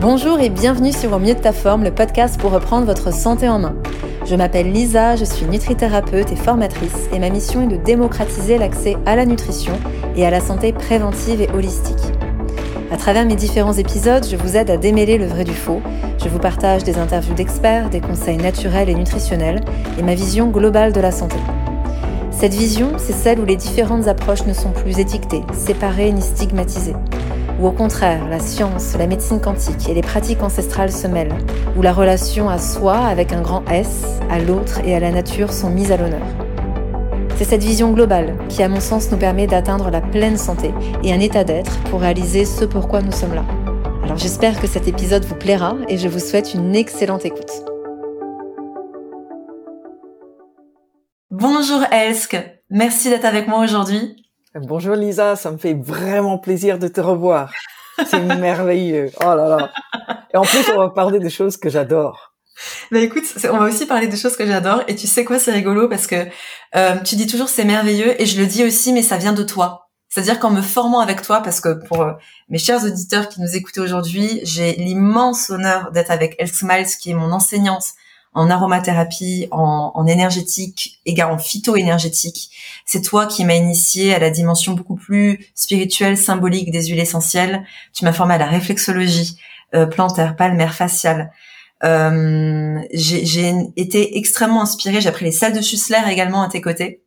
[0.00, 3.50] Bonjour et bienvenue sur Au mieux de ta forme, le podcast pour reprendre votre santé
[3.50, 3.74] en main.
[4.24, 8.96] Je m'appelle Lisa, je suis nutrithérapeute et formatrice et ma mission est de démocratiser l'accès
[9.04, 9.74] à la nutrition
[10.16, 12.00] et à la santé préventive et holistique.
[12.90, 15.82] À travers mes différents épisodes, je vous aide à démêler le vrai du faux.
[16.16, 19.60] Je vous partage des interviews d'experts, des conseils naturels et nutritionnels
[19.98, 21.36] et ma vision globale de la santé.
[22.30, 26.96] Cette vision, c'est celle où les différentes approches ne sont plus étiquetées, séparées ni stigmatisées
[27.60, 31.34] où au contraire la science, la médecine quantique et les pratiques ancestrales se mêlent,
[31.76, 35.52] où la relation à soi avec un grand S, à l'autre et à la nature
[35.52, 36.26] sont mises à l'honneur.
[37.36, 40.72] C'est cette vision globale qui, à mon sens, nous permet d'atteindre la pleine santé
[41.02, 43.44] et un état d'être pour réaliser ce pourquoi nous sommes là.
[44.02, 47.50] Alors j'espère que cet épisode vous plaira et je vous souhaite une excellente écoute.
[51.30, 52.36] Bonjour Elsk,
[52.70, 54.16] merci d'être avec moi aujourd'hui.
[54.56, 57.52] Bonjour Lisa, ça me fait vraiment plaisir de te revoir.
[58.04, 59.12] C'est merveilleux.
[59.20, 59.70] Oh là là.
[60.34, 62.34] Et en plus, on va parler des choses que j'adore.
[62.90, 64.82] Bah écoute, on va aussi parler des choses que j'adore.
[64.88, 66.26] Et tu sais quoi, c'est rigolo parce que
[66.74, 69.44] euh, tu dis toujours c'est merveilleux et je le dis aussi, mais ça vient de
[69.44, 69.88] toi.
[70.08, 72.12] C'est-à-dire qu'en me formant avec toi, parce que pour euh,
[72.48, 77.12] mes chers auditeurs qui nous écoutent aujourd'hui, j'ai l'immense honneur d'être avec Elle Smiles, qui
[77.12, 77.84] est mon enseignante
[78.32, 82.50] en aromathérapie, en, énergétique, égard en phyto-énergétique.
[82.86, 87.64] C'est toi qui m'as initié à la dimension beaucoup plus spirituelle, symbolique des huiles essentielles.
[87.92, 89.36] Tu m'as formé à la réflexologie
[89.74, 91.32] euh, plantaire, palmaire, faciale.
[91.82, 95.00] Euh, j'ai été extrêmement inspirée.
[95.00, 97.02] J'ai appris les salles de Schussler également à tes côtés.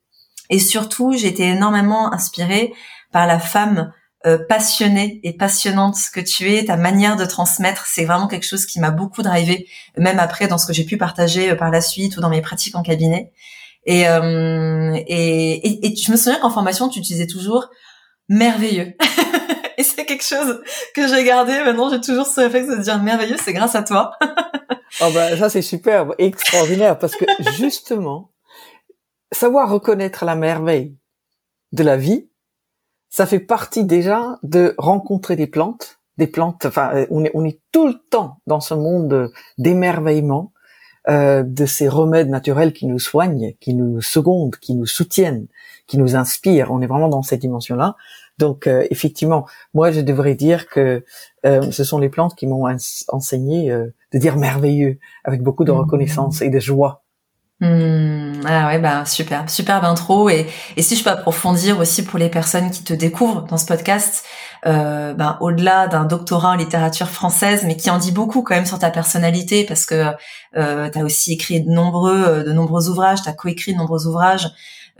[0.49, 2.73] Et surtout, j'ai été énormément inspirée
[3.11, 3.93] par la femme
[4.25, 8.65] euh, passionnée et passionnante que tu es, ta manière de transmettre, c'est vraiment quelque chose
[8.65, 11.81] qui m'a beaucoup drivé, même après dans ce que j'ai pu partager euh, par la
[11.81, 13.33] suite ou dans mes pratiques en cabinet.
[13.85, 17.69] Et, euh, et, et, je me souviens qu'en formation, tu utilisais toujours
[18.29, 18.93] merveilleux.
[19.77, 20.61] et c'est quelque chose
[20.95, 21.59] que j'ai gardé.
[21.65, 24.11] Maintenant, j'ai toujours ce réflexe de dire merveilleux, c'est grâce à toi.
[25.01, 27.25] oh ben, ça c'est superbe, extraordinaire, parce que
[27.57, 28.31] justement,
[29.33, 30.95] savoir reconnaître la merveille
[31.73, 32.29] de la vie,
[33.13, 36.65] ça fait partie déjà de rencontrer des plantes, des plantes.
[36.65, 40.51] Enfin, euh, on est, on est tout le temps dans ce monde d'émerveillement
[41.09, 45.45] euh, de ces remèdes naturels qui nous soignent, qui nous secondent, qui nous soutiennent,
[45.85, 46.71] qui nous inspirent.
[46.71, 47.97] On est vraiment dans cette dimension-là.
[48.39, 51.05] Donc, euh, effectivement, moi, je devrais dire que
[51.45, 52.65] euh, ce sont les plantes qui m'ont
[53.09, 55.77] enseigné de dire merveilleux, avec beaucoup de mmh.
[55.77, 57.02] reconnaissance et de joie.
[57.63, 60.29] Mmh, ah ouais, bah super, superbe intro.
[60.29, 63.65] Et, et si je peux approfondir aussi pour les personnes qui te découvrent dans ce
[63.65, 64.25] podcast,
[64.65, 68.65] euh, ben, au-delà d'un doctorat en littérature française, mais qui en dit beaucoup quand même
[68.65, 70.11] sur ta personnalité, parce que
[70.57, 73.77] euh, tu as aussi écrit de nombreux, euh, de nombreux ouvrages, tu as coécrit de
[73.77, 74.49] nombreux ouvrages.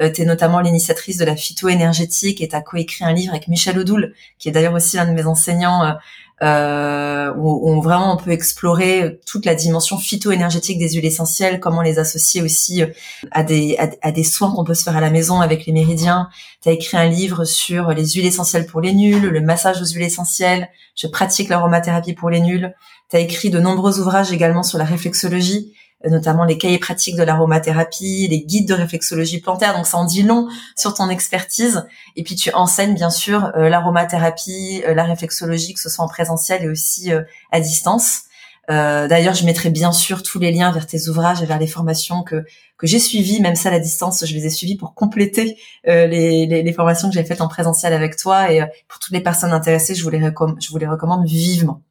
[0.02, 3.78] Euh, tu notamment l'initiatrice de la phyto-énergétique et tu as coécrit un livre avec Michel
[3.78, 5.98] Odoul, qui est d'ailleurs aussi l'un de mes enseignants
[6.42, 11.82] euh, euh, où, vraiment on peut explorer toute la dimension phyto-énergétique des huiles essentielles, comment
[11.82, 12.88] les associer aussi euh,
[13.32, 16.30] à des, à, des soins qu'on peut se faire à la maison avec les méridiens.
[16.62, 19.86] Tu as écrit un livre sur les huiles essentielles pour les nuls, le massage aux
[19.86, 22.74] huiles essentielles, je pratique l'aromathérapie pour les nuls.
[23.10, 25.74] Tu as écrit de nombreux ouvrages également sur la réflexologie
[26.10, 29.76] notamment les cahiers pratiques de l'aromathérapie, les guides de réflexologie plantaire.
[29.76, 31.86] Donc ça en dit long sur ton expertise.
[32.16, 36.08] Et puis tu enseignes bien sûr euh, l'aromathérapie, euh, la réflexologie, que ce soit en
[36.08, 37.22] présentiel et aussi euh,
[37.52, 38.24] à distance.
[38.70, 42.24] D'ailleurs, je mettrai bien sûr tous les liens vers tes ouvrages et vers les formations
[42.24, 42.46] que
[42.78, 46.46] que j'ai suivies, même ça à la distance, je les ai suivies pour compléter les,
[46.46, 48.54] les, les, formations que j'ai faites en présentiel avec toi.
[48.54, 51.82] Et pour toutes les personnes intéressées, je je vous les recommande vivement.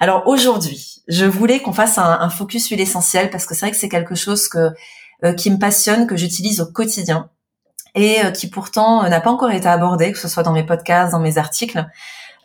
[0.00, 3.76] Alors aujourd'hui, je voulais qu'on fasse un, focus sur l'essentiel parce que c'est vrai que
[3.76, 4.70] c'est quelque chose que
[5.24, 7.30] euh, qui me passionne, que j'utilise au quotidien
[7.94, 10.64] et euh, qui pourtant euh, n'a pas encore été abordé, que ce soit dans mes
[10.64, 11.86] podcasts, dans mes articles.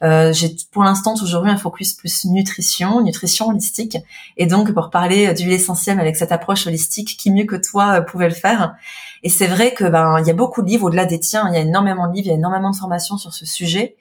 [0.01, 3.97] j'ai pour l'instant toujours eu un focus plus nutrition, nutrition holistique,
[4.38, 8.29] et donc pour parler du l'essentiel avec cette approche holistique, qui mieux que toi pouvait
[8.29, 8.75] le faire.
[9.23, 11.53] Et c'est vrai que ben il y a beaucoup de livres au-delà des tiens, il
[11.53, 13.95] y a énormément de livres, il y a énormément de formations sur ce sujet,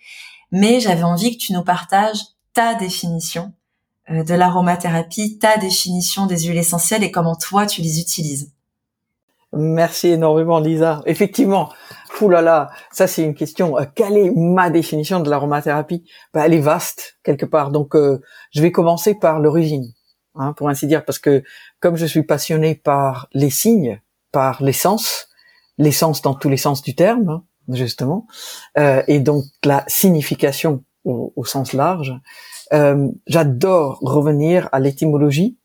[0.52, 2.20] mais j'avais envie que tu nous partages
[2.52, 3.52] ta définition
[4.10, 8.52] euh, de l'aromathérapie, ta définition des huiles essentielles et comment toi tu les utilises.
[9.52, 11.02] Merci énormément Lisa.
[11.06, 11.70] Effectivement,
[12.22, 13.78] là là, ça c'est une question.
[13.78, 16.04] Euh, quelle est ma définition de l'aromathérapie?
[16.32, 17.70] Bah, Elle est vaste quelque part.
[17.70, 18.20] Donc euh,
[18.53, 19.92] je vais commencer par l'origine,
[20.34, 21.42] hein, pour ainsi dire, parce que
[21.80, 24.00] comme je suis passionné par les signes,
[24.32, 25.28] par l'essence,
[25.78, 28.26] l'essence dans tous les sens du terme, hein, justement,
[28.76, 32.14] et donc la signification au, sens large.
[32.72, 35.58] Euh, J'adore revenir à l'étymologie,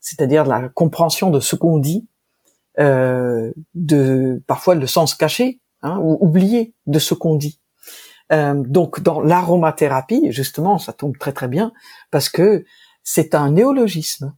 [0.00, 2.08] c'est-à-dire la compréhension de ce qu'on dit,
[2.78, 7.60] euh, de parfois le sens caché hein, ou oublié de ce qu'on dit.
[8.30, 11.72] Euh, donc dans l'aromathérapie, justement, ça tombe très très bien
[12.10, 12.64] parce que
[13.02, 14.34] c'est un néologisme.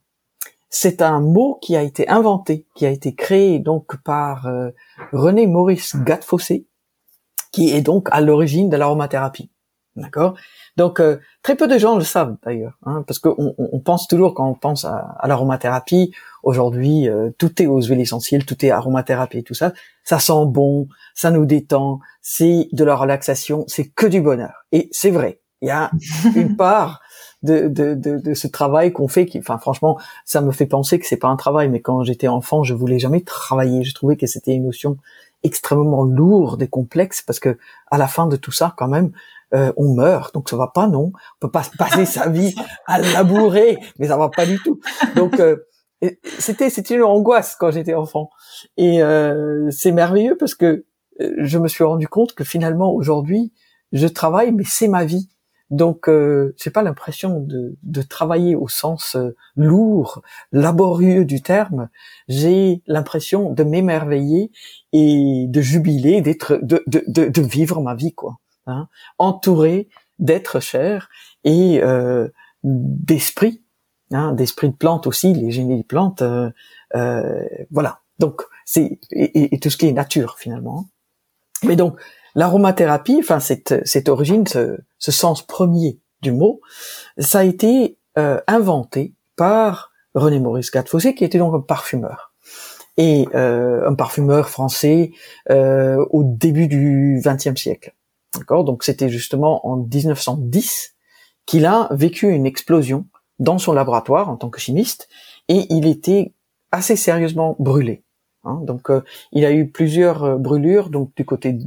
[0.69, 4.71] C'est un mot qui a été inventé, qui a été créé donc par euh,
[5.13, 6.67] René Maurice Gattefossé,
[7.51, 9.50] qui est donc à l'origine de l'aromathérapie.
[9.97, 10.35] D'accord?
[10.77, 14.35] Donc euh, très peu de gens le savent d'ailleurs, hein, parce qu'on on pense toujours
[14.35, 16.13] quand on pense à, à l'aromathérapie,
[16.45, 19.73] aujourd'hui euh, tout est aux huiles essentielles, tout est aromathérapie, tout ça,
[20.05, 24.65] ça sent bon, ça nous détend, c'est de la relaxation, c'est que du bonheur.
[24.71, 25.91] Et c'est vrai, il y a
[26.37, 27.01] une part
[27.43, 30.99] de, de, de, de ce travail qu'on fait, qui, enfin franchement, ça me fait penser
[30.99, 33.83] que c'est pas un travail, mais quand j'étais enfant, je voulais jamais travailler.
[33.83, 34.97] Je trouvais que c'était une notion
[35.43, 37.59] extrêmement lourde et complexe parce que
[37.91, 39.13] à la fin de tout ça, quand même,
[39.55, 42.55] euh, on meurt, donc ça va pas, non On peut pas passer sa vie
[42.87, 44.81] à labourer, mais ça va pas du tout.
[45.17, 45.57] Donc euh,
[46.39, 48.31] c'était c'était une angoisse quand j'étais enfant,
[48.77, 50.87] et euh, c'est merveilleux parce que
[51.19, 53.53] je me suis rendu compte que finalement aujourd'hui
[53.93, 55.29] je travaille, mais c'est ma vie.
[55.71, 60.21] Donc, euh, j'ai pas l'impression de, de, travailler au sens euh, lourd,
[60.51, 61.89] laborieux du terme.
[62.27, 64.51] J'ai l'impression de m'émerveiller
[64.93, 68.39] et de jubiler, d'être, de, de, de, vivre ma vie, quoi.
[68.71, 68.89] Hein,
[69.19, 69.89] entouré
[70.19, 71.09] d'êtres chers
[71.45, 72.29] et euh,
[72.63, 73.63] d'esprit,
[74.13, 76.23] hein, d'esprit de plantes aussi, les génies des plantes.
[76.23, 76.51] Euh,
[76.95, 78.01] euh, voilà.
[78.19, 80.87] Donc, c'est et, tout ce qui est nature finalement.
[81.65, 81.99] Mais donc,
[82.37, 86.61] L'aromathérapie, enfin cette, cette origine, ce, ce, sens premier du mot,
[87.19, 92.33] ça a été euh, inventé par René Maurice Gattefossé, qui était donc un parfumeur.
[92.97, 95.11] Et euh, un parfumeur français
[95.49, 97.97] au début du XXe siècle.
[98.37, 98.65] D'accord?
[98.65, 100.95] Donc c'était justement en 1910
[101.47, 103.07] qu'il a vécu une explosion
[103.41, 105.09] dans son laboratoire en tant que chimiste,
[105.49, 106.35] et il était
[106.71, 108.05] assez sérieusement brûlé.
[108.45, 108.61] Hein.
[108.63, 111.59] donc, euh, il a eu plusieurs euh, brûlures, donc du côté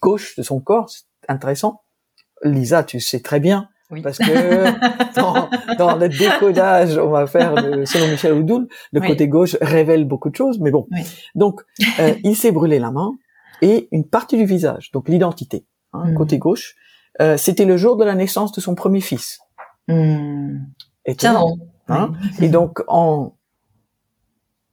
[0.00, 1.82] gauche de son corps, c'est intéressant.
[2.44, 3.68] Lisa, tu sais très bien,
[4.02, 7.54] parce que dans, dans, le décodage, on va faire
[7.86, 10.86] selon Michel Oudoul, le côté gauche révèle beaucoup de choses, mais bon.
[11.34, 11.62] Donc,
[11.98, 13.12] euh, il s'est brûlé la main
[13.62, 16.14] et une partie du visage, donc l'identité, hein, hmm.
[16.14, 16.76] côté gauche.
[17.36, 19.40] C'était le jour de la naissance de son premier fils.
[19.88, 20.58] Mmh.
[21.04, 21.16] Et,
[21.88, 23.34] hein, et donc, en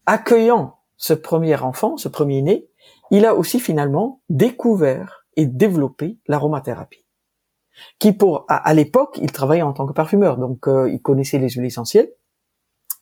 [0.06, 2.68] accueillant ce premier enfant, ce premier né,
[3.12, 7.06] il a aussi finalement découvert et développé l'aromathérapie.
[8.00, 11.50] Qui pour à, l'époque, il travaillait en tant que parfumeur, donc euh, il connaissait les
[11.50, 12.10] huiles essentielles,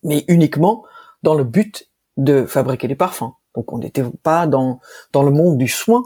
[0.04, 0.84] mais uniquement
[1.24, 3.32] dans le but de fabriquer des parfums.
[3.56, 4.80] Donc on n'était pas dans
[5.13, 6.04] dans le monde du soin,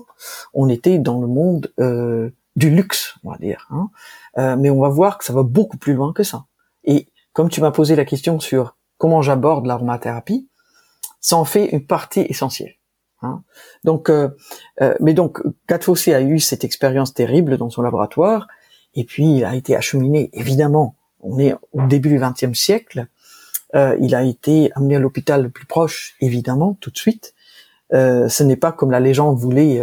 [0.54, 3.68] on était dans le monde euh, du luxe, on va dire.
[3.72, 3.90] Hein.
[4.38, 6.46] Euh, mais on va voir que ça va beaucoup plus loin que ça.
[6.84, 10.48] Et comme tu m'as posé la question sur comment j'aborde l'aromathérapie,
[11.20, 12.76] ça en fait une partie essentielle.
[13.22, 13.44] Hein.
[13.84, 14.30] Donc, euh,
[15.00, 18.48] mais donc, Gatfossé a eu cette expérience terrible dans son laboratoire,
[18.94, 20.30] et puis il a été acheminé.
[20.34, 23.08] Évidemment, on est au début du XXe siècle.
[23.74, 27.36] Il a été amené à l'hôpital le plus proche, évidemment, tout de suite.
[27.92, 29.82] Ce n'est pas comme la légende voulait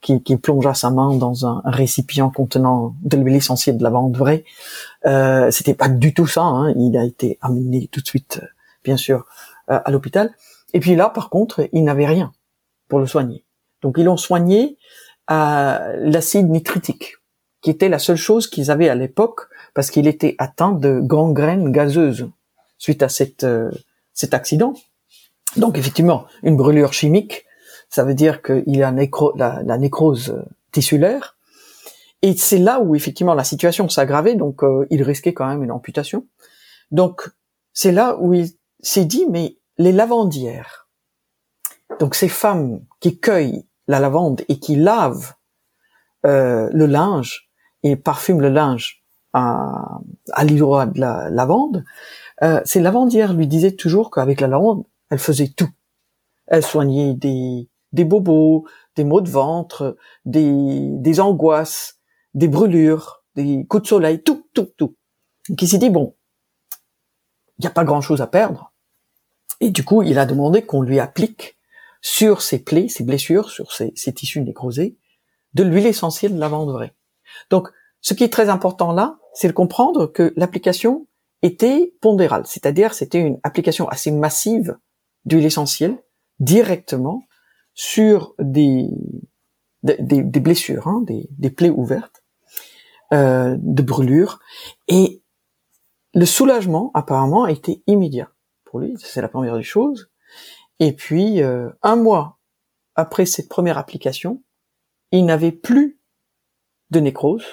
[0.00, 4.44] qui, qui plongea sa main dans un, récipient contenant de l'huile essentielle de lavande vraie.
[5.06, 6.42] Euh, C'était pas du tout ça.
[6.42, 6.72] Hein.
[6.76, 8.40] Il a été amené tout de suite,
[8.84, 9.26] bien sûr,
[9.68, 10.32] à l'hôpital.
[10.72, 12.32] Et puis là, par contre, ils n'avaient rien
[12.88, 13.44] pour le soigner.
[13.82, 14.76] Donc ils l'ont soigné
[15.26, 17.16] à l'acide nitritique,
[17.62, 19.42] qui était la seule chose qu'ils avaient à l'époque,
[19.74, 22.28] parce qu'il était atteint de gangrène gazeuse
[22.78, 23.08] suite à
[23.44, 23.70] euh,
[24.12, 24.74] cet accident.
[25.56, 27.44] Donc effectivement, une brûlure chimique,
[27.88, 30.42] ça veut dire qu'il y a la, nécrose
[30.72, 31.36] tissulaire.
[32.22, 35.72] Et c'est là où effectivement la situation s'aggravait, donc euh, il risquait quand même une
[35.72, 36.26] amputation.
[36.90, 37.30] Donc
[37.72, 38.48] c'est là où il
[38.80, 40.88] s'est dit, mais les lavandières.
[41.98, 45.34] Donc ces femmes qui cueillent la lavande et qui lavent
[46.26, 47.50] euh, le linge
[47.82, 49.02] et parfument le linge
[49.32, 50.00] à,
[50.32, 51.84] à de la lavande,
[52.42, 55.70] euh, ces lavandières lui disaient toujours qu'avec la lavande, elle faisait tout.
[56.46, 61.98] Elle soignait des, des bobos, des maux de ventre, des, des angoisses,
[62.34, 64.96] des brûlures, des coups de soleil, tout, tout, tout.
[65.48, 66.14] Donc il s'est dit, bon,
[67.58, 68.72] il n'y a pas grand-chose à perdre,
[69.60, 71.58] et du coup, il a demandé qu'on lui applique
[72.00, 74.96] sur ses plaies, ses blessures, sur ses, tissus nécrosés,
[75.52, 76.94] de l'huile essentielle de lavande vraie.
[77.50, 77.68] Donc,
[78.00, 81.06] ce qui est très important là, c'est de comprendre que l'application
[81.42, 84.76] était pondérale, c'est-à-dire c'était une application assez massive
[85.24, 85.98] d'huile essentielle
[86.38, 87.24] directement
[87.74, 88.88] sur des,
[89.82, 92.22] des, blessures, hein, des, plaies ouvertes,
[93.12, 94.40] euh, de brûlures,
[94.88, 95.22] et
[96.14, 98.30] le soulagement apparemment a été immédiat
[98.70, 100.10] pour lui, c'est la première des choses.
[100.78, 102.38] Et puis, euh, un mois
[102.94, 104.42] après cette première application,
[105.10, 105.98] il n'avait plus
[106.90, 107.44] de nécrose.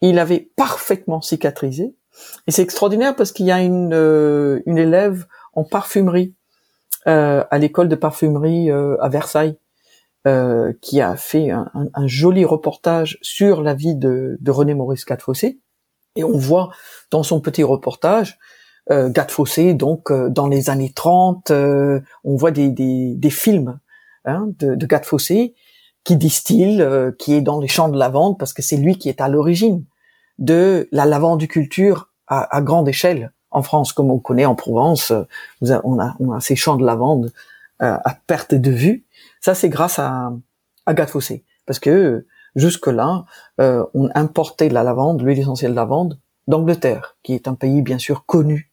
[0.00, 1.96] Il avait parfaitement cicatrisé.
[2.46, 6.34] Et c'est extraordinaire parce qu'il y a une, euh, une élève en parfumerie
[7.06, 9.58] à l'école de parfumerie euh, à Versailles
[10.82, 15.60] qui a fait un, joli reportage sur la vie de, René Maurice Catfossé.
[16.16, 16.70] Et on voit
[17.12, 18.36] dans son petit reportage
[18.90, 23.78] euh, Fossé, donc dans les années 30, on voit des, des, films
[24.24, 24.86] hein, de, de
[26.06, 29.08] qui distille, euh, qui est dans les champs de lavande, parce que c'est lui qui
[29.08, 29.84] est à l'origine
[30.38, 35.12] de la lavandiculture à, à grande échelle en France, comme on connaît en Provence.
[35.60, 37.32] on, a, on a ces champs de lavande
[37.82, 39.04] euh, à perte de vue.
[39.40, 40.32] Ça, c'est grâce à,
[40.86, 43.26] à Fossé, parce que jusque-là,
[43.60, 47.98] euh, on importait la lavande, l'huile essentielle de lavande, d'Angleterre, qui est un pays bien
[47.98, 48.72] sûr connu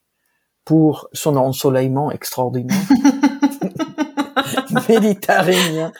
[0.64, 2.78] pour son ensoleillement extraordinaire.
[4.90, 5.92] méditerranéen.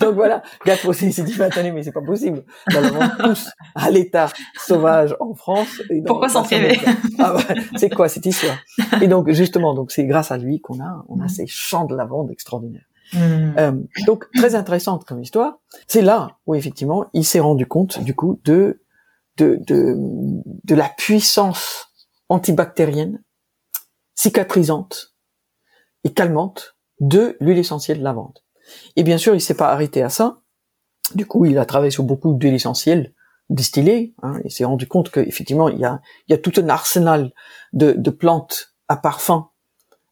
[0.00, 0.42] Donc voilà,
[0.84, 2.44] aussi s'est dit, attendez, mais c'est pas possible.
[2.74, 4.28] On tous à l'état
[4.58, 5.82] sauvage en France.
[6.06, 6.78] Pourquoi s'en priver
[7.18, 7.36] ah
[7.76, 8.56] C'est quoi cette histoire?
[9.00, 11.28] Et donc justement, donc c'est grâce à lui qu'on a, on a mm.
[11.28, 12.86] ces champs de lavande extraordinaires.
[13.12, 13.18] Mm.
[13.58, 13.72] Euh,
[14.06, 15.58] donc très intéressante comme histoire.
[15.86, 18.82] C'est là où effectivement il s'est rendu compte du coup de
[19.38, 19.96] de de,
[20.64, 21.88] de la puissance
[22.28, 23.22] antibactérienne,
[24.14, 25.14] cicatrisante
[26.04, 28.38] et calmante de l'huile essentielle de lavande.
[28.96, 30.38] Et bien sûr, il s'est pas arrêté à ça.
[31.14, 33.12] Du coup, il a travaillé sur beaucoup d'huiles essentielles
[33.50, 34.14] distillées.
[34.22, 37.32] Hein, il s'est rendu compte qu'effectivement, il y a, il y a tout un arsenal
[37.72, 39.50] de, de plantes à parfum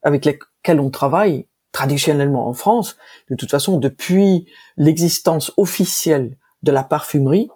[0.02, 2.96] avec lesquelles on travaille traditionnellement en France.
[3.30, 7.48] De toute façon, depuis l'existence officielle de la parfumerie,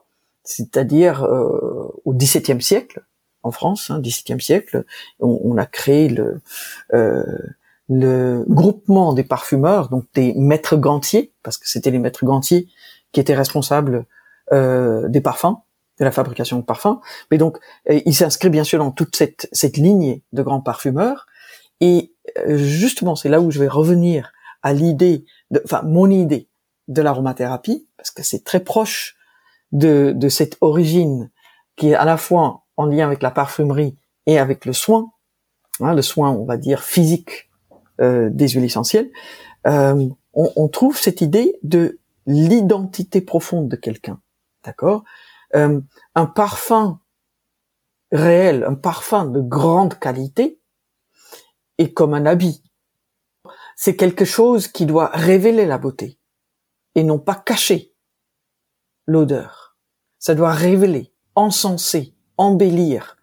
[0.44, 3.04] c'est-à-dire euh, au XVIIe siècle,
[3.42, 4.84] en France, hein, XVIIe siècle,
[5.18, 6.40] on, on, a créé le,
[6.94, 7.24] euh,
[7.88, 12.68] le groupement des parfumeurs, donc des maîtres gantiers, parce que c'était les maîtres gantiers
[13.12, 14.06] qui étaient responsables
[14.52, 15.56] euh, des parfums,
[15.98, 16.98] de la fabrication de parfums.
[17.30, 17.58] Mais donc,
[17.90, 21.26] euh, il s'inscrit bien sûr dans toute cette, cette lignée de grands parfumeurs.
[21.80, 25.26] Et euh, justement, c'est là où je vais revenir à l'idée,
[25.64, 26.48] enfin mon idée
[26.88, 29.16] de l'aromathérapie, parce que c'est très proche
[29.72, 31.30] de, de cette origine
[31.76, 35.12] qui est à la fois en lien avec la parfumerie et avec le soin,
[35.80, 37.50] hein, le soin, on va dire, physique
[37.98, 39.10] des huiles essentielles,
[39.66, 44.20] euh, on, on, trouve cette idée de l'identité profonde de quelqu'un.
[44.64, 45.04] D'accord?
[45.54, 45.80] Euh,
[46.14, 47.00] Un parfum
[48.12, 50.60] réel, un parfum de grande qualité
[51.78, 52.62] est comme un habit.
[53.76, 56.18] C'est quelque chose qui doit révéler la beauté
[56.94, 57.92] et non pas cacher
[59.06, 59.76] l'odeur.
[60.18, 63.16] Ça doit révéler, encenser, embellir,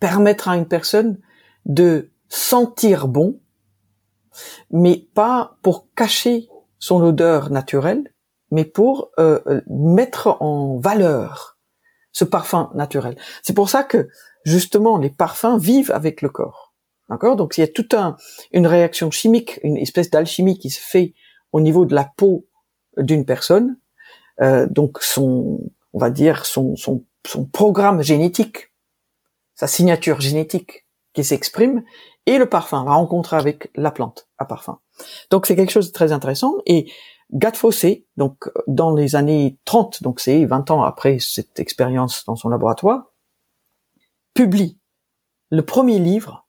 [0.00, 1.20] permettre à une personne
[1.66, 3.41] de sentir bon
[4.70, 6.48] mais pas pour cacher
[6.78, 8.12] son odeur naturelle,
[8.50, 11.58] mais pour euh, euh, mettre en valeur
[12.12, 13.16] ce parfum naturel.
[13.42, 14.08] C'est pour ça que
[14.44, 16.74] justement les parfums vivent avec le corps.
[17.08, 17.36] D'accord?
[17.36, 18.16] Donc il y a toute un,
[18.52, 21.14] une réaction chimique, une espèce d'alchimie qui se fait
[21.52, 22.46] au niveau de la peau
[22.96, 23.78] d'une personne.
[24.40, 25.60] Euh, donc son,
[25.92, 28.72] on va dire son, son, son programme génétique,
[29.54, 30.81] sa signature génétique
[31.12, 31.82] qui s'exprime
[32.26, 34.80] et le parfum, la rencontre avec la plante à parfum.
[35.30, 36.90] Donc c'est quelque chose de très intéressant et
[37.32, 42.50] Gatfossé, donc dans les années 30, donc c'est 20 ans après cette expérience dans son
[42.50, 43.10] laboratoire,
[44.34, 44.78] publie
[45.50, 46.46] le premier livre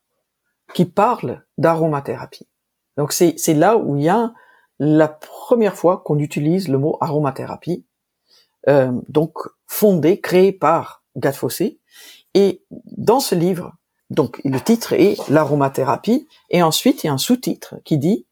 [0.73, 2.47] qui parle d'aromathérapie.
[2.97, 4.33] Donc c'est là où il y a
[4.79, 7.85] la première fois qu'on utilise le mot aromathérapie,
[8.67, 11.79] euh, donc fondé, créé par Gatfossé.
[12.33, 13.73] Et dans ce livre,
[14.13, 18.27] donc le titre est l'aromathérapie et ensuite il y a un sous-titre qui dit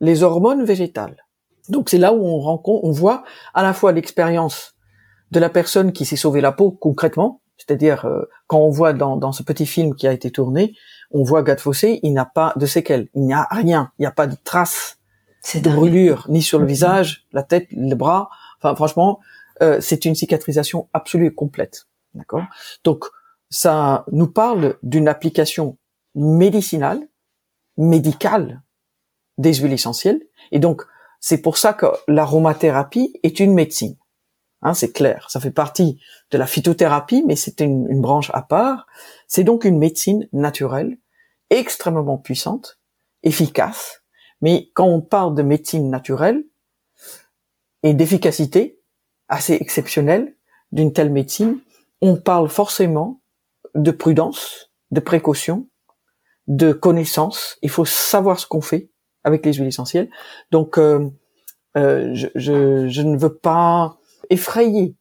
[0.00, 1.26] les hormones végétales.
[1.68, 4.74] Donc c'est là où on rencontre, on voit à la fois l'expérience
[5.30, 9.32] de la personne qui s'est sauvé la peau concrètement, c'est-à-dire euh, quand on voit dans,
[9.32, 10.74] ce petit film qui a été tourné,
[11.10, 14.12] on voit Fossé, il n'a pas de séquelles, il n'y a rien, il n'y a
[14.12, 14.98] pas de traces
[15.54, 18.30] de brûlure ni sur le visage, la tête, les bras.
[18.58, 19.20] Enfin franchement,
[19.60, 21.86] euh, c'est une cicatrisation absolue et complète.
[22.14, 22.44] D'accord?
[22.84, 23.04] Donc
[23.50, 25.78] ça nous parle d'une application
[26.14, 27.08] médicinale,
[27.76, 28.62] médicale
[29.38, 30.20] des huiles essentielles.
[30.52, 30.82] Et donc,
[31.20, 33.96] c'est pour ça que l'aromathérapie est une médecine.
[34.62, 35.30] Hein, c'est clair.
[35.30, 36.00] Ça fait partie
[36.30, 38.86] de la phytothérapie, mais c'est une, une, branche à part.
[39.28, 40.98] C'est donc une médecine naturelle,
[41.50, 42.80] extrêmement puissante,
[43.22, 44.02] efficace.
[44.40, 46.44] Mais quand on parle de médecine naturelle
[47.82, 48.80] et d'efficacité
[49.28, 50.34] assez exceptionnelle
[50.72, 51.60] d'une telle médecine,
[52.00, 53.17] on parle forcément
[53.82, 55.68] de prudence, de précaution,
[56.46, 57.58] de connaissance.
[57.62, 58.90] Il faut savoir ce qu'on fait
[59.24, 60.10] avec les huiles essentielles.
[60.50, 61.08] Donc, euh,
[61.76, 63.98] euh, je, je, ne veux pas
[64.30, 64.96] effrayer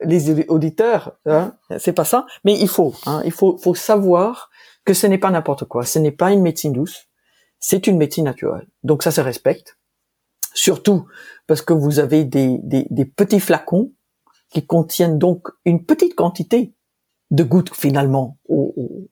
[0.00, 2.26] les auditeurs, hein, c'est pas ça.
[2.44, 4.50] Mais il faut, hein, il faut, faut savoir
[4.84, 5.84] que ce n'est pas n'importe quoi.
[5.84, 7.08] Ce n'est pas une médecine douce.
[7.58, 8.68] C'est une médecine naturelle.
[8.82, 9.78] Donc ça se respecte.
[10.54, 11.06] Surtout
[11.46, 13.92] parce que vous avez des, des, des petits flacons
[14.50, 16.75] qui contiennent donc une petite quantité
[17.30, 19.10] de gouttes finalement au, au,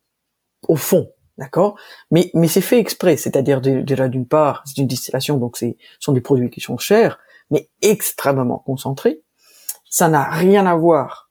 [0.68, 1.78] au fond, d'accord?
[2.10, 6.12] Mais mais c'est fait exprès, c'est-à-dire déjà d'une part c'est une distillation donc c'est sont
[6.12, 7.18] des produits qui sont chers
[7.50, 9.22] mais extrêmement concentrés.
[9.88, 11.30] Ça n'a rien à voir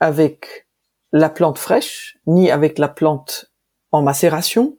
[0.00, 0.66] avec
[1.12, 3.52] la plante fraîche ni avec la plante
[3.90, 4.76] en macération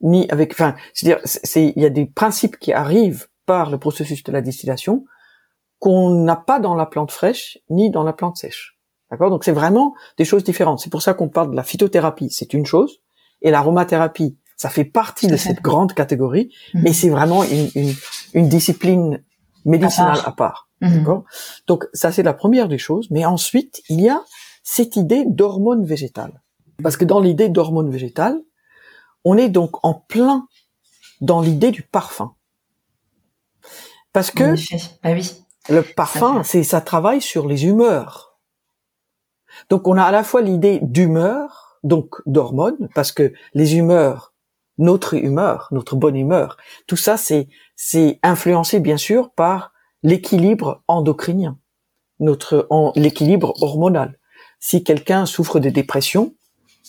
[0.00, 4.22] ni avec enfin c'est-à-dire c'est il y a des principes qui arrivent par le processus
[4.22, 5.04] de la distillation
[5.78, 8.73] qu'on n'a pas dans la plante fraîche ni dans la plante sèche.
[9.10, 9.30] D'accord?
[9.30, 10.80] Donc c'est vraiment des choses différentes.
[10.80, 13.00] C'est pour ça qu'on parle de la phytothérapie, c'est une chose,
[13.42, 16.82] et l'aromathérapie, ça fait partie de cette grande catégorie, mhm.
[16.82, 17.94] mais c'est vraiment une, une,
[18.34, 19.22] une, discipline
[19.64, 20.68] médicinale à part.
[20.80, 20.98] Mhm.
[20.98, 21.24] D'accord?
[21.66, 24.22] Donc ça c'est la première des choses, mais ensuite il y a
[24.62, 26.42] cette idée d'hormones végétales.
[26.82, 28.40] Parce que dans l'idée d'hormones végétales,
[29.24, 30.46] on est donc en plein
[31.20, 32.34] dans l'idée du parfum.
[34.12, 34.54] Parce que
[35.02, 35.32] bah oui.
[35.68, 38.33] le parfum, c'est ça travaille sur les humeurs.
[39.70, 44.32] Donc on a à la fois l'idée d'humeur, donc d'hormones, parce que les humeurs,
[44.78, 46.56] notre humeur, notre bonne humeur,
[46.86, 51.58] tout ça c'est c'est influencé bien sûr par l'équilibre endocrinien,
[52.20, 54.18] notre l'équilibre hormonal.
[54.60, 56.34] Si quelqu'un souffre de dépression,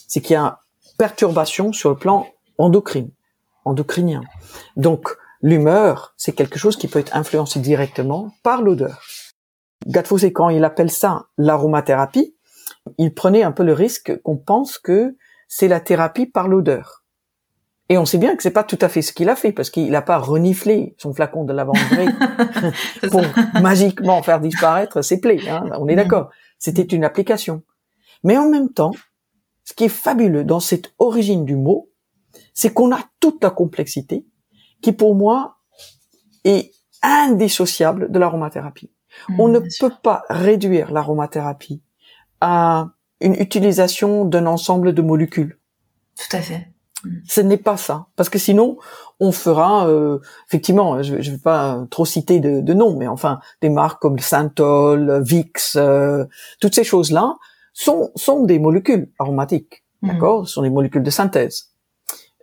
[0.08, 0.60] c'est qu'il y a
[0.98, 3.12] perturbation sur le plan endocrine,
[3.66, 4.22] endocrinien.
[4.78, 5.10] Donc,
[5.42, 9.02] l'humeur, c'est quelque chose qui peut être influencé directement par l'odeur.
[9.88, 12.35] Gattefossé, quand il appelle ça l'aromathérapie,
[12.98, 15.16] il prenait un peu le risque qu'on pense que
[15.48, 17.04] c'est la thérapie par l'odeur.
[17.90, 19.70] Et on sait bien que c'est pas tout à fait ce qu'il a fait, parce
[19.70, 21.78] qu'il n'a pas reniflé son flacon de lavande
[23.12, 23.22] pour
[23.62, 25.48] magiquement faire disparaître ses plaies.
[25.48, 25.98] Hein, on est mm.
[25.98, 26.32] d'accord.
[26.58, 27.62] C'était une application.
[28.24, 28.92] Mais en même temps,
[29.66, 31.92] ce qui est fabuleux dans cette origine du mot,
[32.54, 34.26] c'est qu'on a toute la complexité
[34.82, 35.58] qui, pour moi,
[36.44, 36.72] est
[37.04, 38.92] indissociable de l'aromathérapie.
[39.30, 41.84] Mmh, On ne peut pas réduire l'aromathérapie
[42.46, 42.90] à
[43.22, 45.58] une utilisation d'un ensemble de molécules.
[46.16, 46.68] Tout à fait.
[47.04, 47.10] Mmh.
[47.28, 48.78] Ce n'est pas ça, parce que sinon
[49.20, 53.40] on fera euh, effectivement, je ne vais pas trop citer de, de noms, mais enfin
[53.62, 56.26] des marques comme Synthol, Vix, euh,
[56.60, 57.36] toutes ces choses-là
[57.74, 60.12] sont, sont des molécules aromatiques, mhm.
[60.12, 60.48] d'accord?
[60.48, 61.72] Ce sont des molécules de synthèse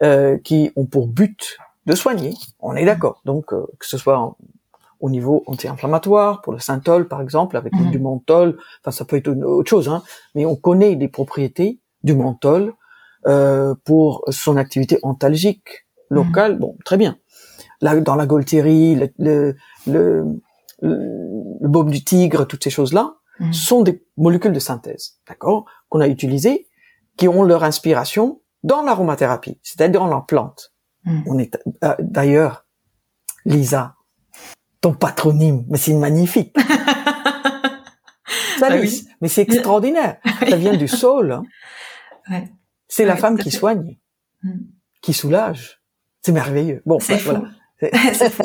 [0.02, 3.20] euh, qui ont pour but de soigner, on est d'accord.
[3.24, 4.36] Donc, euh, que ce soit
[5.02, 7.90] au niveau anti-inflammatoire, pour le synthol par exemple, avec mhm.
[7.90, 10.02] du menthol, enfin ça peut être une autre chose, hein,
[10.34, 12.72] mais on connaît les propriétés du menthol
[13.26, 16.58] euh, pour son activité antalgique locale, mhm.
[16.58, 17.18] bon, très bien.
[17.82, 20.24] Là, dans la Golterie, le, le, le,
[20.80, 23.52] le baume du tigre, toutes ces choses-là, Mm.
[23.52, 26.68] sont des molécules de synthèse, d'accord, qu'on a utilisées,
[27.16, 30.72] qui ont leur inspiration dans l'aromathérapie, c'est-à-dire dans la plante.
[31.04, 31.22] Mm.
[31.26, 32.66] On est euh, d'ailleurs,
[33.44, 33.96] Lisa,
[34.82, 36.54] ton patronyme, mais c'est magnifique.
[38.58, 38.76] Ça, bah
[39.20, 40.18] mais c'est extraordinaire.
[40.48, 41.32] Ça vient du sol.
[41.32, 41.42] Hein.
[42.30, 42.48] Ouais.
[42.86, 43.98] C'est la femme qui soigne,
[44.44, 44.60] mm.
[45.02, 45.82] qui soulage.
[46.20, 46.80] C'est merveilleux.
[46.86, 47.42] Bon, bah, voilà.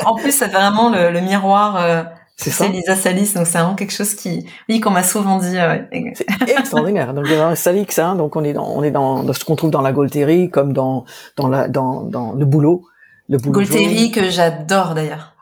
[0.04, 2.02] en plus, c'est vraiment le, le miroir euh,
[2.38, 2.70] c'est.
[2.70, 5.58] Lisa Salis, donc c'est vraiment quelque chose qui, oui, qu'on m'a souvent dit.
[5.58, 5.78] Euh,
[6.16, 7.14] c'est extraordinaire.
[7.14, 9.82] Donc Salix, hein, donc on est dans, on est dans, dans ce qu'on trouve dans
[9.82, 12.84] la Golterie, comme dans dans la dans dans le boulot,
[13.30, 13.60] le boulot.
[13.60, 15.37] Golterie que j'adore d'ailleurs.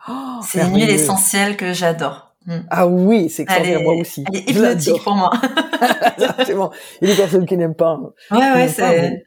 [0.47, 2.35] C'est une huile essentielle que j'adore.
[2.45, 2.59] Hmm.
[2.69, 4.23] Ah oui, c'est extraordinaire, moi aussi.
[4.27, 5.31] Elle est hypnotique pour moi.
[6.55, 6.69] bon.
[7.01, 7.99] Il y a des personnes qui n'aiment pas.
[8.29, 9.23] Ouais, ouais, c'est...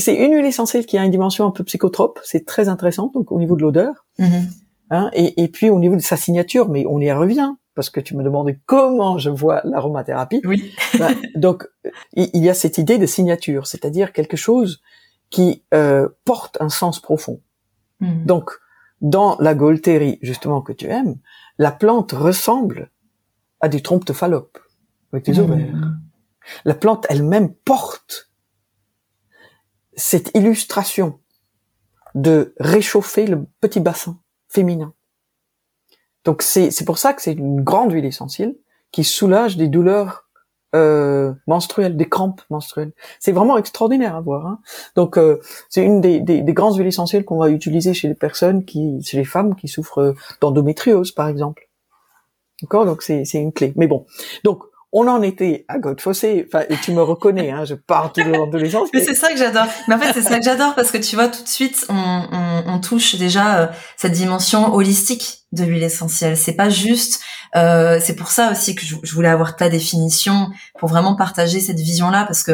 [0.00, 2.20] C'est une huile essentielle qui a une dimension un peu psychotrope.
[2.22, 4.06] C'est très intéressant, donc au niveau de l'odeur.
[4.20, 4.42] Mm-hmm.
[4.90, 8.00] Hein, et, et, puis au niveau de sa signature, mais on y revient parce que
[8.00, 10.40] tu me demandais comment je vois l'aromathérapie.
[10.44, 10.72] Oui.
[10.98, 11.68] Bah, donc
[12.14, 14.80] il y a cette idée de signature, c'est-à-dire quelque chose
[15.28, 17.40] qui euh, porte un sens profond.
[18.00, 18.24] Hmm.
[18.24, 18.52] Donc
[19.00, 21.16] dans la Golterie justement que tu aimes,
[21.58, 22.90] la plante ressemble
[23.60, 24.58] à des trompes de Fallope
[25.12, 25.74] avec des ovaires.
[26.64, 28.30] La plante elle-même porte
[29.94, 31.20] cette illustration
[32.14, 34.94] de réchauffer le petit bassin féminin.
[36.24, 38.56] Donc c'est pour ça que c'est une grande huile essentielle
[38.90, 40.25] qui soulage des douleurs
[40.76, 42.92] euh, menstruelles, des crampes menstruelles.
[43.18, 44.46] C'est vraiment extraordinaire à voir.
[44.46, 44.58] Hein.
[44.94, 48.14] Donc euh, c'est une des, des, des, grandes huiles essentielles qu'on va utiliser chez les
[48.14, 51.68] personnes qui, chez les femmes qui souffrent d'endométriose par exemple.
[52.62, 53.72] D'accord, donc c'est une clé.
[53.76, 54.06] Mais bon,
[54.44, 54.62] donc
[54.98, 56.46] on en était à Godfossé.
[56.48, 58.88] Enfin, et tu me reconnais, hein, je pars tout de l'essence.
[58.94, 59.66] Mais, c'est ça que j'adore.
[59.88, 61.94] Mais en fait, c'est ça que j'adore parce que tu vois, tout de suite, on,
[62.32, 63.66] on, on touche déjà euh,
[63.98, 66.38] cette dimension holistique de l'huile essentielle.
[66.38, 67.20] C'est pas juste.
[67.56, 71.60] Euh, c'est pour ça aussi que je, je, voulais avoir ta définition pour vraiment partager
[71.60, 72.52] cette vision-là parce que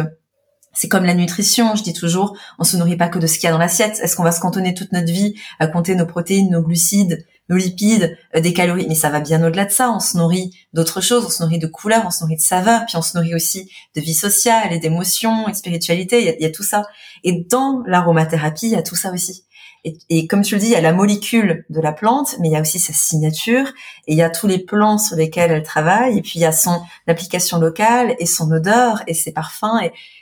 [0.72, 3.44] c'est comme la nutrition, je dis toujours, on se nourrit pas que de ce qu'il
[3.44, 4.00] y a dans l'assiette.
[4.02, 7.56] Est-ce qu'on va se cantonner toute notre vie à compter nos protéines, nos glucides, nos
[7.56, 9.92] lipides, euh, des calories Mais ça va bien au-delà de ça.
[9.92, 12.84] On se nourrit d'autres choses, on se nourrit de couleurs, on se nourrit de saveurs,
[12.86, 16.36] puis on se nourrit aussi de vie sociale et d'émotions et de spiritualité.
[16.38, 16.84] Il y, a, tout ça.
[17.24, 19.44] Et dans l'aromathérapie, il y a tout ça aussi.
[19.84, 22.52] Et, comme tu le dis, il y a la molécule de la plante, mais il
[22.52, 23.66] y a aussi sa signature,
[24.06, 26.44] et il y a tous les plants sur lesquels elle travaille, et puis il y
[26.44, 29.80] a son application locale et son odeur et ses parfums,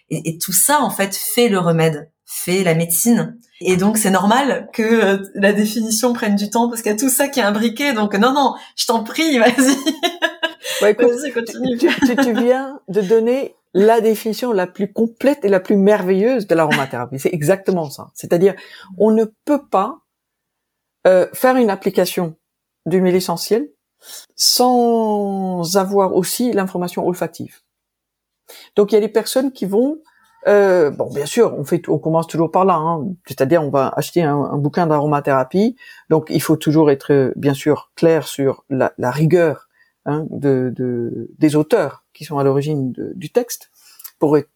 [0.08, 3.36] et, tout ça, en fait, fait le remède, fait la médecine.
[3.60, 6.98] Et donc, c'est normal que euh, la définition prenne du temps parce qu'il y a
[6.98, 7.92] tout ça qui est imbriqué.
[7.92, 9.76] Donc, non, non, je t'en prie, vas-y.
[10.80, 11.76] Ouais, vas-y, continue.
[11.76, 16.46] Tu, tu, tu, viens de donner la définition la plus complète et la plus merveilleuse
[16.46, 17.18] de l'aromathérapie.
[17.18, 18.12] C'est exactement ça.
[18.14, 18.54] C'est-à-dire,
[18.96, 19.98] on ne peut pas
[21.06, 22.36] euh, faire une application
[22.86, 23.68] d'huile essentielle
[24.36, 27.58] sans avoir aussi l'information olfactive.
[28.76, 30.00] Donc il y a des personnes qui vont,
[30.46, 33.92] euh, bon bien sûr, on fait, on commence toujours par là, hein, c'est-à-dire on va
[33.96, 35.76] acheter un, bouquin d'aromathérapie,
[36.08, 39.68] donc il faut toujours être bien sûr clair sur la, la rigueur
[40.06, 43.70] hein, de, de, des auteurs qui sont à l'origine du texte
[44.18, 44.48] pour être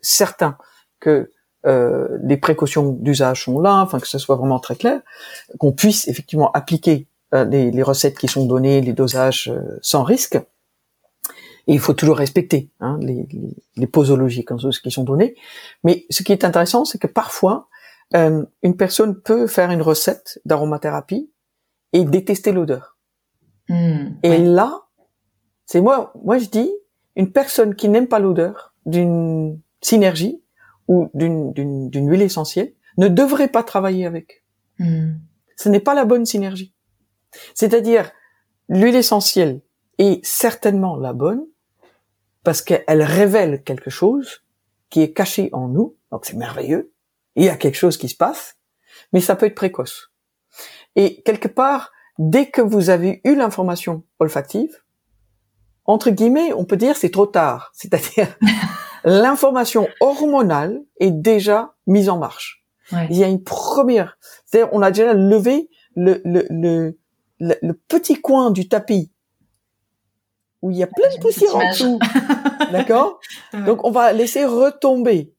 [0.00, 0.56] certain
[1.00, 1.30] que
[1.66, 5.00] euh, les précautions d'usage sont là, enfin que ce soit vraiment très clair,
[5.58, 10.02] qu'on puisse effectivement appliquer euh, les, les, recettes qui sont données, les dosages euh, sans
[10.02, 10.38] risque.
[11.66, 14.44] Et il faut toujours respecter hein, les, les, les, posologies
[14.82, 15.34] qui sont données.
[15.82, 17.68] Mais ce qui est intéressant, c'est que parfois,
[18.14, 21.30] euh, une personne peut faire une recette d'aromathérapie
[21.92, 22.98] et détester l'odeur.
[23.68, 24.38] Mmh, et ouais.
[24.38, 24.82] là,
[25.64, 26.70] c'est moi, moi je dis,
[27.16, 30.42] une personne qui n'aime pas l'odeur d'une synergie
[30.86, 34.44] ou d'une huile essentielle ne devrait pas travailler avec.
[34.78, 35.14] Mmh.
[35.56, 36.74] Ce n'est pas la bonne synergie.
[37.54, 38.12] C'est-à-dire,
[38.68, 39.60] l'huile essentielle
[39.98, 41.44] est certainement la bonne,
[42.44, 44.44] parce qu'elle révèle quelque chose
[44.90, 46.92] qui est caché en nous, donc c'est merveilleux,
[47.34, 48.56] il y a quelque chose qui se passe,
[49.12, 50.12] mais ça peut être précoce.
[50.94, 54.82] Et quelque part, dès que vous avez eu l'information olfactive,
[55.84, 57.72] entre guillemets, on peut dire c'est trop tard.
[57.74, 58.28] C'est-à-dire,
[59.04, 62.64] l'information hormonale est déjà mise en marche.
[62.92, 63.08] Ouais.
[63.10, 66.98] Il y a une première, c'est-à-dire on a déjà levé le, le, le,
[67.38, 69.10] le, petit coin du tapis
[70.64, 71.98] où il y a plein de poussière en dessous.
[72.72, 73.20] D'accord?
[73.66, 75.34] Donc on va laisser retomber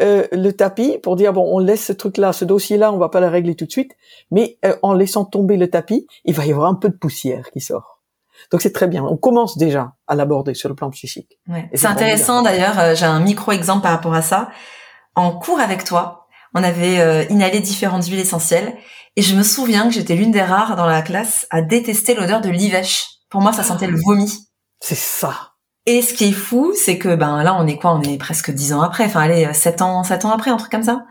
[0.00, 2.96] euh, le tapis pour dire bon on laisse ce truc là, ce dossier là, on
[2.96, 3.92] va pas le régler tout de suite,
[4.30, 7.50] mais euh, en laissant tomber le tapis, il va y avoir un peu de poussière
[7.50, 8.00] qui sort.
[8.50, 9.04] Donc c'est très bien.
[9.04, 11.38] On commence déjà à l'aborder sur le plan psychique.
[11.46, 11.68] Ouais.
[11.74, 12.78] C'est intéressant d'ailleurs.
[12.78, 14.48] Euh, j'ai un micro exemple par rapport à ça.
[15.14, 18.74] En cours avec toi, on avait euh, inhalé différentes huiles essentielles
[19.16, 22.40] et je me souviens que j'étais l'une des rares dans la classe à détester l'odeur
[22.40, 23.06] de l'ivèche.
[23.28, 24.48] Pour moi, ça sentait le vomi.
[24.86, 25.54] C'est ça.
[25.86, 27.94] Et ce qui est fou, c'est que ben là, on est quoi?
[27.94, 29.06] On est presque dix ans après.
[29.06, 31.06] Enfin, allez, sept ans, sept ans après, un truc comme ça.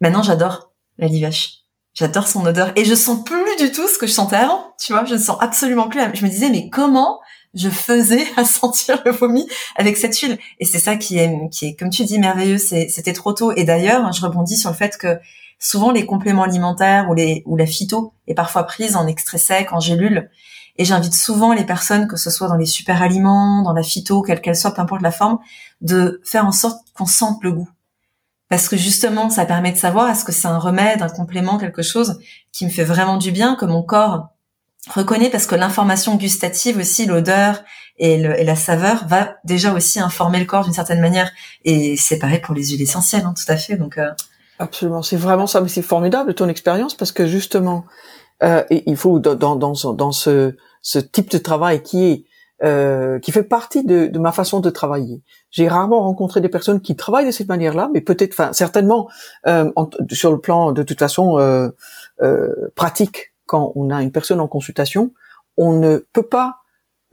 [0.00, 1.58] Maintenant, j'adore la livèche.
[1.92, 4.72] J'adore son odeur et je sens plus du tout ce que je sentais avant.
[4.82, 6.00] Tu vois, je ne sens absolument plus.
[6.14, 7.20] Je me disais mais comment
[7.52, 10.38] je faisais à sentir le vomi avec cette huile?
[10.58, 12.56] Et c'est ça qui est, qui est, comme tu dis, merveilleux.
[12.56, 13.52] C'était trop tôt.
[13.52, 15.18] Et d'ailleurs, je rebondis sur le fait que
[15.58, 19.70] souvent les compléments alimentaires ou les ou la phyto est parfois prise en extrait sec,
[19.74, 20.30] en gélule.
[20.78, 24.22] Et j'invite souvent les personnes, que ce soit dans les super aliments, dans la phyto,
[24.22, 25.38] quelle qu'elle soit, peu importe la forme,
[25.80, 27.68] de faire en sorte qu'on sente le goût
[28.48, 31.82] parce que justement, ça permet de savoir est-ce que c'est un remède, un complément, quelque
[31.82, 32.18] chose
[32.50, 34.28] qui me fait vraiment du bien, que mon corps
[34.90, 37.62] reconnaît, parce que l'information gustative aussi, l'odeur
[37.98, 41.30] et, la saveur va déjà aussi informer le corps d'une certaine manière.
[41.64, 43.76] Et c'est pareil pour les huiles essentielles, hein, tout à fait.
[43.76, 44.10] Donc euh...
[44.58, 47.84] absolument, c'est vraiment ça, mais c'est formidable ton expérience parce que justement,
[48.42, 52.24] euh, il faut dans, dans, dans, dans ce, ce type de travail qui est
[52.64, 55.22] euh, qui fait partie de, de, ma façon de travailler.
[55.50, 59.08] J'ai rarement rencontré des personnes qui travaillent de cette manière-là, mais peut-être, enfin, certainement,
[59.46, 61.68] euh, en, sur le plan de toute façon euh,
[62.20, 65.12] euh, pratique, quand on a une personne en consultation,
[65.56, 66.58] on ne peut pas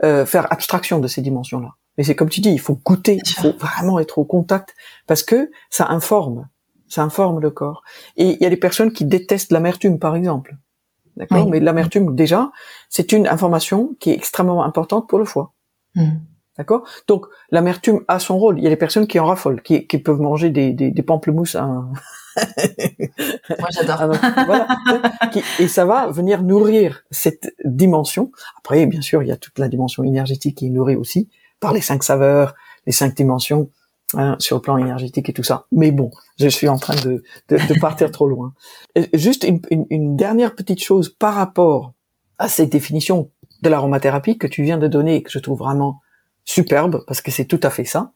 [0.04, 1.70] euh, faire abstraction de ces dimensions-là.
[1.98, 4.74] Mais c'est comme tu dis, il faut goûter, il faut vraiment être au contact,
[5.08, 6.50] parce que ça informe,
[6.88, 7.84] ça informe le corps.
[8.18, 10.58] Et il y a des personnes qui détestent l'amertume, par exemple.
[11.18, 11.52] D'accord oui.
[11.52, 12.52] Mais l'amertume, déjà,
[12.90, 15.54] c'est une information qui est extrêmement importante pour le foie.
[15.96, 16.18] Mm.
[16.58, 18.58] D'accord Donc, l'amertume a son rôle.
[18.60, 21.04] Il y a des personnes qui en raffolent, qui, qui peuvent manger des, des, des
[21.04, 21.66] pamplemousses à...
[23.60, 24.14] Moi, j'adore.
[24.46, 24.68] voilà.
[25.60, 28.32] Et ça va venir nourrir cette dimension.
[28.58, 31.74] Après, bien sûr, il y a toute la dimension énergétique qui est nourrie aussi par
[31.74, 33.70] les cinq saveurs, les cinq dimensions
[34.18, 35.66] hein, sur le plan énergétique et tout ça.
[35.72, 38.54] Mais bon, je suis en train de, de, de partir trop loin.
[39.14, 41.94] juste une, une, une, dernière petite chose par rapport
[42.38, 46.02] à cette définition de l'aromathérapie que tu viens de donner et que je trouve vraiment
[46.44, 48.14] superbe parce que c'est tout à fait ça.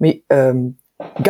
[0.00, 0.68] Mais euh,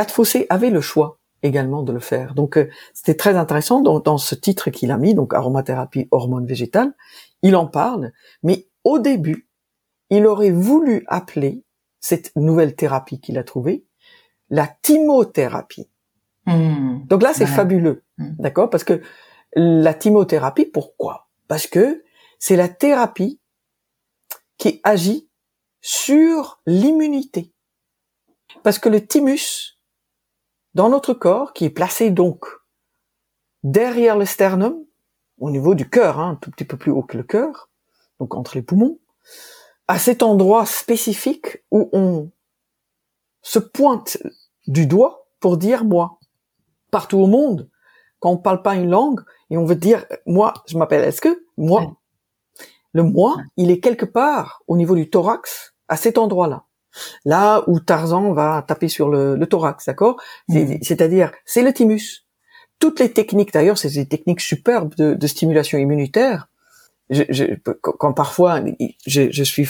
[0.08, 2.34] Fossé avait le choix également de le faire.
[2.34, 6.46] Donc euh, c'était très intéressant dans, dans ce titre qu'il a mis, donc aromathérapie hormone
[6.46, 6.94] végétale,
[7.42, 9.48] il en parle, mais au début,
[10.10, 11.62] il aurait voulu appeler
[12.00, 13.84] cette nouvelle thérapie qu'il a trouvée
[14.50, 15.90] la thymothérapie.
[16.46, 17.04] Hmm.
[17.06, 18.36] Donc là, c'est fabuleux, hmm.
[18.38, 18.70] d'accord?
[18.70, 19.02] Parce que
[19.54, 21.28] la thymothérapie, pourquoi?
[21.46, 22.04] Parce que
[22.38, 23.40] c'est la thérapie
[24.56, 25.28] qui agit
[25.80, 27.52] sur l'immunité.
[28.62, 29.78] Parce que le thymus,
[30.74, 32.46] dans notre corps, qui est placé donc
[33.62, 34.84] derrière le sternum,
[35.38, 37.70] au niveau du cœur, hein, un tout petit peu plus haut que le cœur,
[38.18, 38.98] donc entre les poumons,
[39.86, 42.30] à cet endroit spécifique où on
[43.48, 44.18] se pointe
[44.66, 46.18] du doigt pour dire moi.
[46.90, 47.70] Partout au monde,
[48.20, 51.44] quand on parle pas une langue et on veut dire moi, je m'appelle est-ce que
[51.56, 51.96] moi.
[52.92, 56.64] Le moi, il est quelque part au niveau du thorax, à cet endroit-là.
[57.24, 60.20] Là où Tarzan va taper sur le, thorax, d'accord?
[60.82, 62.26] C'est-à-dire, c'est le thymus.
[62.78, 66.48] Toutes les techniques, d'ailleurs, c'est des techniques superbes de, stimulation immunitaire.
[67.10, 68.60] Je, quand parfois
[69.06, 69.68] je, suis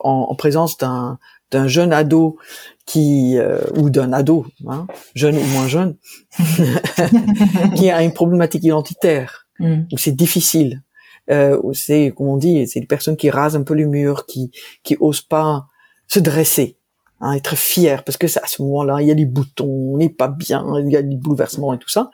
[0.00, 1.18] en, présence d'un
[1.50, 2.38] d'un jeune ado
[2.86, 5.96] qui euh, ou d'un ado, hein, jeune ou moins jeune,
[7.76, 9.82] qui a une problématique identitaire mm.
[9.92, 10.82] où c'est difficile.
[11.30, 14.50] Euh, c'est comme on dit, c'est des personnes qui rasent un peu le mur, qui
[14.82, 15.66] qui osent pas
[16.08, 16.76] se dresser,
[17.20, 20.08] hein, être fier parce que à ce moment-là il y a des boutons, on n'est
[20.08, 22.10] pas bien, il y a des bouleversements et tout ça.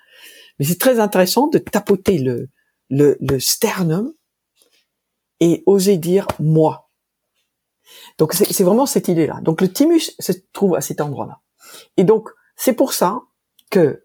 [0.59, 2.49] Mais c'est très intéressant de tapoter le,
[2.91, 4.13] le, le sternum
[5.41, 6.86] et oser dire moi.
[8.19, 9.41] Donc c'est vraiment cette idée-là.
[9.43, 11.41] Donc le thymus se trouve à cet endroit-là.
[11.97, 13.21] Et donc c'est pour ça
[13.71, 14.05] que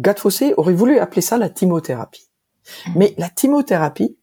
[0.00, 2.30] Gatfossé aurait voulu appeler ça la thymothérapie.
[2.94, 4.18] Mais la thymothérapie,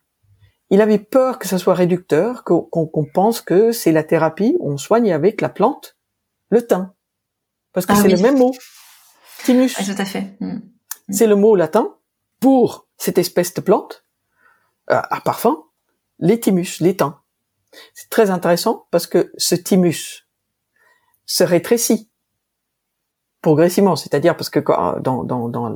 [0.70, 5.12] il avait peur que ça soit réducteur, qu'on pense que c'est la thérapie, on soigne
[5.12, 5.98] avec la plante,
[6.50, 6.92] le thym.
[7.74, 8.54] Parce que ah c'est le même mot.
[9.44, 9.72] Thymus.
[9.78, 10.38] Ah, tout à fait.
[10.40, 10.60] Mm.
[11.10, 11.96] C'est le mot latin
[12.40, 14.06] pour cette espèce de plante
[14.90, 15.64] euh, à parfum,
[16.20, 17.16] les thymus, l'étang.
[17.94, 20.28] C'est très intéressant parce que ce thymus
[21.26, 22.10] se rétrécit
[23.42, 24.60] progressivement, c'est-à-dire parce que
[25.02, 25.70] dans, dans, dans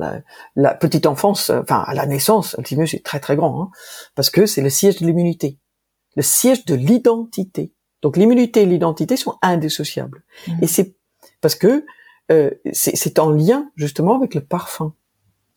[0.56, 3.70] la, petite enfance, enfin à la naissance, le thymus est très très grand, hein,
[4.16, 5.58] parce que c'est le siège de l'immunité,
[6.16, 7.72] le siège de l'identité.
[8.02, 10.24] Donc l'immunité et l'identité sont indissociables.
[10.48, 10.52] Mmh.
[10.62, 10.96] Et c'est
[11.40, 11.84] parce que
[12.32, 14.94] euh, c'est en lien justement avec le parfum.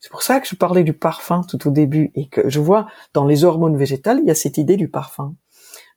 [0.00, 2.86] C'est pour ça que je parlais du parfum tout au début et que je vois
[3.14, 5.34] dans les hormones végétales, il y a cette idée du parfum.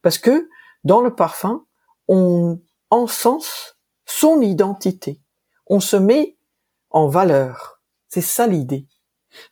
[0.07, 0.47] Parce que
[0.85, 1.65] dans le parfum,
[2.07, 5.21] on encense son identité.
[5.65, 6.37] On se met
[6.91, 7.81] en valeur.
[8.07, 8.87] C'est ça l'idée.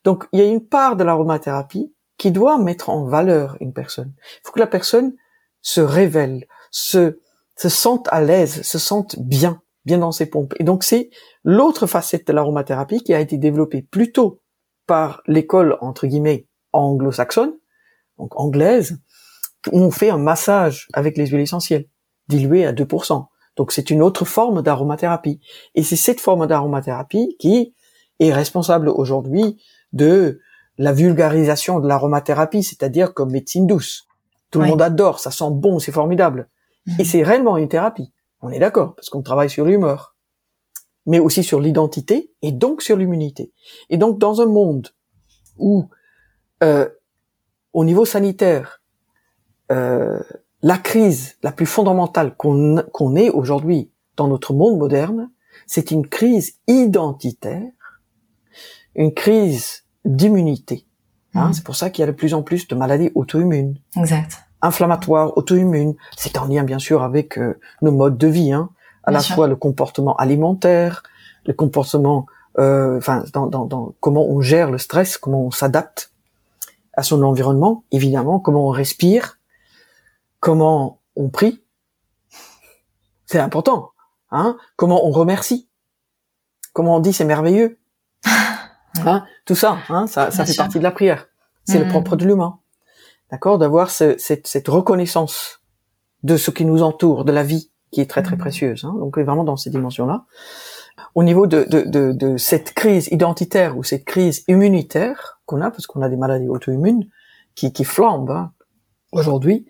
[0.05, 4.13] Donc il y a une part de l'aromathérapie qui doit mettre en valeur une personne.
[4.17, 5.17] Il faut que la personne
[5.59, 7.19] se révèle, se,
[7.57, 10.53] se sente à l'aise, se sente bien, bien dans ses pompes.
[10.57, 11.09] Et donc c'est
[11.43, 14.39] l'autre facette de l'aromathérapie qui a été développée plutôt
[14.87, 17.57] par l'école entre guillemets anglo-saxonne,
[18.17, 19.01] donc anglaise,
[19.71, 21.87] on fait un massage avec les huiles essentielles,
[22.27, 23.25] diluées à 2%.
[23.55, 25.39] Donc c'est une autre forme d'aromathérapie.
[25.75, 27.73] Et c'est cette forme d'aromathérapie qui
[28.19, 29.57] est responsable aujourd'hui
[29.93, 30.39] de
[30.77, 34.07] la vulgarisation de l'aromathérapie, c'est-à-dire comme médecine douce.
[34.51, 36.49] Tout le monde adore, ça sent bon, c'est formidable.
[36.85, 36.95] Mhm.
[36.99, 38.11] Et c'est réellement une thérapie.
[38.41, 40.15] On est d'accord, parce qu'on travaille sur l'humeur
[41.05, 43.51] mais aussi sur l'identité et donc sur l'immunité.
[43.89, 44.89] Et donc dans un monde
[45.57, 45.87] où,
[46.63, 46.89] euh,
[47.73, 48.81] au niveau sanitaire,
[49.71, 50.19] euh,
[50.61, 55.29] la crise la plus fondamentale qu'on qu'on ait aujourd'hui dans notre monde moderne,
[55.67, 57.71] c'est une crise identitaire,
[58.95, 60.85] une crise d'immunité.
[61.33, 61.53] Hein, mmh.
[61.53, 63.77] C'est pour ça qu'il y a de plus en plus de maladies auto-immunes.
[63.97, 64.39] Exact.
[64.61, 65.95] Inflammatoires, auto-immunes.
[66.15, 68.53] C'est en lien bien sûr avec euh, nos modes de vie.
[68.53, 68.69] Hein
[69.05, 71.03] à la fois le comportement alimentaire,
[71.45, 72.25] le comportement,
[72.57, 76.11] euh, enfin, dans, dans, dans, comment on gère le stress, comment on s'adapte
[76.93, 79.34] à son environnement, évidemment, comment on respire,
[80.45, 81.63] comment on prie,
[83.25, 83.93] c'est important,
[84.29, 85.67] hein, comment on remercie,
[86.71, 87.79] comment on dit c'est merveilleux,
[89.07, 91.25] hein, tout ça, hein, ça, ça fait partie de la prière,
[91.63, 91.89] c'est le mm.
[91.89, 92.59] propre de l'humain,
[93.31, 95.63] d'accord, d'avoir cette, cette reconnaissance
[96.21, 98.39] de ce qui nous entoure, de la vie, qui est très très mmh.
[98.39, 98.83] précieuse.
[98.83, 100.25] Hein, donc vraiment dans ces dimensions-là.
[101.15, 105.71] Au niveau de, de, de, de, cette crise identitaire ou cette crise immunitaire qu'on a,
[105.71, 107.07] parce qu'on a des maladies auto-immunes
[107.55, 108.51] qui, qui flambent hein,
[109.11, 109.65] aujourd'hui,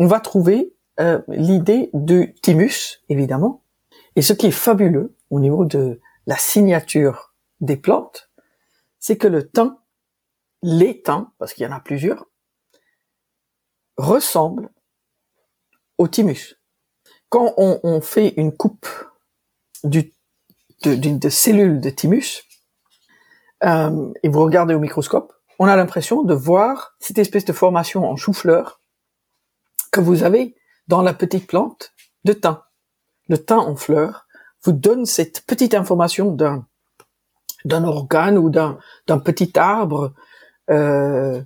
[0.00, 3.64] on va trouver euh, l'idée du thymus, évidemment.
[4.16, 8.30] Et ce qui est fabuleux au niveau de la signature des plantes,
[8.98, 9.76] c'est que le thym,
[10.62, 12.24] les thym, parce qu'il y en a plusieurs,
[13.98, 14.70] ressemblent
[15.98, 16.58] au thymus.
[17.28, 18.88] Quand on, fait une coupe
[19.84, 20.14] du,
[20.82, 22.42] de, de, cellules de thymus,
[23.64, 28.10] euh, et vous regardez au microscope, on a l'impression de voir cette espèce de formation
[28.10, 28.79] en chou-fleur
[29.90, 30.54] que vous avez
[30.88, 31.92] dans la petite plante
[32.24, 32.60] de thym.
[33.28, 34.26] Le thym en fleur
[34.62, 36.66] vous donne cette petite information d'un
[37.64, 40.14] d'un organe ou d'un d'un petit arbre
[40.70, 41.42] euh,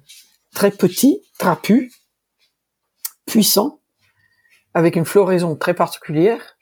[0.54, 1.92] très petit, trapu,
[3.26, 3.80] puissant,
[4.74, 6.56] avec une floraison très particulière,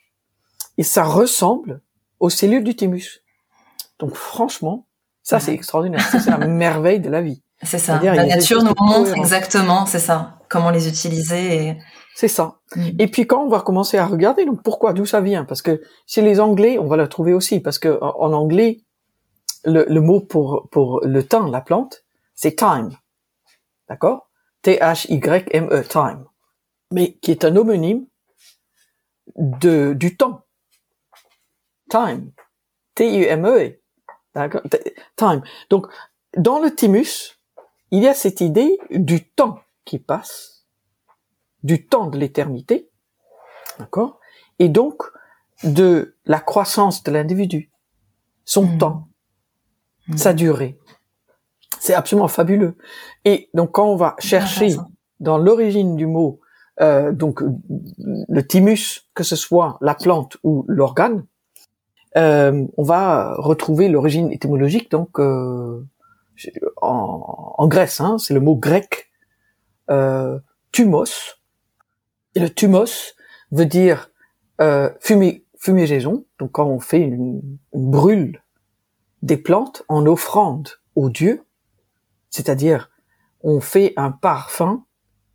[0.78, 1.82] et ça ressemble
[2.20, 3.22] aux cellules du thymus.
[3.98, 4.86] Donc franchement,
[5.22, 6.00] ça, c'est extraordinaire.
[6.10, 7.42] C'est la merveille de la vie.
[7.62, 8.00] C'est ça.
[8.02, 11.56] La nature nous montre exactement, c'est ça, comment les utiliser.
[11.56, 11.78] Et...
[12.14, 12.60] C'est ça.
[12.76, 12.88] Mm.
[12.98, 15.44] Et puis quand on va commencer à regarder, donc pourquoi, d'où ça vient?
[15.44, 18.82] Parce que chez les Anglais, on va le trouver aussi, parce que en, anglais,
[19.64, 22.90] le, le, mot pour pour le temps, la plante, c'est time,
[23.88, 24.28] d'accord?
[24.62, 26.24] T-H-Y-M-E, time,
[26.92, 28.06] mais qui est un homonyme
[29.36, 30.44] de du temps,
[31.88, 32.30] time,
[32.94, 33.78] T-U-M-E.
[34.34, 34.62] D'accord?
[35.16, 35.42] Time.
[35.68, 35.86] Donc,
[36.36, 37.38] dans le thymus,
[37.90, 40.66] il y a cette idée du temps qui passe,
[41.62, 42.88] du temps de l'éternité,
[43.78, 44.20] d'accord
[44.58, 45.02] Et donc,
[45.64, 47.70] de la croissance de l'individu,
[48.44, 48.78] son mmh.
[48.78, 49.08] temps,
[50.08, 50.16] mmh.
[50.16, 50.78] sa durée.
[51.78, 52.76] C'est absolument fabuleux.
[53.24, 54.76] Et donc, quand on va chercher
[55.20, 56.40] dans l'origine du mot,
[56.80, 57.42] euh, donc
[57.98, 61.24] le thymus, que ce soit la plante ou l'organe,
[62.16, 65.86] euh, on va retrouver l'origine étymologique donc euh,
[66.80, 68.00] en, Grèce.
[68.00, 69.10] Hein, c'est le mot grec
[69.92, 70.38] euh.
[72.34, 73.14] Et le thumos
[73.50, 74.10] veut dire
[74.60, 76.24] euh, fumée, fumigaison.
[76.38, 78.42] Donc quand on fait une, une brûle
[79.22, 81.44] des plantes en offrande aux dieux,
[82.30, 82.90] c'est-à-dire
[83.42, 84.84] on fait un parfum,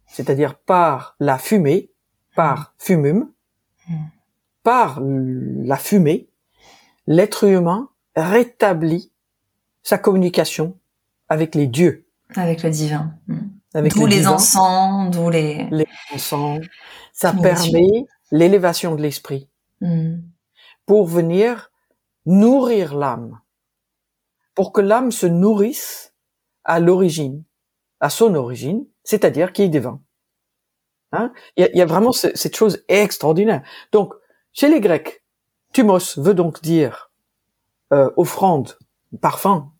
[0.07, 1.91] c'est-à-dire par la fumée,
[2.35, 3.31] par fumum,
[3.87, 3.95] hmm.
[4.63, 6.29] par la fumée,
[7.05, 9.11] l'être humain rétablit
[9.83, 10.77] sa communication
[11.29, 12.07] avec les dieux.
[12.35, 13.13] Avec le divin.
[13.73, 15.67] D'où les encens, d'où les...
[15.71, 16.61] Les encens.
[17.13, 19.49] Ça permet l'élévation de l'esprit.
[19.81, 20.19] Hmm.
[20.85, 21.71] Pour venir
[22.25, 23.39] nourrir l'âme.
[24.55, 26.13] Pour que l'âme se nourrisse
[26.63, 27.43] à l'origine,
[27.99, 30.01] à son origine, c'est-à-dire qui est divin.
[31.11, 31.31] Hein?
[31.55, 33.63] Il, y a, vraiment cette chose extraordinaire.
[33.91, 34.13] Donc,
[34.51, 35.23] chez les Grecs,
[35.73, 37.11] Thumos veut donc dire
[37.93, 38.77] euh, offrande,
[39.21, 39.71] parfum,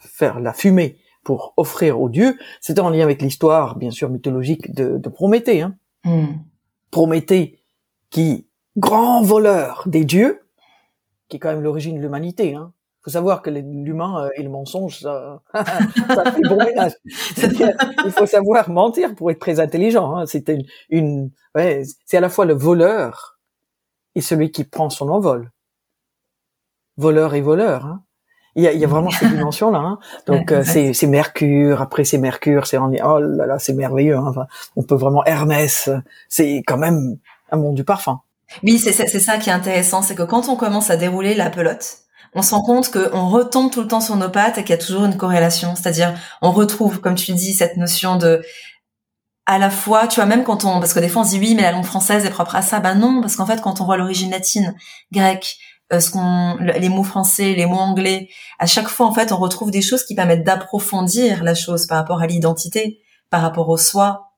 [0.00, 2.38] faire la fumée pour offrir aux dieux.
[2.62, 5.60] C'est en lien avec l'histoire, bien sûr, mythologique de, de Prométhée.
[5.60, 5.76] Hein.
[6.04, 6.38] Hmm.
[6.90, 7.58] Prométhée,
[8.08, 10.40] qui grand voleur des dieux,
[11.28, 12.54] qui est quand même l'origine de l'humanité.
[12.54, 12.72] Hein.
[13.02, 16.92] Faut savoir que l'humain euh, et le mensonge, ça, ça fait bon ménage.
[17.36, 20.16] Il faut savoir mentir pour être très intelligent.
[20.16, 20.24] Hein.
[20.24, 23.38] C'est une, une ouais, c'est à la fois le voleur
[24.14, 25.52] et celui qui prend son envol.
[26.96, 27.84] Voleur et voleur.
[27.84, 28.02] Hein.
[28.58, 29.78] Il, y a, il y a vraiment cette dimension-là.
[29.78, 29.98] Hein.
[30.26, 34.16] Donc euh, c'est Mercure, après c'est Mercure, c'est oh là là, c'est merveilleux.
[34.16, 34.26] Hein.
[34.26, 35.88] Enfin, on peut vraiment Hermès.
[36.28, 37.18] C'est quand même
[37.50, 38.20] un monde du parfum.
[38.62, 41.98] Oui, c'est ça qui est intéressant, c'est que quand on commence à dérouler la pelote,
[42.34, 44.78] on se rend compte qu'on retombe tout le temps sur nos pattes et qu'il y
[44.78, 45.74] a toujours une corrélation.
[45.74, 48.42] C'est-à-dire, on retrouve, comme tu dis, cette notion de
[49.46, 51.38] à la fois, tu vois, même quand on, parce que des fois on se dit
[51.38, 53.80] oui, mais la langue française est propre à ça, ben non, parce qu'en fait, quand
[53.80, 54.74] on voit l'origine latine,
[55.10, 55.56] grecque,
[55.90, 59.70] ce qu'on, les mots français, les mots anglais, à chaque fois, en fait, on retrouve
[59.70, 64.32] des choses qui permettent d'approfondir la chose par rapport à l'identité, par rapport au soi,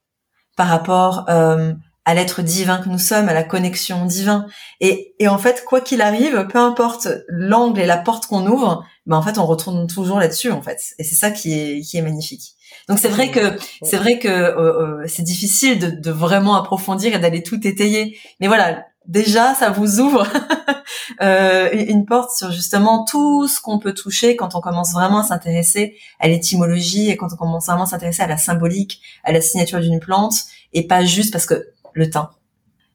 [0.56, 1.72] par rapport euh,
[2.04, 4.46] à l'être divin que nous sommes, à la connexion divin.
[4.80, 8.84] Et, et en fait, quoi qu'il arrive, peu importe l'angle et la porte qu'on ouvre,
[9.06, 10.80] ben en fait, on retourne toujours là-dessus, en fait.
[10.98, 12.54] Et c'est ça qui est, qui est magnifique.
[12.88, 17.14] Donc c'est vrai que c'est vrai que euh, euh, c'est difficile de, de, vraiment approfondir
[17.14, 18.18] et d'aller tout étayer.
[18.40, 20.26] Mais voilà, déjà ça vous ouvre
[21.20, 25.24] euh, une porte sur justement tout ce qu'on peut toucher quand on commence vraiment à
[25.24, 29.40] s'intéresser à l'étymologie et quand on commence vraiment à s'intéresser à la symbolique, à la
[29.40, 32.28] signature d'une plante et pas juste parce que le thym.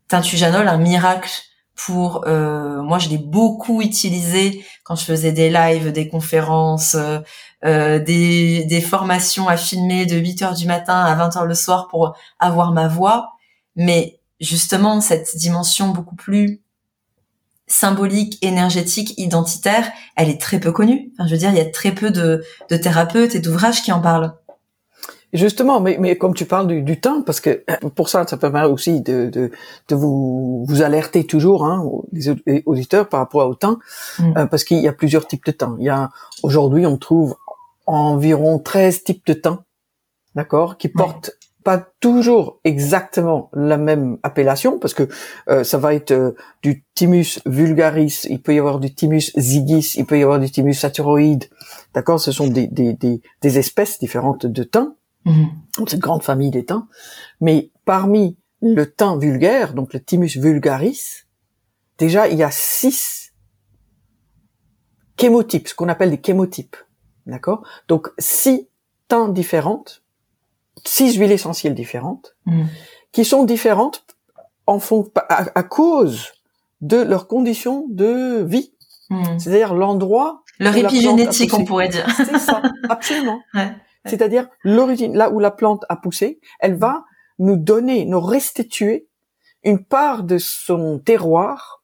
[0.07, 1.31] Teintujanol, un miracle
[1.75, 7.19] pour euh, moi je l'ai beaucoup utilisé quand je faisais des lives, des conférences, euh,
[7.65, 11.55] euh, des, des, formations à filmer de 8 heures du matin à 20 heures le
[11.55, 13.33] soir pour avoir ma voix.
[13.75, 16.61] Mais justement, cette dimension beaucoup plus
[17.67, 21.11] symbolique, énergétique, identitaire, elle est très peu connue.
[21.13, 23.91] Enfin, je veux dire, il y a très peu de, de thérapeutes et d'ouvrages qui
[23.91, 24.33] en parlent.
[25.33, 27.65] Justement, mais, mais comme tu parles du, du temps, parce que
[27.95, 29.51] pour ça, ça permet aussi de, de,
[29.89, 31.83] de vous, vous alerter toujours, hein,
[32.13, 32.29] les
[32.65, 33.79] auditeurs, par rapport au temps,
[34.19, 34.37] mm.
[34.37, 35.75] euh, parce qu'il y a plusieurs types de temps.
[35.79, 36.09] Il y a
[36.43, 37.35] aujourd'hui, on trouve
[37.85, 39.63] environ 13 types de temps,
[40.35, 41.31] d'accord, qui portent
[41.65, 45.09] pas toujours exactement la même appellation parce que
[45.49, 49.95] euh, ça va être euh, du thymus vulgaris, il peut y avoir du thymus zygis,
[49.95, 51.45] il peut y avoir du thymus saturoïde.
[51.95, 54.93] D'accord, ce sont des, des, des, des, espèces différentes de thym.
[55.25, 55.45] Mm
[55.91, 56.87] une grande famille des thym.
[57.41, 61.23] Mais parmi le thym vulgaire, donc le thymus vulgaris,
[61.97, 63.33] déjà il y a six
[65.19, 66.77] chémotypes, ce qu'on appelle des chémotypes.
[67.25, 67.65] D'accord?
[67.87, 68.69] Donc six
[69.07, 70.04] thym différentes
[70.83, 72.65] six huiles essentielles différentes, mm.
[73.11, 74.05] qui sont différentes
[74.67, 76.31] en fond, à, cause
[76.81, 78.73] de leurs conditions de vie.
[79.09, 79.39] Mm.
[79.39, 80.43] C'est-à-dire l'endroit.
[80.59, 82.07] Leur épigénétique, on pourrait dire.
[82.15, 83.39] C'est ça, absolument.
[84.05, 87.05] C'est-à-dire l'origine, là où la plante a poussé, elle va
[87.39, 89.07] nous donner, nous restituer
[89.63, 91.83] une part de son terroir.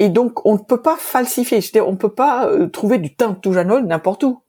[0.00, 1.60] Et donc, on ne peut pas falsifier.
[1.60, 4.42] C'est-à-dire, on ne peut pas euh, trouver du thym toujanol n'importe où.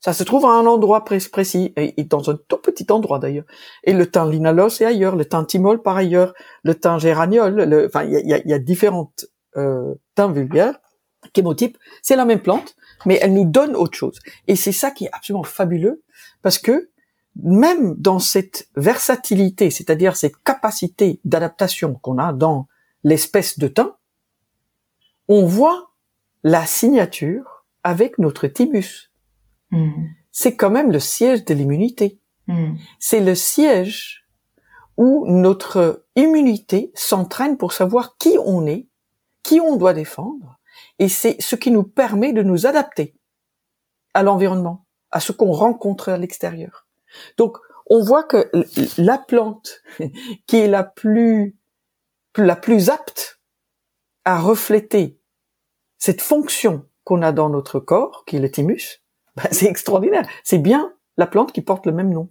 [0.00, 3.46] Ça se trouve à un endroit précis, et dans un tout petit endroit d'ailleurs.
[3.82, 8.04] Et le thym linalos est ailleurs, le thym thymol par ailleurs, le thym géraniol, enfin
[8.04, 9.26] il y a, y a, différentes
[9.56, 10.78] euh, vulgaires,
[11.34, 11.78] chémotypes.
[12.02, 14.18] C'est la même plante, mais elle nous donne autre chose.
[14.46, 16.02] Et c'est ça qui est absolument fabuleux,
[16.42, 16.90] parce que
[17.42, 22.66] même dans cette versatilité, c'est-à-dire cette capacité d'adaptation qu'on a dans
[23.04, 23.92] l'espèce de thym,
[25.28, 25.90] on voit
[26.42, 29.10] la signature avec notre thymus.
[29.70, 30.06] Hmm.
[30.32, 32.20] C'est quand même le siège de l'immunité.
[32.46, 32.74] Hmm.
[32.98, 34.26] C'est le siège
[34.96, 38.88] où notre immunité s'entraîne pour savoir qui on est,
[39.42, 40.58] qui on doit défendre,
[40.98, 43.14] et c'est ce qui nous permet de nous adapter
[44.14, 46.86] à l'environnement, à ce qu'on rencontre à l'extérieur.
[47.36, 47.58] Donc,
[47.88, 48.50] on voit que
[48.98, 49.82] la plante
[50.46, 51.56] qui est la plus,
[52.36, 53.40] la plus apte
[54.24, 55.20] à refléter
[55.98, 59.02] cette fonction qu'on a dans notre corps, qui est le thymus,
[59.36, 60.26] bah, c'est extraordinaire.
[60.44, 62.28] C'est bien la plante qui porte le même nom.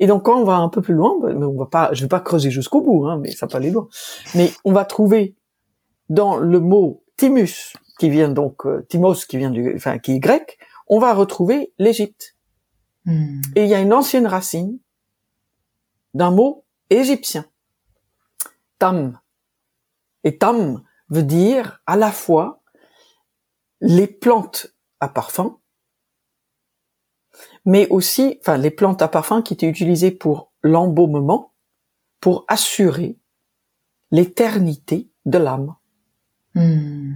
[0.00, 2.08] Et donc quand on va un peu plus loin, bah, on va pas, je vais
[2.08, 3.88] pas creuser jusqu'au bout, hein, mais ça peut aller loin.
[4.34, 5.36] Mais on va trouver
[6.08, 10.18] dans le mot thymus, qui vient donc euh, thymos, qui vient du, enfin qui est
[10.18, 10.58] grec,
[10.88, 12.36] on va retrouver l'Égypte.
[13.04, 13.40] Hmm.
[13.56, 14.78] Et il y a une ancienne racine
[16.14, 17.46] d'un mot égyptien,
[18.78, 19.18] tam.
[20.24, 22.62] Et tam veut dire à la fois
[23.80, 24.68] les plantes
[25.00, 25.58] à parfum
[27.64, 31.52] mais aussi, enfin, les plantes à parfum qui étaient utilisées pour l'embaumement,
[32.20, 33.18] pour assurer
[34.10, 35.74] l'éternité de l'âme.
[36.54, 37.14] Hmm.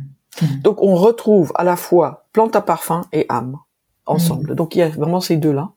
[0.62, 3.58] Donc, on retrouve à la fois plante à parfum et âme
[4.06, 4.52] ensemble.
[4.52, 4.56] Hmm.
[4.56, 5.72] Donc, il y a vraiment ces deux-là.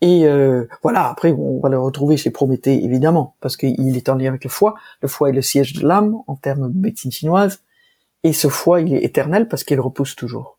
[0.00, 4.16] Et euh, voilà, après, on va le retrouver chez Prométhée, évidemment, parce qu'il est en
[4.16, 4.74] lien avec le foie.
[5.00, 7.62] Le foie est le siège de l'âme, en termes de médecine chinoise.
[8.22, 10.53] Et ce foie, il est éternel parce qu'il repousse toujours.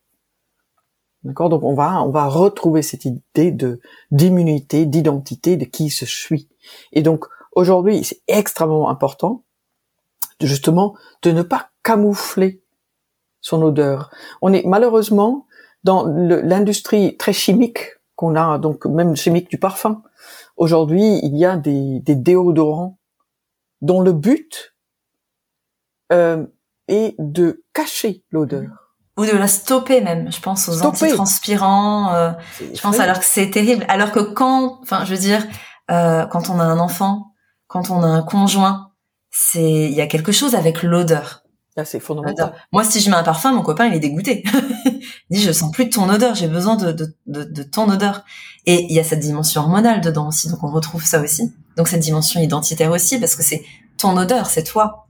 [1.25, 1.49] D'accord?
[1.49, 6.47] Donc on va on va retrouver cette idée de d'immunité, d'identité, de qui je suis.
[6.93, 9.43] Et donc aujourd'hui, c'est extrêmement important
[10.39, 12.61] justement de ne pas camoufler
[13.41, 14.11] son odeur.
[14.41, 15.47] On est malheureusement
[15.83, 17.79] dans l'industrie très chimique
[18.15, 20.03] qu'on a, donc même chimique du parfum.
[20.57, 22.97] Aujourd'hui, il y a des, des déodorants
[23.81, 24.75] dont le but
[26.11, 26.45] euh,
[26.87, 28.84] est de cacher l'odeur
[29.17, 30.31] ou de la stopper même.
[30.31, 32.13] Je pense aux antitranspirants.
[32.13, 32.31] Euh,
[32.73, 33.85] je pense alors que c'est terrible.
[33.87, 35.45] Alors que quand, enfin, je veux dire,
[35.91, 37.33] euh, quand on a un enfant,
[37.67, 38.91] quand on a un conjoint,
[39.31, 41.43] c'est il y a quelque chose avec l'odeur.
[41.77, 42.53] Là, c'est fondamental.
[42.71, 44.43] Moi, si je mets un parfum, mon copain, il est dégoûté.
[45.29, 47.89] il dit, je sens plus de ton odeur, j'ai besoin de, de, de, de, ton
[47.89, 48.23] odeur.
[48.65, 51.53] Et il y a cette dimension hormonale dedans aussi, donc on retrouve ça aussi.
[51.75, 53.65] Donc cette dimension identitaire aussi, parce que c'est
[53.97, 55.04] ton odeur, c'est toi.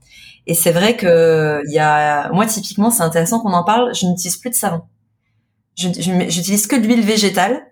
[0.46, 3.94] Et c'est vrai que il y a, moi typiquement, c'est intéressant qu'on en parle.
[3.94, 4.82] Je n'utilise plus de savon.
[5.76, 7.66] Je, j'utilise que de l'huile végétale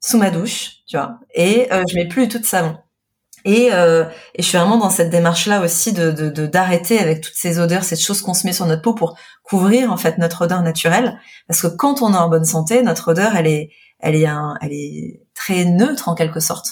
[0.00, 2.76] sous ma douche, tu vois, et euh, je mets plus du tout de savon.
[3.46, 7.36] Et, euh, et je suis vraiment dans cette démarche-là aussi de, de, d'arrêter avec toutes
[7.36, 10.42] ces odeurs, cette chose qu'on se met sur notre peau pour couvrir en fait notre
[10.44, 11.18] odeur naturelle.
[11.46, 13.70] Parce que quand on est en bonne santé, notre odeur, elle est,
[14.00, 16.70] elle est, un, elle est très neutre en quelque sorte.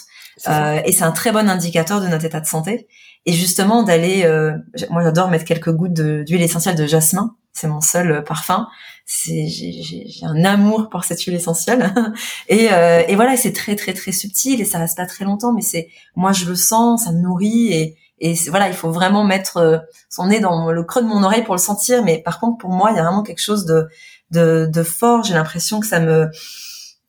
[0.49, 2.87] Euh, et c'est un très bon indicateur de notre état de santé
[3.25, 4.53] et justement d'aller euh,
[4.89, 7.35] moi j'adore mettre quelques gouttes d'huile essentielle de jasmin.
[7.53, 8.67] C'est mon seul euh, parfum.
[9.05, 11.93] C'est j'ai un amour pour cette huile essentielle.
[12.49, 15.53] Et, euh, et voilà c'est très très très subtil et ça reste pas très longtemps
[15.53, 19.23] mais c'est moi je le sens ça me nourrit et et voilà il faut vraiment
[19.23, 19.77] mettre euh,
[20.09, 22.03] son nez dans le creux de mon oreille pour le sentir.
[22.03, 23.87] Mais par contre pour moi il y a vraiment quelque chose de
[24.31, 25.23] de, de fort.
[25.23, 26.29] J'ai l'impression que ça me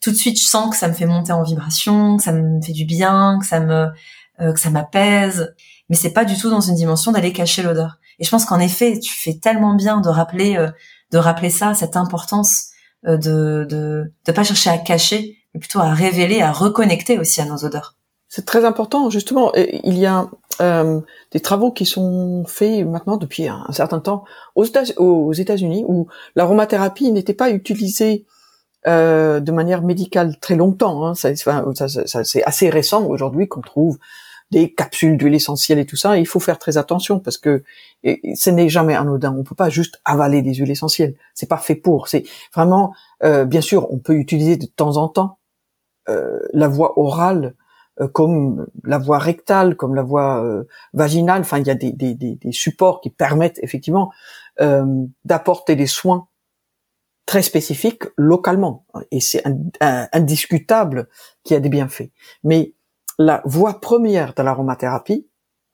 [0.00, 2.60] tout de suite je sens que ça me fait monter en vibration, que ça me
[2.62, 3.88] fait du bien, que ça me
[4.40, 5.54] euh, que ça m'apaise.
[5.88, 7.98] Mais c'est pas du tout dans une dimension d'aller cacher l'odeur.
[8.18, 10.70] Et je pense qu'en effet, tu fais tellement bien de rappeler euh,
[11.12, 12.70] de rappeler ça, cette importance
[13.06, 17.40] euh, de de de pas chercher à cacher, mais plutôt à révéler, à reconnecter aussi
[17.40, 17.96] à nos odeurs.
[18.28, 19.52] C'est très important, justement.
[19.54, 20.28] Il y a
[20.60, 21.00] euh,
[21.32, 24.24] des travaux qui sont faits maintenant depuis un, certain temps
[24.54, 24.64] aux
[25.32, 28.26] États-Unis où l'aromathérapie n'était pas utilisée
[28.86, 31.06] euh, de manière médicale très longtemps.
[31.06, 31.14] Hein.
[31.14, 31.30] Ça,
[32.24, 33.98] c'est assez récent aujourd'hui qu'on trouve
[34.50, 36.16] des capsules d'huile essentielle et tout ça.
[36.18, 37.64] il faut faire très attention parce que
[38.04, 39.34] ce n'est jamais anodin.
[39.36, 41.16] On peut pas juste avaler des huiles essentielles.
[41.34, 42.08] C'est pas fait pour.
[42.08, 42.24] C'est
[42.54, 42.94] vraiment,
[43.24, 45.38] euh, bien sûr, on peut utiliser de temps en temps
[46.08, 47.54] euh, la voie orale
[48.00, 50.44] euh, comme la voie rectale, comme la voie
[50.92, 51.40] vaginale.
[51.40, 54.12] Enfin, il y a des, des, supports qui permettent effectivement
[55.24, 56.28] d'apporter des soins
[57.26, 58.86] très spécifiques localement.
[59.10, 59.42] Et c'est
[59.80, 61.08] indiscutable
[61.42, 62.10] qu'il y a des bienfaits.
[62.44, 62.75] Mais
[63.18, 65.26] la voie première de l'aromathérapie,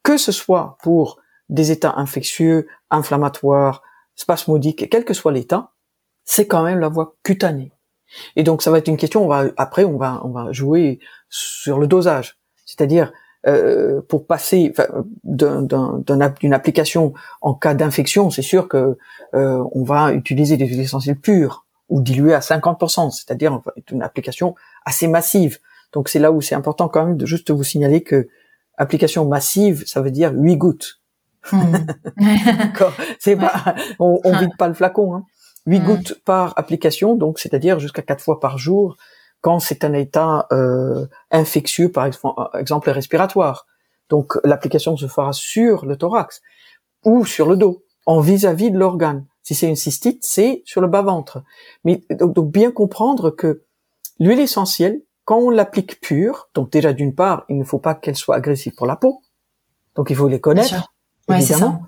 [0.02, 1.18] que ce soit pour
[1.48, 3.82] des états infectieux, inflammatoires,
[4.14, 5.72] spasmodiques, quel que soit l'état,
[6.24, 7.72] c'est quand même la voie cutanée.
[8.36, 9.24] Et donc ça va être une question.
[9.24, 13.12] On va après on va on va jouer sur le dosage, c'est-à-dire
[13.46, 14.72] euh, pour passer
[15.24, 18.96] d'une application en cas d'infection, c'est sûr que
[19.34, 24.54] euh, on va utiliser des huiles essentielles pures ou diluées à 50%, c'est-à-dire une application
[24.84, 25.58] assez massive.
[25.92, 28.28] Donc c'est là où c'est important quand même de juste vous signaler que
[28.76, 31.00] application massive, ça veut dire 8 gouttes.
[31.50, 31.74] Hmm.
[33.18, 35.14] c'est pas, on, on vide pas le flacon.
[35.14, 35.24] Hein.
[35.66, 35.84] 8 mm.
[35.84, 38.96] gouttes par application, donc c'est-à-dire jusqu'à 4 fois par jour
[39.40, 42.06] quand c'est un état euh, infectieux, par
[42.54, 43.66] exemple respiratoire.
[44.08, 46.42] Donc l'application se fera sur le thorax
[47.04, 49.26] ou sur le dos, en vis-à-vis de l'organe.
[49.42, 51.42] Si c'est une cystite, c'est sur le bas-ventre.
[51.84, 53.64] Mais donc, bien comprendre que
[54.20, 55.02] l'huile essentielle,
[55.32, 58.74] quand on l'applique pure, donc déjà d'une part, il ne faut pas qu'elle soit agressive
[58.74, 59.22] pour la peau,
[59.94, 60.92] donc il faut les connaître,
[61.26, 61.84] évidemment.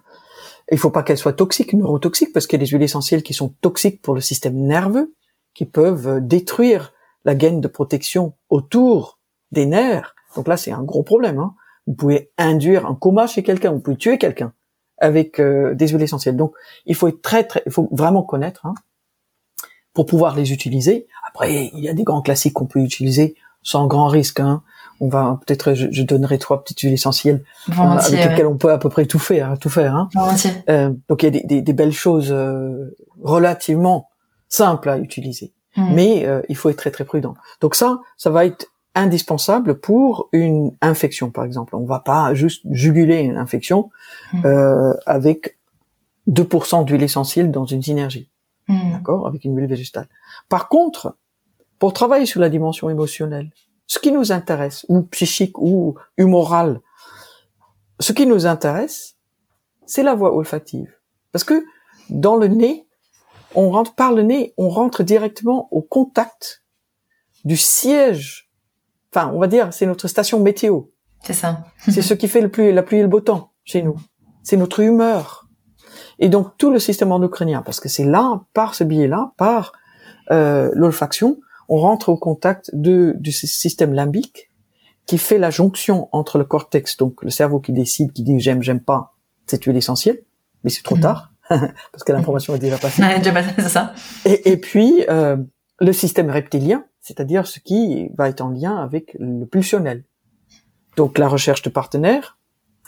[0.73, 3.35] Il faut pas qu'elle soit toxique, neurotoxique, parce qu'il y a des huiles essentielles qui
[3.35, 5.15] sont toxiques pour le système nerveux,
[5.53, 6.95] qui peuvent euh, détruire
[7.27, 9.19] la gaine de protection autour
[9.53, 10.15] des nerfs.
[10.37, 11.39] Donc là, c'est un gros problème.
[11.39, 11.55] Hein.
[11.87, 14.55] Vous pouvez induire un coma chez quelqu'un, vous pouvez tuer quelqu'un
[14.97, 16.39] avec euh, des huiles essentielles.
[16.39, 16.55] Donc,
[16.87, 18.73] il faut être très, très, il faut vraiment connaître hein,
[19.93, 21.09] pour pouvoir les utiliser.
[21.35, 24.41] Après, il y a des grands classiques qu'on peut utiliser sans grand risque.
[24.41, 24.63] Hein
[25.01, 28.79] on va peut-être je, donnerai trois petites huiles essentielles euh, avec lesquelles on peut à
[28.79, 29.95] peu près tout faire, tout faire.
[29.95, 30.09] Hein.
[30.69, 34.09] Euh, donc il y a des, belles choses euh, relativement
[34.49, 35.95] simples à utiliser, hmm.
[35.95, 37.35] mais il faut être très très prudent.
[37.61, 41.75] Donc ça, ça va être indispensable pour une infection, par exemple.
[41.75, 43.91] On va pas juste juguler une infection
[44.33, 44.47] hmm.
[45.07, 45.59] avec
[46.29, 48.31] 2% d'huile essentielle dans une synergie,
[48.69, 48.93] hmm.
[48.93, 50.07] d'accord, avec une huile végétale.
[50.49, 51.17] Par contre,
[51.79, 53.51] pour travailler sur la dimension émotionnelle,
[53.87, 56.81] ce qui nous intéresse, ou psychique, ou humoral,
[58.01, 59.17] ce qui nous intéresse,
[59.87, 60.93] c'est la voie olfactive.
[61.33, 61.65] Parce que
[62.11, 62.87] dans le nez,
[63.55, 66.65] on rentre par le nez, on rentre directement au contact
[67.45, 68.51] du siège.
[69.13, 70.83] Enfin, on va dire, c'est notre station météo.
[71.23, 71.65] C'est ça.
[71.79, 73.97] c'est ce qui fait le plus, la pluie et le beau temps chez nous.
[74.43, 75.49] C'est notre humeur.
[76.19, 79.73] Et donc tout le système endocrinien, parce que c'est là, par ce biais-là, par
[80.31, 81.39] euh, l'olfaction,
[81.69, 84.51] on rentre au contact de, du système limbique
[85.07, 88.63] qui fait la jonction entre le cortex, donc le cerveau qui décide, qui dit j'aime,
[88.63, 89.15] j'aime pas
[89.47, 90.23] cette huile essentielle,
[90.63, 91.03] mais c'est trop mhm.
[91.03, 93.03] tard parce que l'information est déjà passée.
[93.57, 93.93] c'est ça.
[94.25, 95.37] Et, et puis euh,
[95.81, 100.05] le système reptilien, c'est-à-dire ce qui va être en lien avec le pulsionnel.
[100.97, 102.39] Donc la recherche de partenaires,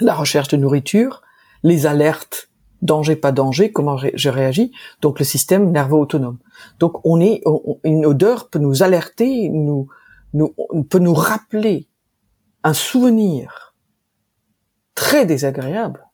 [0.01, 1.23] la recherche de nourriture,
[1.63, 2.49] les alertes
[2.83, 4.73] danger, pas danger, comment je réagis.
[5.01, 6.39] Donc le système nerveux autonome.
[6.79, 7.43] Donc on est,
[7.85, 9.89] une odeur peut nous alerter, nous,
[10.35, 10.55] nous,
[10.89, 11.89] peut nous rappeler
[12.63, 13.75] un souvenir
[14.95, 16.05] très désagréable.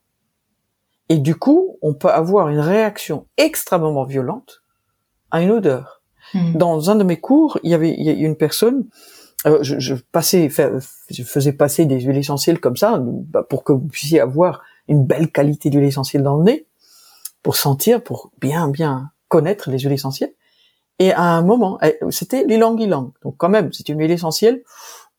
[1.09, 4.63] Et du coup, on peut avoir une réaction extrêmement violente
[5.31, 6.03] à une odeur.
[6.35, 6.53] Hmm.
[6.55, 8.87] Dans un de mes cours, il y avait il y a une personne,
[9.47, 10.49] euh, je, je, passais,
[11.11, 15.05] je faisais passer des huiles essentielles comme ça bah, pour que vous puissiez avoir une
[15.05, 16.67] belle qualité d'huile essentielle dans le nez
[17.43, 20.33] pour sentir, pour bien bien connaître les huiles essentielles.
[20.99, 23.13] Et à un moment, eh, c'était l'ilang ilang.
[23.23, 24.63] Donc quand même, c'est une huile essentielle,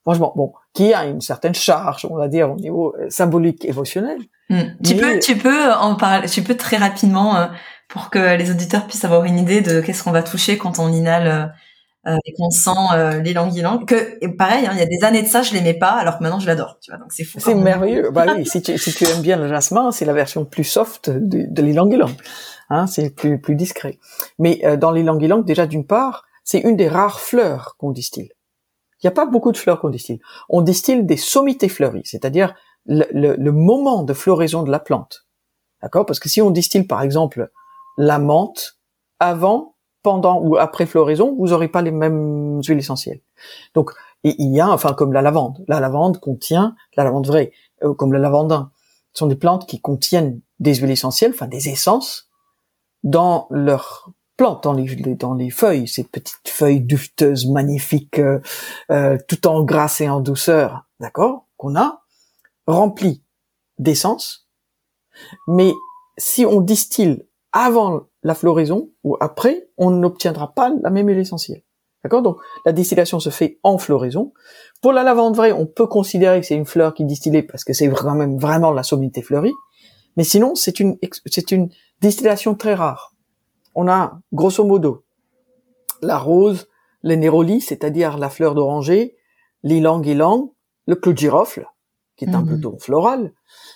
[0.03, 4.20] franchement, bon, qui a une certaine charge, on va dire, au niveau euh, symbolique, émotionnel.
[4.49, 4.61] Hmm.
[4.84, 7.47] Tu peux, tu peux en parler, tu peux très rapidement euh,
[7.89, 10.91] pour que les auditeurs puissent avoir une idée de qu'est-ce qu'on va toucher quand on
[10.91, 11.53] inhale
[12.06, 15.22] euh, et qu'on sent euh, les que et pareil hein, il y a des années
[15.22, 17.39] de ça je l'aimais pas alors que maintenant je l'adore tu vois donc c'est fou
[17.39, 20.43] c'est merveilleux bah oui si tu, si tu aimes bien le jasmin c'est la version
[20.43, 21.89] plus soft de, de l'ilang
[22.70, 23.99] hein c'est plus plus discret
[24.38, 28.32] mais euh, dans ilang déjà d'une part c'est une des rares fleurs qu'on distille.
[29.01, 30.20] Il n'y a pas beaucoup de fleurs qu'on distille.
[30.49, 32.54] On distille des sommités fleuries, c'est-à-dire
[32.86, 35.26] le, le, moment de floraison de la plante.
[35.82, 36.06] D'accord?
[36.06, 37.49] Parce que si on distille par exemple
[37.97, 38.78] la menthe
[39.20, 39.72] avant,
[40.04, 43.22] pendant ou après floraison, vous n'aurez pas les mêmes huiles essentielles.
[43.74, 43.91] Donc
[44.24, 45.64] il y a, enfin comme la lavande.
[45.68, 47.51] La lavande contient, la lavande vraie,
[47.84, 48.72] euh, comme le lavandin,
[49.14, 52.30] ce sont des plantes qui contiennent des huiles essentielles, enfin des essences,
[53.04, 58.39] dans leur plante, dans les, dans les feuilles, ces petites feuilles dufteuses, magnifiques, euh,
[58.91, 62.04] euh, tout en grâce et en douceur, d'accord, qu'on a,
[62.66, 63.24] remplies
[63.78, 64.47] d'essence.
[65.47, 65.72] Mais
[66.18, 71.63] si on distille avant la floraison ou après, on n'obtiendra pas la même huile essentielle.
[72.03, 72.21] D'accord?
[72.21, 74.34] Donc la distillation se fait en floraison.
[74.82, 77.63] Pour la lavande vraie, on peut considérer que c'est une fleur qui est distillée parce
[77.63, 79.53] que c'est vraiment vraiment la sommité fleurie.
[80.17, 81.69] Mais sinon, c'est une c'est une
[82.01, 83.13] distillation très rare.
[83.76, 85.03] On a grosso modo
[86.03, 86.67] la rose,
[87.01, 89.15] le néroli, c'est-à-dire la fleur d'oranger,
[89.63, 90.51] l'ilang-ilang,
[90.86, 91.67] le clou de girofle,
[92.17, 92.80] qui est un peu mmh.
[92.80, 93.34] floral,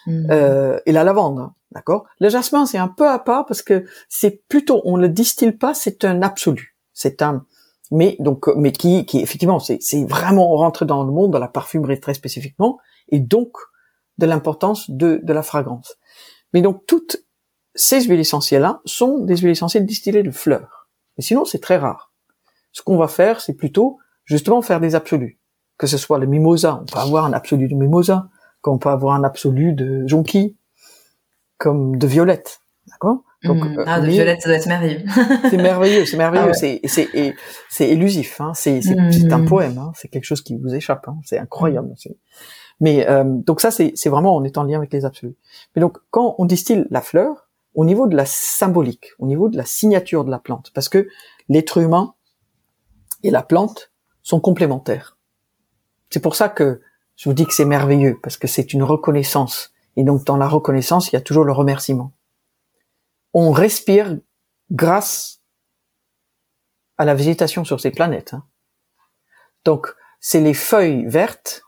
[0.07, 0.31] mmh.
[0.31, 1.51] euh, et la lavande.
[1.71, 2.05] D'accord?
[2.19, 5.73] Le jasmin, c'est un peu à part parce que c'est plutôt, on le distille pas,
[5.73, 6.75] c'est un absolu.
[6.93, 7.45] C'est un,
[7.91, 11.47] mais donc, mais qui, qui effectivement, c'est, c'est vraiment rentré dans le monde, dans la
[11.47, 12.79] parfumerie très spécifiquement,
[13.09, 13.51] et donc
[14.17, 15.97] de l'importance de, de la fragrance.
[16.53, 17.17] Mais donc toutes
[17.75, 20.87] ces huiles essentielles-là sont des huiles essentielles distillées de fleurs.
[21.17, 22.11] Mais sinon, c'est très rare.
[22.71, 25.39] Ce qu'on va faire, c'est plutôt justement faire des absolus.
[25.77, 28.29] Que ce soit le mimosa, on peut avoir un absolu de mimosa,
[28.67, 30.57] comme on peut avoir un absolu de jonquille,
[31.57, 32.59] comme de violette.
[32.87, 33.23] D'accord?
[33.45, 33.83] Donc, mmh.
[33.87, 35.05] ah, de violette, ça doit être merveilleux.
[35.49, 37.07] c'est merveilleux, c'est merveilleux, ah c'est c'est
[37.69, 38.51] c'est élusif, hein.
[38.53, 39.31] c'est c'est mmh.
[39.31, 39.93] un poème, hein.
[39.95, 41.15] c'est quelque chose qui vous échappe, hein.
[41.23, 41.93] c'est incroyable.
[42.81, 45.37] Mais euh, donc ça, c'est c'est vraiment on est en lien avec les absolus.
[45.73, 49.55] Mais donc quand on distille la fleur, au niveau de la symbolique, au niveau de
[49.55, 51.07] la signature de la plante, parce que
[51.47, 52.15] l'être humain
[53.23, 53.93] et la plante
[54.23, 55.17] sont complémentaires.
[56.09, 56.81] C'est pour ça que
[57.17, 59.73] je vous dis que c'est merveilleux, parce que c'est une reconnaissance.
[59.97, 62.13] Et donc dans la reconnaissance, il y a toujours le remerciement
[63.39, 64.17] on respire
[64.71, 65.43] grâce
[66.97, 68.33] à la végétation sur ces planètes.
[68.33, 68.43] Hein.
[69.63, 71.63] Donc, c'est les feuilles vertes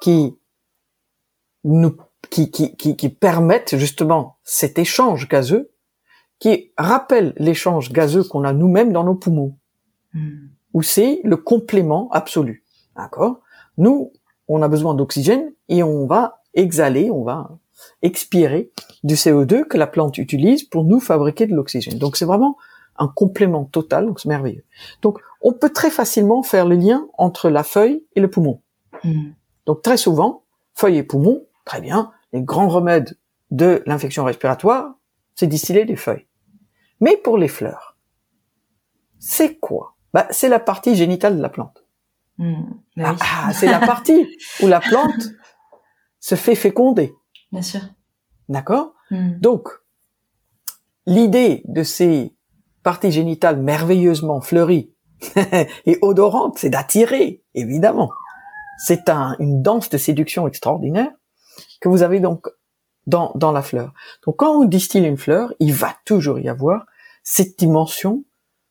[0.00, 0.38] qui
[1.64, 1.96] nous
[2.30, 5.70] qui, qui, qui, permettent justement cet échange gazeux,
[6.38, 9.56] qui rappelle l'échange gazeux qu'on a nous-mêmes dans nos poumons,
[10.12, 10.48] hmm.
[10.72, 12.64] où c'est le complément absolu.
[12.96, 13.42] D'accord?
[13.76, 14.12] Nous,
[14.48, 17.50] on a besoin d'oxygène et on va exhaler, on va
[18.02, 18.70] expirer
[19.04, 21.98] du CO2 que la plante utilise pour nous fabriquer de l'oxygène.
[21.98, 22.56] Donc c'est vraiment
[22.98, 24.64] un complément total, donc c'est merveilleux.
[25.02, 28.62] Donc on peut très facilement faire le lien entre la feuille et le poumon.
[29.04, 29.32] Hmm.
[29.66, 30.44] Donc très souvent,
[30.74, 33.18] feuille et poumon, très bien, les grands remèdes
[33.50, 34.94] de l'infection respiratoire,
[35.34, 36.26] c'est distiller des feuilles.
[37.00, 37.96] Mais pour les fleurs,
[39.18, 39.96] c'est quoi?
[40.14, 41.84] Bah, C'est la partie génitale de la plante.
[42.38, 42.62] Hmm.
[42.96, 44.26] Bah ah, c'est la partie
[44.62, 45.28] où la plante
[46.18, 47.12] se fait féconder.
[47.52, 47.80] Bien sûr.
[48.48, 48.94] D'accord?
[49.10, 49.38] Hmm.
[49.38, 49.68] Donc,
[51.06, 52.34] l'idée de ces
[52.82, 54.92] parties génitales merveilleusement fleuries
[55.86, 58.10] et odorantes, c'est d'attirer, évidemment.
[58.78, 61.10] C'est un, une danse de séduction extraordinaire
[61.80, 62.48] que vous avez donc
[63.06, 63.92] dans, dans la fleur.
[64.26, 66.86] Donc quand on distille une fleur, il va toujours y avoir
[67.22, 68.24] cette dimension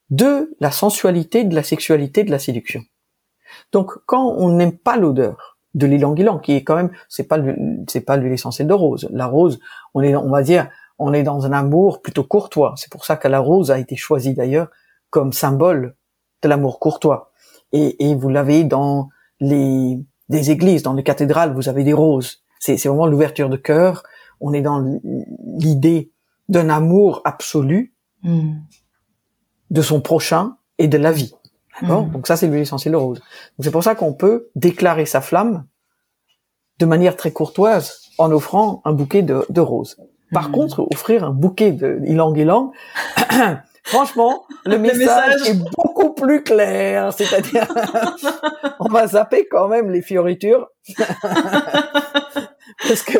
[0.10, 2.84] de la sensualité, de la sexualité, de la séduction.
[3.72, 7.38] Donc quand on n'aime pas l'odeur, de l'ilang-ilang, qui est quand même, c'est pas
[7.88, 9.08] c'est pas l'huile essentielle de rose.
[9.12, 9.60] La rose,
[9.94, 12.74] on est, on va dire, on est dans un amour plutôt courtois.
[12.78, 14.70] C'est pour ça que la rose a été choisie d'ailleurs
[15.10, 15.96] comme symbole
[16.42, 17.32] de l'amour courtois.
[17.74, 19.10] Et, et vous l'avez dans
[19.42, 20.00] les
[20.30, 22.44] des églises, dans les cathédrales, vous avez des roses.
[22.60, 24.04] C'est, c'est vraiment l'ouverture de cœur.
[24.40, 24.84] On est dans
[25.58, 26.12] l'idée
[26.50, 27.94] d'un amour absolu
[28.24, 28.54] hmm.
[29.70, 31.36] de son prochain et de la vie.
[31.82, 32.12] D'accord mm.
[32.12, 33.22] Donc ça, c'est l'huile essentielle de rose.
[33.60, 35.66] c'est pour ça qu'on peut déclarer sa flamme
[36.80, 39.98] de manière très courtoise en offrant un bouquet de, de roses.
[40.32, 40.52] Par mm.
[40.52, 42.72] contre, offrir un bouquet de ylang ylang,
[43.84, 47.14] franchement, le message, est beaucoup plus clair.
[47.14, 47.68] C'est-à-dire,
[48.80, 50.68] on va zapper quand même les fioritures.
[52.88, 53.20] Parce que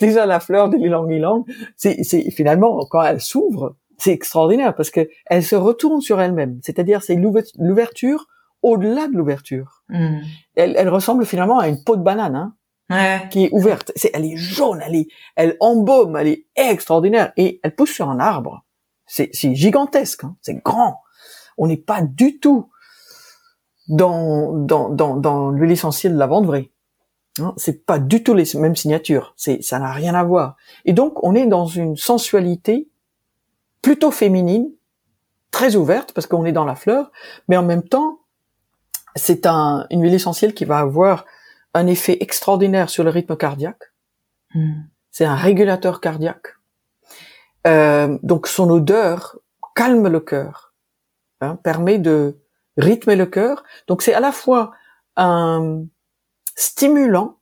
[0.00, 1.44] déjà la fleur de ylang ylang,
[1.76, 6.58] c'est finalement quand elle s'ouvre, c'est extraordinaire parce que elle se retourne sur elle-même.
[6.62, 8.26] C'est-à-dire, c'est l'ouverture
[8.62, 9.82] au-delà de l'ouverture.
[9.88, 10.18] Hmm.
[10.54, 12.54] Elle, elle, ressemble finalement à une peau de banane, hein,
[12.90, 13.28] ouais.
[13.30, 13.92] qui est ouverte.
[14.12, 18.18] Elle est jaune, elle est, elle embaume, elle est extraordinaire et elle pousse sur un
[18.18, 18.64] arbre.
[19.06, 21.00] C'est, c'est gigantesque, hein, c'est grand.
[21.58, 22.68] On n'est pas du tout
[23.88, 26.72] dans dans dans, dans l'huile essentielle de la vente vraie.
[27.38, 29.34] Hein, c'est pas du tout les mêmes signatures.
[29.36, 30.56] C'est, ça n'a rien à voir.
[30.84, 32.88] Et donc, on est dans une sensualité
[33.86, 34.68] plutôt féminine,
[35.52, 37.12] très ouverte parce qu'on est dans la fleur,
[37.46, 38.18] mais en même temps,
[39.14, 41.24] c'est un, une huile essentielle qui va avoir
[41.72, 43.92] un effet extraordinaire sur le rythme cardiaque.
[44.54, 44.80] Hmm.
[45.12, 46.48] C'est un régulateur cardiaque.
[47.68, 49.38] Euh, donc son odeur
[49.76, 50.74] calme le cœur,
[51.40, 52.40] hein, permet de
[52.76, 53.62] rythmer le cœur.
[53.86, 54.72] Donc c'est à la fois
[55.14, 55.84] un
[56.56, 57.38] stimulant,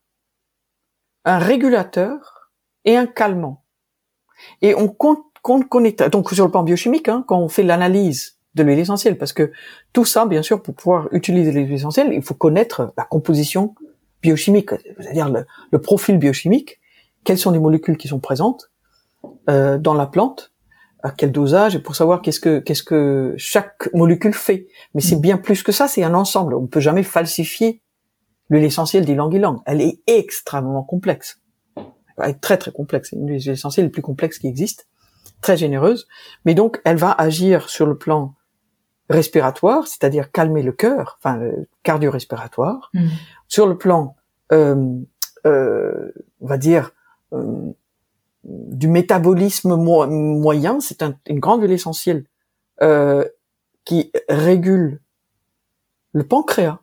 [1.24, 2.50] un régulateur
[2.84, 3.64] et un calmant.
[4.60, 4.88] Et on
[6.10, 9.52] donc sur le plan biochimique hein, quand on fait l'analyse de l'huile essentielle, parce que
[9.92, 13.74] tout ça, bien sûr, pour pouvoir utiliser l'huile essentielle, il faut connaître la composition
[14.22, 15.28] biochimique, c'est-à-dire
[15.70, 16.80] le, profil biochimique,
[17.24, 18.70] quelles sont les molécules qui sont présentes
[19.50, 20.52] euh, dans la plante,
[21.02, 24.68] à quel dosage, et pour savoir qu'est-ce que chaque molécule fait.
[24.94, 26.54] Mais c'est bien plus que ça, c'est un ensemble.
[26.54, 27.82] On ne peut jamais falsifier
[28.48, 29.60] l'huile essentielle d'ylang-ylang.
[29.66, 31.42] Elle est extrêmement complexe.
[32.16, 33.10] Elle est très très complexe.
[33.10, 34.86] C'est une la plus complexe qui existe,
[35.44, 36.08] très généreuse.
[36.46, 38.34] Mais donc, elle va agir sur le plan
[39.10, 41.38] respiratoire, c'est-à-dire calmer le cœur, enfin
[41.82, 42.90] cardio-respiratoire.
[42.94, 43.08] Mm.
[43.46, 44.16] Sur le plan,
[44.52, 44.98] euh,
[45.44, 46.92] euh, on va dire,
[47.34, 47.72] euh,
[48.44, 52.24] du métabolisme moyen, c'est une grande huile essentielle
[52.80, 53.26] euh,
[53.84, 55.02] qui régule
[56.12, 56.78] le pancréas.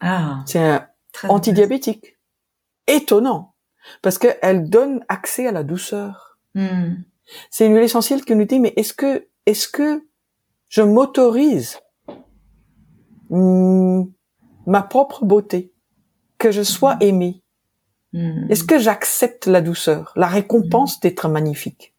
[0.00, 0.86] Ah, c'est un
[1.30, 2.18] antidiabétique.
[2.86, 3.54] Étonnant,
[4.02, 6.38] parce qu'elle donne accès à la douceur.
[6.54, 6.96] Mm.
[7.50, 10.04] C'est une huile essentielle qui nous dit mais est-ce que est-ce que
[10.68, 11.78] je m'autorise
[13.30, 14.04] hmm,
[14.66, 15.72] ma propre beauté,
[16.36, 17.02] que je sois hmm.
[17.02, 17.42] aimé.
[18.12, 18.46] Hmm.
[18.50, 21.94] Est-ce que j'accepte la douceur, la récompense d'être magnifique?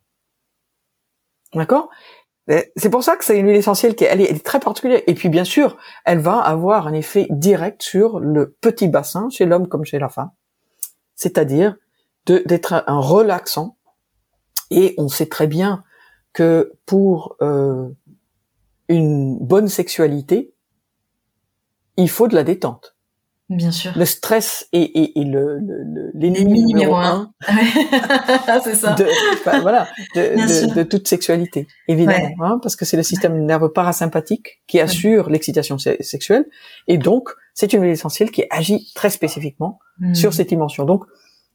[1.53, 1.89] D'accord?
[2.75, 5.01] C'est pour ça que c'est une huile essentielle qui elle est, très particulière.
[5.05, 9.45] Et puis bien sûr, elle va avoir un effet direct sur le petit bassin chez
[9.45, 10.31] l'homme comme chez la femme.
[11.13, 11.75] C'est-à-dire
[12.25, 13.77] d'être un relaxant.
[14.69, 15.83] Et on sait très bien
[16.33, 17.89] que pour euh,
[18.87, 20.53] une bonne sexualité,
[21.97, 22.95] il faut de la détente.
[23.49, 23.91] Bien sûr.
[23.95, 25.59] Le stress est, le,
[26.13, 27.33] l'ennemi numéro, un.
[28.63, 28.93] c'est ça.
[28.93, 29.07] De,
[29.61, 35.31] voilà, de, toute sexualité, évidemment, hein, parce que c'est le système nerveux parasympathique qui assure
[35.31, 36.45] l'excitation sexuelle,
[36.87, 40.13] et donc c'est une huile essentielle qui agit très spécifiquement hmm.
[40.13, 40.85] sur cette dimension.
[40.85, 41.05] Donc,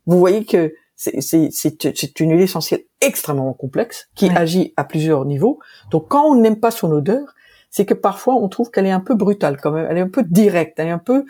[0.07, 5.59] vous voyez que c'est une huile essentielle extrêmement complexe qui agit à plusieurs niveaux.
[5.91, 7.35] Donc quand on n'aime pas son odeur,
[7.71, 10.09] c'est que parfois on trouve qu'elle est un peu brutale quand même, elle est un
[10.09, 11.25] peu directe, elle est un peu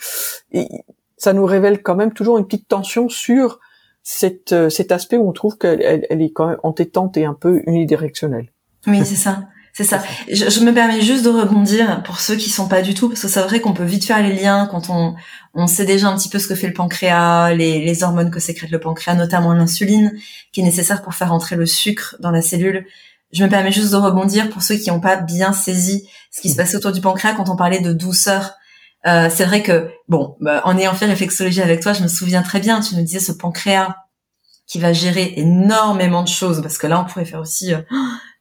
[0.52, 0.68] et
[1.16, 3.60] ça nous révèle quand même toujours une petite tension sur
[4.02, 7.34] cette, euh, cet aspect où on trouve qu'elle elle est quand même entêtante et un
[7.34, 8.52] peu unidirectionnelle.
[8.86, 9.44] Oui, c'est ça.
[9.76, 10.00] C'est ça.
[10.28, 13.22] Je, je, me permets juste de rebondir pour ceux qui sont pas du tout, parce
[13.22, 15.16] que c'est vrai qu'on peut vite faire les liens quand on,
[15.52, 18.38] on sait déjà un petit peu ce que fait le pancréas, les, les hormones que
[18.38, 20.12] sécrète le pancréas, notamment l'insuline,
[20.52, 22.86] qui est nécessaire pour faire entrer le sucre dans la cellule.
[23.32, 26.50] Je me permets juste de rebondir pour ceux qui n'ont pas bien saisi ce qui
[26.50, 28.52] se passait autour du pancréas quand on parlait de douceur.
[29.08, 32.42] Euh, c'est vrai que, bon, bah, en ayant fait réflexologie avec toi, je me souviens
[32.42, 33.96] très bien, tu nous disais ce pancréas
[34.68, 37.80] qui va gérer énormément de choses, parce que là, on pourrait faire aussi euh,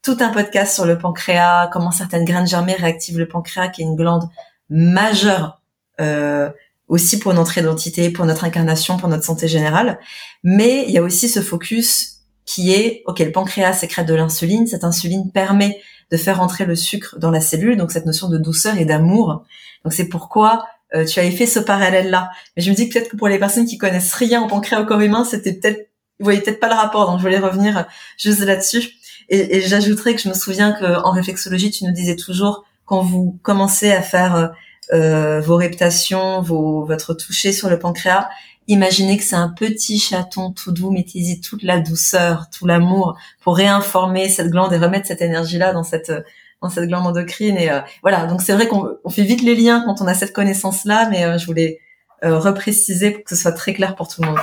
[0.04, 3.86] tout un podcast sur le pancréas, comment certaines graines germées réactivent le pancréas, qui est
[3.86, 4.30] une glande
[4.70, 5.62] majeure
[6.01, 6.49] euh,
[6.89, 9.99] aussi pour notre identité, pour notre incarnation, pour notre santé générale.
[10.43, 14.68] Mais il y a aussi ce focus qui est, ok, le pancréas sécrète de l'insuline,
[14.68, 15.80] cette insuline permet
[16.12, 19.45] de faire entrer le sucre dans la cellule, donc cette notion de douceur et d'amour.
[19.86, 22.30] Donc c'est pourquoi euh, tu avais fait ce parallèle-là.
[22.58, 24.86] Mais je me dis peut-être que pour les personnes qui connaissent rien au pancréas au
[24.86, 25.89] corps humain, c'était peut-être,
[26.20, 27.86] vous voyez peut-être pas le rapport, donc je voulais revenir
[28.18, 28.91] juste là-dessus.
[29.34, 33.39] Et, et j'ajouterais que je me souviens qu'en réflexologie, tu nous disais toujours quand vous
[33.41, 34.53] commencez à faire
[34.93, 38.29] euh, vos reptations, vos, votre toucher sur le pancréas,
[38.67, 43.57] imaginez que c'est un petit chaton tout doux, mettez-y toute la douceur, tout l'amour pour
[43.57, 46.13] réinformer cette glande et remettre cette énergie-là dans cette
[46.61, 47.57] dans cette glande endocrine.
[47.57, 50.13] Et euh, voilà, donc c'est vrai qu'on on fait vite les liens quand on a
[50.13, 51.79] cette connaissance-là, mais euh, je voulais
[52.23, 54.39] euh, repréciser pour que ce soit très clair pour tout le monde.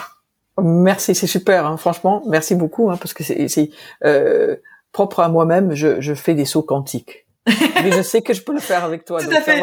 [0.62, 3.70] Merci, c'est super, hein, franchement, merci beaucoup, hein, parce que c'est
[4.04, 4.56] euh,
[4.92, 7.26] propre à moi-même, je, je fais des sauts quantiques.
[7.46, 9.22] Mais je sais que je peux le faire avec toi.
[9.22, 9.62] Tout à fait.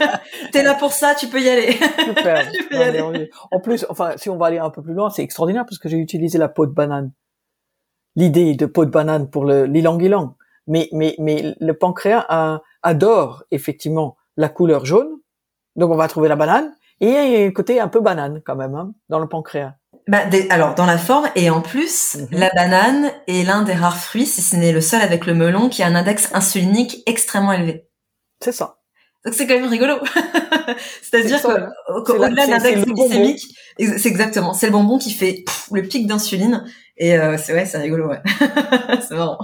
[0.52, 1.72] T'es là pour ça, tu peux y aller.
[2.04, 2.50] Super.
[2.50, 3.30] tu peux y aller.
[3.50, 5.88] En plus, enfin, si on va aller un peu plus loin, c'est extraordinaire parce que
[5.88, 7.12] j'ai utilisé la peau de banane.
[8.16, 10.34] L'idée de peau de banane pour le l'ilang-ilang.
[10.66, 12.26] Mais, mais, mais le pancréas
[12.82, 15.10] adore effectivement la couleur jaune.
[15.76, 16.74] Donc on va trouver la banane.
[17.00, 19.74] Et il y a un côté un peu banane quand même hein, dans le pancréas.
[20.08, 22.28] Bah, alors dans la forme et en plus, mhm.
[22.32, 25.68] la banane est l'un des rares fruits, si ce n'est le seul avec le melon,
[25.68, 27.86] qui a un index insulinique extrêmement élevé.
[28.42, 28.78] C'est ça.
[29.24, 29.96] Donc c'est quand même rigolo.
[31.02, 36.64] C'est-à-dire qu'au-delà de l'index glycémique, c'est exactement, c'est le bonbon qui fait le pic d'insuline
[36.96, 38.20] et euh, c'est ouais, c'est rigolo, ouais.
[39.08, 39.38] c'est marrant.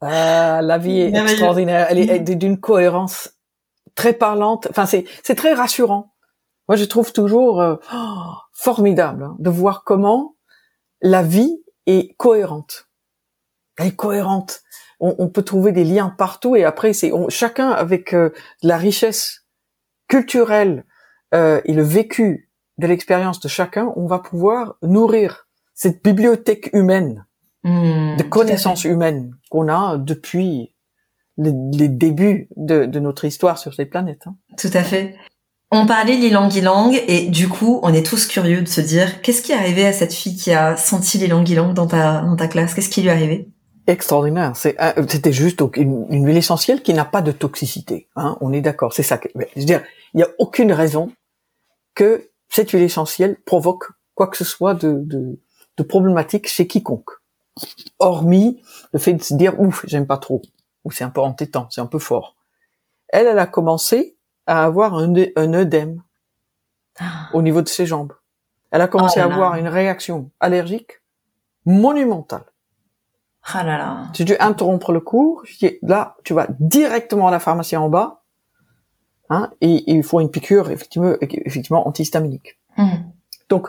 [0.00, 1.86] Ah, la vie est extraordinaire.
[1.90, 3.30] Elle est d'une cohérence
[3.94, 4.66] très parlante.
[4.70, 6.09] Enfin, c'est c'est très rassurant.
[6.70, 10.36] Moi, je trouve toujours euh, oh, formidable hein, de voir comment
[11.02, 12.88] la vie est cohérente.
[13.76, 14.62] Elle est cohérente.
[15.00, 18.30] On, peut trouver des liens partout et après, c'est chacun avec euh,
[18.62, 19.46] la richesse
[20.06, 20.84] culturelle
[21.34, 27.26] euh, et le vécu de l'expérience de chacun, on va pouvoir nourrir cette bibliothèque humaine
[27.64, 30.76] mmh, de connaissances humaines qu'on a depuis
[31.36, 34.28] les, débuts de, notre histoire sur cette planète.
[34.28, 34.36] Hein.
[34.56, 35.16] Tout à fait.
[35.72, 39.40] On parlait l'ilang ilang et du coup, on est tous curieux de se dire qu'est-ce
[39.40, 42.48] qui est arrivé à cette fille qui a senti l'ilang ilang dans ta dans ta
[42.48, 42.74] classe?
[42.74, 43.48] Qu'est-ce qui lui est arrivé?
[43.86, 44.52] Extraordinaire.
[44.66, 48.08] Euh, c'était juste une, une, huile essentielle qui n'a pas de toxicité.
[48.16, 48.92] Hein, on est d'accord.
[48.92, 49.18] C'est ça.
[49.18, 49.82] Que, je veux dire,
[50.14, 51.12] il n'y a aucune raison
[51.94, 55.38] que cette huile essentielle provoque quoi que ce soit de, de,
[55.76, 57.10] de problématique chez quiconque.
[58.00, 58.60] Hormis
[58.92, 60.42] le fait de se dire ouf, j'aime pas trop
[60.84, 62.36] ou c'est un peu entêtant, c'est un peu fort.
[63.08, 64.16] Elle, elle a commencé
[64.50, 66.02] à avoir un, un œdème
[66.98, 67.28] ah.
[67.32, 68.12] au niveau de ses jambes.
[68.72, 71.02] Elle a commencé oh à avoir une réaction allergique
[71.64, 72.44] monumentale.
[73.44, 74.02] Ah là là.
[74.12, 75.44] J'ai dû interrompre le cours.
[75.82, 78.22] Là, tu vas directement à la pharmacie en bas,
[79.28, 82.58] hein, et, il faut une piqûre effectivement, effectivement antihistaminique.
[82.76, 83.04] Hmm.
[83.48, 83.68] Donc,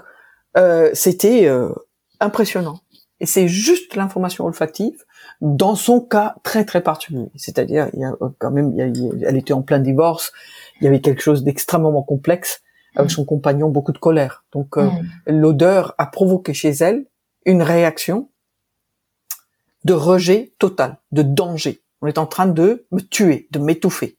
[0.57, 1.73] euh, c'était euh,
[2.19, 2.79] impressionnant.
[3.19, 5.05] Et c'est juste l'information olfactive
[5.41, 7.31] dans son cas très très particulier.
[7.35, 10.31] C'est-à-dire, il y a quand même, elle était en plein divorce,
[10.81, 12.61] il y avait quelque chose d'extrêmement complexe
[12.95, 13.13] avec mm.
[13.13, 14.43] son compagnon, beaucoup de colère.
[14.51, 15.39] Donc euh, mm.
[15.39, 17.05] l'odeur a provoqué chez elle
[17.45, 18.29] une réaction
[19.83, 21.81] de rejet total, de danger.
[22.01, 24.17] On est en train de me tuer, de m'étouffer.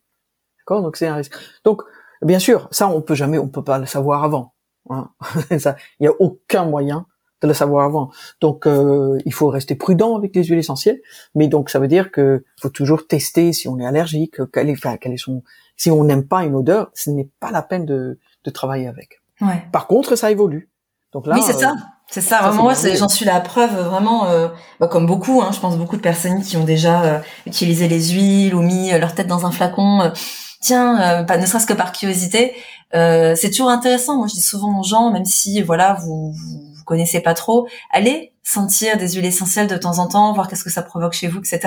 [0.59, 0.83] D'accord?
[0.83, 1.35] Donc c'est un risque.
[1.65, 1.83] Donc
[2.23, 4.55] bien sûr, ça on peut jamais, on peut pas le savoir avant.
[4.91, 5.11] Hein.
[5.51, 7.07] il y a aucun moyen
[7.43, 8.11] de le savoir avant.
[8.41, 11.01] Donc euh, il faut rester prudent avec les huiles essentielles,
[11.35, 14.73] mais donc ça veut dire que faut toujours tester si on est allergique, quel est,
[14.73, 15.43] enfin, quel est son,
[15.77, 19.21] si on n'aime pas une odeur, ce n'est pas la peine de, de travailler avec.
[19.41, 19.65] Ouais.
[19.73, 20.71] Par contre, ça évolue.
[21.13, 21.75] Donc là, oui, c'est ça.
[22.11, 24.49] C'est ça, vraiment, moi, j'en suis la preuve, vraiment, euh,
[24.81, 28.11] bah, comme beaucoup, hein, je pense beaucoup de personnes qui ont déjà euh, utilisé les
[28.11, 30.13] huiles ou mis leur tête dans un flacon.
[30.61, 32.53] tiens, pas ne serait-ce que par curiosité,
[32.93, 34.19] c'est toujours intéressant.
[34.19, 37.69] Moi, je dis souvent aux gens, même si voilà, vous, vous vous connaissez pas trop,
[37.91, 41.29] allez sentir des huiles essentielles de temps en temps, voir qu'est-ce que ça provoque chez
[41.29, 41.61] vous, etc.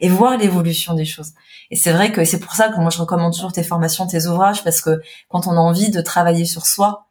[0.00, 1.32] Et voir l'évolution des choses.
[1.70, 4.26] Et c'est vrai que c'est pour ça que moi je recommande toujours tes formations, tes
[4.26, 7.08] ouvrages, parce que quand on a envie de travailler sur soi,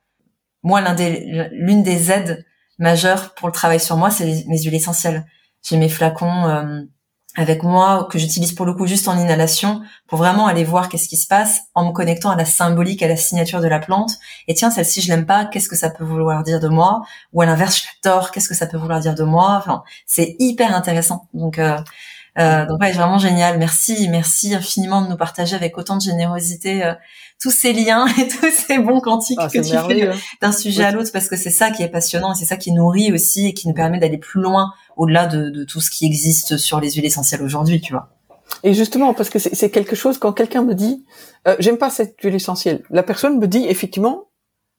[0.63, 2.45] moi l'un des l'une des aides
[2.79, 5.25] majeures pour le travail sur moi, c'est mes huiles essentielles.
[5.61, 6.81] J'ai mes flacons euh,
[7.35, 11.07] avec moi que j'utilise pour le coup juste en inhalation pour vraiment aller voir qu'est-ce
[11.07, 14.11] qui se passe en me connectant à la symbolique, à la signature de la plante.
[14.47, 17.03] Et tiens, celle-ci je l'aime pas, qu'est-ce que ça peut vouloir dire de moi?
[17.33, 19.55] Ou à l'inverse, je l'adore, qu'est-ce que ça peut vouloir dire de moi?
[19.57, 21.27] Enfin, c'est hyper intéressant.
[21.33, 21.77] Donc euh,
[22.37, 23.57] euh, donc ouais, vraiment génial.
[23.57, 26.93] Merci, merci infiniment de nous partager avec autant de générosité euh,
[27.41, 30.11] tous ces liens et tous ces bons quantiques ah, que tu fais
[30.41, 32.71] d'un sujet à l'autre parce que c'est ça qui est passionnant et c'est ça qui
[32.71, 36.05] nourrit aussi et qui nous permet d'aller plus loin au-delà de, de, tout ce qui
[36.05, 38.09] existe sur les huiles essentielles aujourd'hui, tu vois.
[38.63, 41.05] Et justement, parce que c'est quelque chose quand quelqu'un me dit,
[41.47, 44.27] euh, j'aime pas cette huile essentielle, la personne me dit effectivement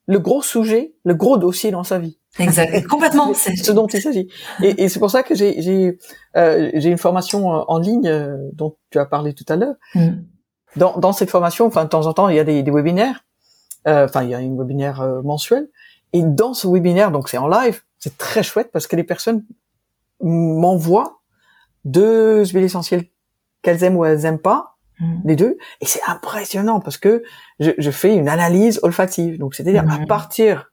[0.07, 2.19] le gros sujet, le gros dossier dans sa vie.
[2.39, 3.35] Exact, complètement.
[3.35, 4.29] C'est ce dont il s'agit.
[4.63, 5.99] Et, et c'est pour ça que j'ai
[6.37, 9.75] euh, une formation en ligne euh, dont tu as parlé tout à l'heure.
[9.95, 10.11] Mm.
[10.77, 13.25] Dans, dans cette formation, enfin de temps en temps, il y a des, des webinaires.
[13.89, 15.69] Euh, enfin, il y a une webinaire euh, mensuel.
[16.13, 19.45] Et dans ce webinaire, donc c'est en live, c'est très chouette parce que les personnes
[20.21, 21.21] m'envoient
[21.85, 23.07] deux huiles essentielles
[23.63, 25.21] qu'elles aiment ou elles aiment pas, mm.
[25.25, 25.59] les deux.
[25.81, 27.23] Et c'est impressionnant parce que
[27.61, 29.39] je, je, fais une analyse olfactive.
[29.39, 30.07] Donc c'est-à-dire à mm.
[30.07, 30.73] partir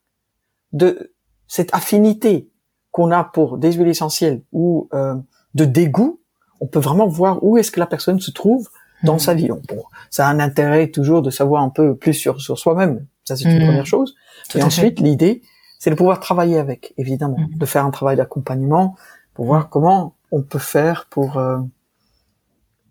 [0.71, 1.13] de
[1.47, 2.49] cette affinité
[2.91, 5.15] qu'on a pour des huiles essentielles ou euh,
[5.55, 6.21] de dégoût,
[6.59, 8.69] on peut vraiment voir où est-ce que la personne se trouve
[9.03, 9.19] dans mmh.
[9.19, 9.47] sa vie.
[9.47, 13.05] Bon, ça a un intérêt toujours de savoir un peu plus sur, sur soi-même.
[13.23, 13.65] Ça, c'est une mmh.
[13.65, 14.15] première chose.
[14.55, 15.41] et ensuite, l'idée,
[15.79, 17.57] c'est de pouvoir travailler avec, évidemment, mmh.
[17.57, 18.95] de faire un travail d'accompagnement
[19.33, 21.57] pour voir comment on peut faire pour euh,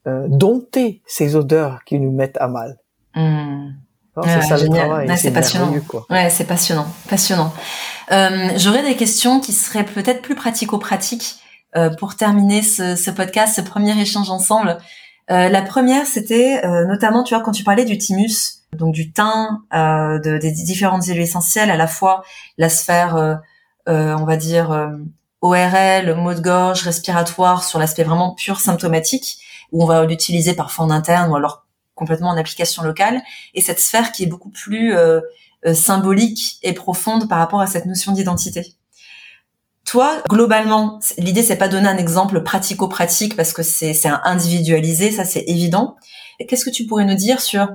[0.06, 2.78] euh, dompter ces odeurs qui nous mettent à mal
[4.24, 5.18] c'est ça le travail.
[5.18, 5.72] c'est passionnant.
[6.10, 7.52] Ouais, c'est passionnant, passionnant.
[8.10, 11.36] Euh, J'aurais des questions qui seraient peut-être plus pratico-pratiques
[11.76, 14.78] euh, pour terminer ce, ce, podcast, ce premier échange ensemble.
[15.30, 19.12] Euh, la première, c'était euh, notamment, tu vois, quand tu parlais du thymus, donc du
[19.12, 22.22] thym, euh, de, des différentes huiles essentielles, à la fois
[22.56, 23.36] la sphère, euh,
[23.86, 24.70] on va dire
[25.40, 29.38] ORL, mot de gorge, respiratoire, sur l'aspect vraiment pur symptomatique,
[29.72, 33.22] où on va l'utiliser parfois en interne ou alors complètement en application locale,
[33.54, 34.94] et cette sphère qui est beaucoup plus
[35.74, 38.77] symbolique et profonde par rapport à cette notion d'identité.
[39.88, 45.24] Toi, globalement, l'idée c'est pas donner un exemple pratico-pratique parce que c'est c'est individualisé, ça
[45.24, 45.96] c'est évident.
[46.46, 47.68] Qu'est-ce que tu pourrais nous dire sur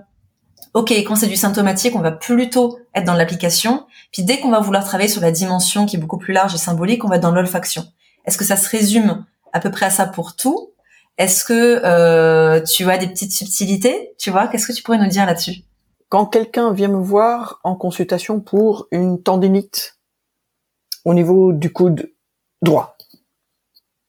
[0.75, 4.59] OK, quand c'est du symptomatique, on va plutôt être dans l'application, puis dès qu'on va
[4.59, 7.23] vouloir travailler sur la dimension qui est beaucoup plus large et symbolique, on va être
[7.23, 7.83] dans l'olfaction.
[8.25, 10.69] Est-ce que ça se résume à peu près à ça pour tout?
[11.17, 14.13] Est-ce que euh, tu as des petites subtilités?
[14.19, 15.63] Tu vois Qu'est-ce que tu pourrais nous dire là-dessus?
[16.09, 19.97] Quand quelqu'un vient me voir en consultation pour une tendinite
[21.05, 22.11] au niveau du coude
[22.61, 22.97] droit,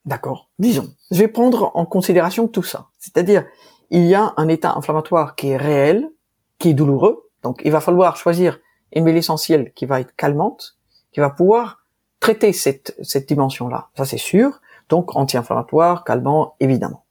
[0.04, 2.88] d'accord, disons, je vais prendre en considération tout ça.
[2.98, 3.44] C'est-à-dire,
[3.90, 6.10] il y a un état inflammatoire qui est réel,
[6.58, 8.58] qui est douloureux, donc il va falloir choisir
[8.92, 10.78] une huile essentielle qui va être calmante,
[11.12, 11.84] qui va pouvoir
[12.20, 13.90] traiter cette, cette dimension-là.
[13.96, 14.60] Ça c'est sûr.
[14.88, 17.04] Donc anti-inflammatoire, calmant, évidemment.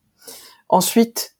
[0.69, 1.37] Ensuite,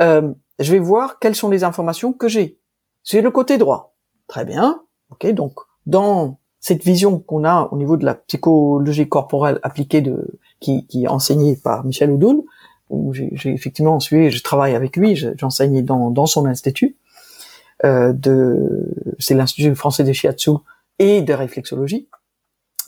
[0.00, 2.58] euh, je vais voir quelles sont les informations que j'ai.
[3.02, 3.94] C'est le côté droit.
[4.26, 4.82] Très bien.
[5.10, 5.26] Ok.
[5.32, 10.02] Donc dans cette vision qu'on a au niveau de la psychologie corporelle appliquée
[10.60, 12.42] qui, est enseignée par Michel Oudoul,
[12.88, 16.96] où j'ai effectivement suivi, je travaille avec lui, j'enseigne dans, son institut
[17.84, 18.14] euh,
[19.18, 20.52] c'est l'institut français de shiatsu
[20.98, 22.08] et de réflexologie,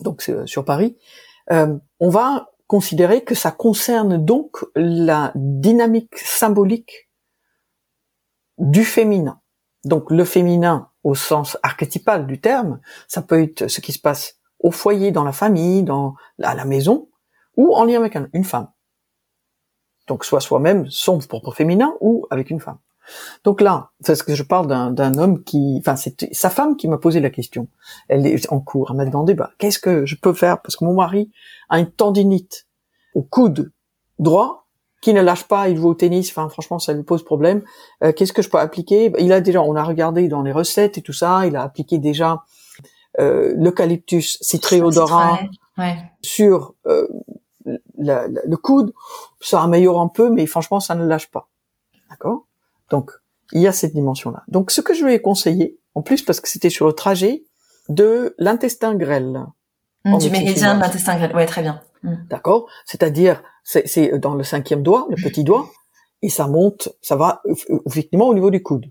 [0.00, 0.96] donc c'est sur Paris.
[1.52, 7.10] Euh, on va considérer que ça concerne donc la dynamique symbolique
[8.56, 9.38] du féminin.
[9.84, 14.40] Donc le féminin au sens archétypal du terme, ça peut être ce qui se passe
[14.58, 17.08] au foyer, dans la famille, dans à la maison,
[17.56, 18.72] ou en lien avec une femme.
[20.08, 22.78] Donc soit soi-même, son propre féminin, ou avec une femme.
[23.44, 26.88] Donc là, c'est ce que je parle d'un homme qui, enfin, c'est sa femme qui
[26.88, 27.68] m'a posé la question.
[28.08, 30.60] Elle est en cours, elle m'a demandé, bah, qu'est-ce que je peux faire?
[30.60, 31.30] Parce que mon mari
[31.68, 32.66] a une tendinite
[33.14, 33.70] au coude
[34.18, 34.65] droit
[35.06, 37.62] qui ne lâche pas, il joue au tennis, enfin, franchement, ça lui pose problème.
[38.02, 39.12] Euh, qu'est-ce que je peux appliquer?
[39.20, 41.98] Il a déjà, on a regardé dans les recettes et tout ça, il a appliqué
[41.98, 42.42] déjà
[43.20, 45.38] euh, l'eucalyptus citréodorat
[45.78, 45.96] ouais.
[46.22, 47.06] sur euh,
[47.64, 48.92] le coude.
[49.40, 51.46] Ça améliore un peu, mais franchement, ça ne lâche pas.
[52.10, 52.46] D'accord?
[52.90, 53.12] Donc,
[53.52, 54.42] il y a cette dimension-là.
[54.48, 57.44] Donc, ce que je lui ai conseillé, en plus parce que c'était sur le trajet
[57.88, 59.46] de l'intestin grêle.
[60.06, 61.80] Mmh, du méridien de l'intestin grêle, ouais, très bien.
[62.04, 62.14] Mmh.
[62.30, 65.68] D'accord C'est-à-dire, c'est dans le cinquième doigt, le petit doigt,
[66.22, 67.42] et ça monte, ça va
[67.86, 68.86] effectivement au niveau du coude.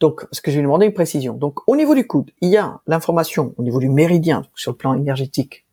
[0.00, 1.34] Donc, ce que je lui ai demandé une précision.
[1.34, 4.76] Donc, au niveau du coude, il y a l'information au niveau du méridien, sur le
[4.76, 5.64] plan énergétique.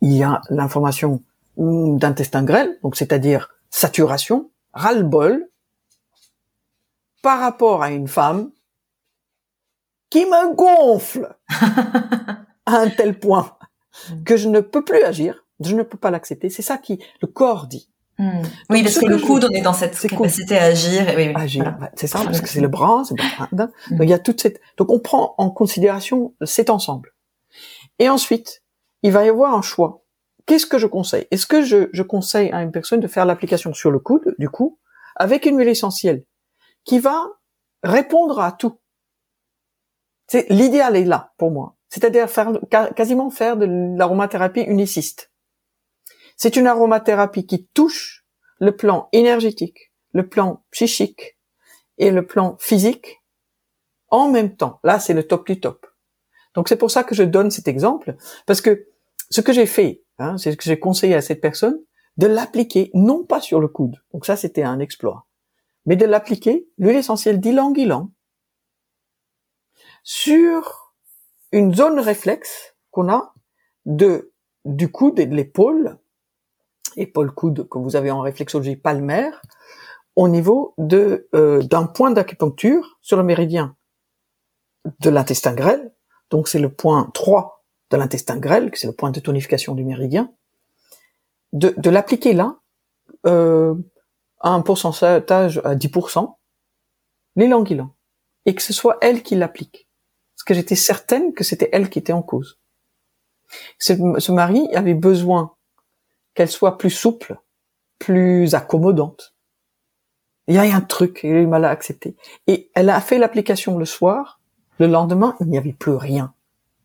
[0.00, 1.20] Il y a l'information
[1.56, 5.48] d'intestin grêle, donc c'est-à-dire saturation, ras-le-bol,
[7.20, 8.52] par rapport à une femme
[10.08, 13.56] qui me gonfle à un tel point
[14.24, 16.50] que je ne peux plus agir, je ne peux pas l'accepter.
[16.50, 17.90] C'est ça qui le corps dit.
[18.18, 18.42] Hmm.
[18.70, 21.02] Oui, parce que, le coude, on est dans cette capacité à agir.
[21.16, 23.56] Oui, agir, c'est ça, parce que c'est le bras, c'est hmm.
[23.56, 24.60] Donc il y a toute cette.
[24.76, 27.12] Donc on prend en considération cet ensemble.
[27.98, 28.62] Et ensuite,
[29.02, 30.04] il va y avoir un choix.
[30.46, 31.26] Qu'est-ce que je conseille?
[31.30, 34.48] Est-ce que je, je conseille à une personne de faire l'application sur le coude, du
[34.48, 34.78] coup,
[35.16, 36.24] avec une huile essentielle
[36.84, 37.20] qui va
[37.82, 38.78] répondre à tout?
[40.26, 41.73] C'est l'idéal est là pour moi.
[41.94, 42.52] C'est-à-dire faire
[42.96, 43.66] quasiment faire de
[43.96, 45.30] l'aromathérapie uniciste.
[46.36, 48.26] C'est une aromathérapie qui touche
[48.58, 51.38] le plan énergétique, le plan psychique
[51.98, 53.22] et le plan physique
[54.08, 54.80] en même temps.
[54.82, 55.86] Là, c'est le top du top.
[56.54, 58.16] Donc c'est pour ça que je donne cet exemple
[58.46, 58.88] parce que
[59.30, 61.78] ce que j'ai fait, hein, c'est ce que j'ai conseillé à cette personne
[62.16, 64.02] de l'appliquer non pas sur le coude.
[64.12, 65.26] Donc ça, c'était un exploit
[65.86, 68.10] mais de l'appliquer, l'huile essentielle d'ylang-ylang,
[70.02, 70.83] sur
[71.54, 73.32] une zone réflexe qu'on a
[73.86, 74.32] de
[74.64, 75.98] du coude et de l'épaule,
[76.96, 79.40] épaule-coude que vous avez en réflexologie palmaire,
[80.16, 83.76] au niveau de euh, d'un point d'acupuncture sur le méridien
[84.98, 85.92] de l'intestin grêle.
[86.30, 90.32] Donc c'est le point 3 de l'intestin grêle, c'est le point de tonification du méridien.
[91.52, 92.56] De, l'appliquer là,
[93.26, 93.76] euh,
[94.40, 96.34] un pourcentage à 10%,
[97.36, 97.86] les langues
[98.44, 99.83] et que ce soit elle qui l'applique.
[100.44, 102.58] Parce que j'étais certaine que c'était elle qui était en cause.
[103.78, 105.54] Ce, mari avait besoin
[106.34, 107.40] qu'elle soit plus souple,
[107.98, 109.34] plus accommodante.
[110.46, 112.14] Il y a un truc, il m'a accepté.
[112.46, 114.38] Et elle a fait l'application le soir.
[114.78, 116.34] Le lendemain, il n'y avait plus rien.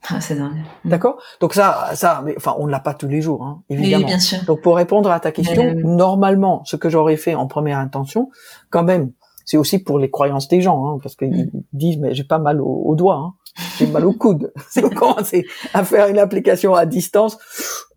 [0.07, 0.64] Ah, c'est dingue.
[0.86, 0.89] Mm.
[0.89, 1.22] D'accord?
[1.41, 4.05] Donc ça, ça, mais enfin, on ne l'a pas tous les jours, hein, évidemment.
[4.05, 4.41] Oui, bien sûr.
[4.45, 8.30] Donc pour répondre à ta question, normalement, ce que j'aurais fait en première intention,
[8.70, 9.12] quand même,
[9.49, 11.64] c'est aussi pour les croyances des gens, hein, parce qu'ils mm.
[11.74, 13.34] disent mais j'ai pas mal au, doigt, hein,
[13.78, 14.51] j'ai mal au coude.
[14.70, 17.38] c'est commencer à faire une application à distance.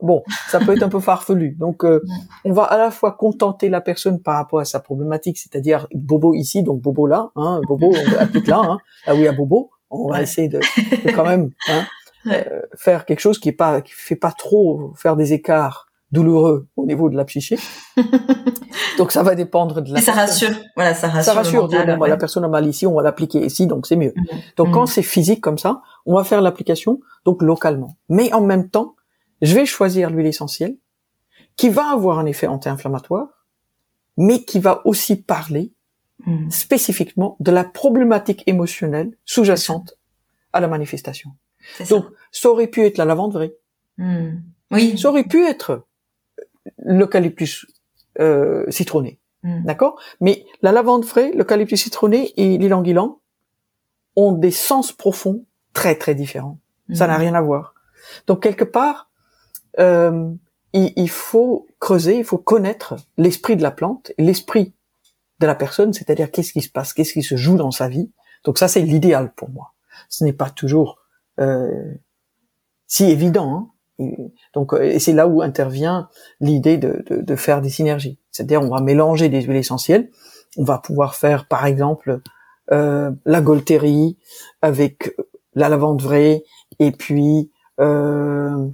[0.00, 1.56] Bon, ça peut être un peu farfelu.
[1.58, 2.10] Donc euh, mm.
[2.46, 6.34] on va à la fois contenter la personne par rapport à sa problématique, c'est-à-dire Bobo
[6.34, 9.32] ici, donc Bobo là, hein, Bobo on applique là, hein, là où il y a
[9.32, 10.60] Bobo on va essayer de,
[11.14, 11.84] quand même hein,
[12.26, 16.68] euh, faire quelque chose qui est pas qui fait pas trop faire des écarts douloureux
[16.76, 17.58] au niveau de la psyché.
[18.98, 19.98] donc ça va dépendre de la.
[19.98, 21.32] Et ça rassure, voilà, ça rassure.
[21.32, 21.68] Ça rassure.
[21.68, 24.12] bon, la personne a mal ici, on va l'appliquer ici, donc c'est mieux.
[24.14, 24.38] Mhm.
[24.56, 24.86] Donc quand mhm.
[24.86, 27.96] c'est physique comme ça, on va faire l'application donc localement.
[28.08, 28.94] Mais en même temps,
[29.40, 30.76] je vais choisir l'huile essentielle
[31.56, 33.46] qui va avoir un effet anti-inflammatoire,
[34.16, 35.72] mais qui va aussi parler
[36.26, 36.50] mhm.
[36.50, 39.98] spécifiquement de la problématique émotionnelle sous-jacente
[40.52, 41.30] à la manifestation.
[41.88, 43.54] Donc, ça aurait pu être la lavande vraie.
[44.72, 44.98] Oui.
[44.98, 45.86] Ça aurait pu être
[46.78, 47.66] l'eucalyptus
[48.20, 49.20] euh, citronné.
[49.42, 49.64] Hmm.
[49.64, 50.00] D'accord?
[50.20, 53.18] Mais la lavande frais, l'eucalyptus citronné et l'ilang
[54.14, 56.58] ont des sens profonds très très différents.
[56.92, 57.20] Ça n'a hmm.
[57.20, 57.74] rien à voir.
[58.26, 59.10] Donc quelque part,
[59.78, 60.30] euh,
[60.72, 64.74] il, il, faut creuser, il faut connaître l'esprit de la plante, l'esprit
[65.40, 68.10] de la personne, c'est-à-dire qu'est-ce qui se passe, qu'est-ce qui se joue dans sa vie.
[68.44, 69.74] Donc ça c'est l'idéal pour moi.
[70.08, 70.98] Ce n'est pas toujours
[71.40, 71.94] euh,
[72.86, 73.54] si évident.
[73.54, 73.70] Hein
[74.54, 76.08] donc, euh, et c'est là où intervient
[76.40, 78.18] l'idée de, de, de, faire des synergies.
[78.30, 80.10] C'est-à-dire, on va mélanger des huiles essentielles.
[80.56, 82.20] On va pouvoir faire, par exemple,
[82.70, 84.16] euh, la golterie
[84.62, 85.14] avec
[85.54, 86.44] la lavande vraie
[86.78, 87.50] et puis
[87.80, 88.68] euh,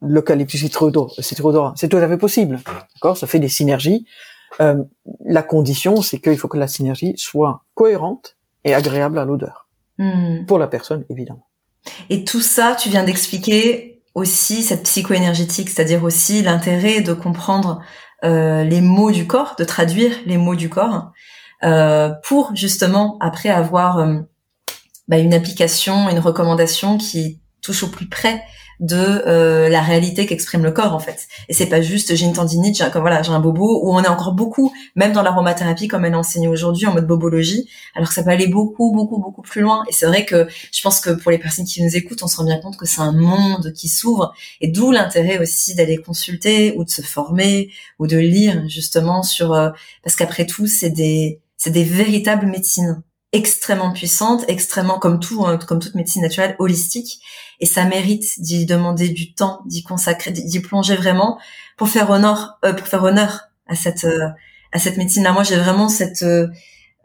[0.00, 1.14] l'eucalyptus citrodor.
[1.16, 2.60] C'est tout à fait possible.
[2.94, 3.16] D'accord?
[3.16, 4.06] Ça fait des synergies.
[4.60, 4.82] Euh,
[5.24, 9.68] la condition, c'est qu'il faut que la synergie soit cohérente et agréable à l'odeur.
[9.98, 10.44] Hmm.
[10.46, 11.45] Pour la personne, évidemment.
[12.10, 17.80] Et tout ça, tu viens d'expliquer aussi cette psycho-énergétique, c'est-à-dire aussi l'intérêt de comprendre
[18.24, 21.12] euh, les mots du corps, de traduire les mots du corps,
[21.64, 24.20] euh, pour justement après avoir euh,
[25.06, 28.42] bah, une application, une recommandation qui touche au plus près
[28.80, 31.28] de euh, la réalité qu'exprime le corps en fait.
[31.48, 34.02] Et c'est pas juste j'ai une tendinite, j'ai comme voilà, j'ai un bobo où on
[34.02, 38.14] est encore beaucoup même dans l'aromathérapie comme elle enseigne aujourd'hui en mode bobologie, alors que
[38.14, 39.84] ça peut aller beaucoup beaucoup beaucoup plus loin.
[39.88, 42.36] Et c'est vrai que je pense que pour les personnes qui nous écoutent, on se
[42.36, 44.34] rend bien compte que c'est un monde qui s'ouvre.
[44.60, 49.52] Et d'où l'intérêt aussi d'aller consulter ou de se former ou de lire justement sur
[49.52, 49.70] euh,
[50.02, 53.02] parce qu'après tout, c'est des c'est des véritables médecines
[53.36, 57.20] extrêmement puissante, extrêmement comme tout, hein, comme toute médecine naturelle, holistique.
[57.60, 61.38] Et ça mérite d'y demander du temps, d'y consacrer, d'y plonger vraiment
[61.76, 64.28] pour faire honneur, euh, pour faire honneur à cette euh,
[64.72, 65.32] à cette médecine-là.
[65.32, 66.24] Moi, j'ai vraiment cette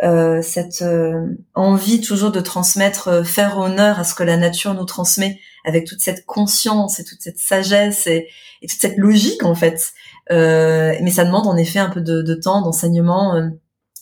[0.03, 0.83] euh, cette
[1.53, 5.99] envie toujours de transmettre, faire honneur à ce que la nature nous transmet, avec toute
[5.99, 8.27] cette conscience et toute cette sagesse et,
[8.61, 9.93] toute cette logique en fait.
[10.29, 13.51] mais ça demande en effet un peu de temps, d'enseignement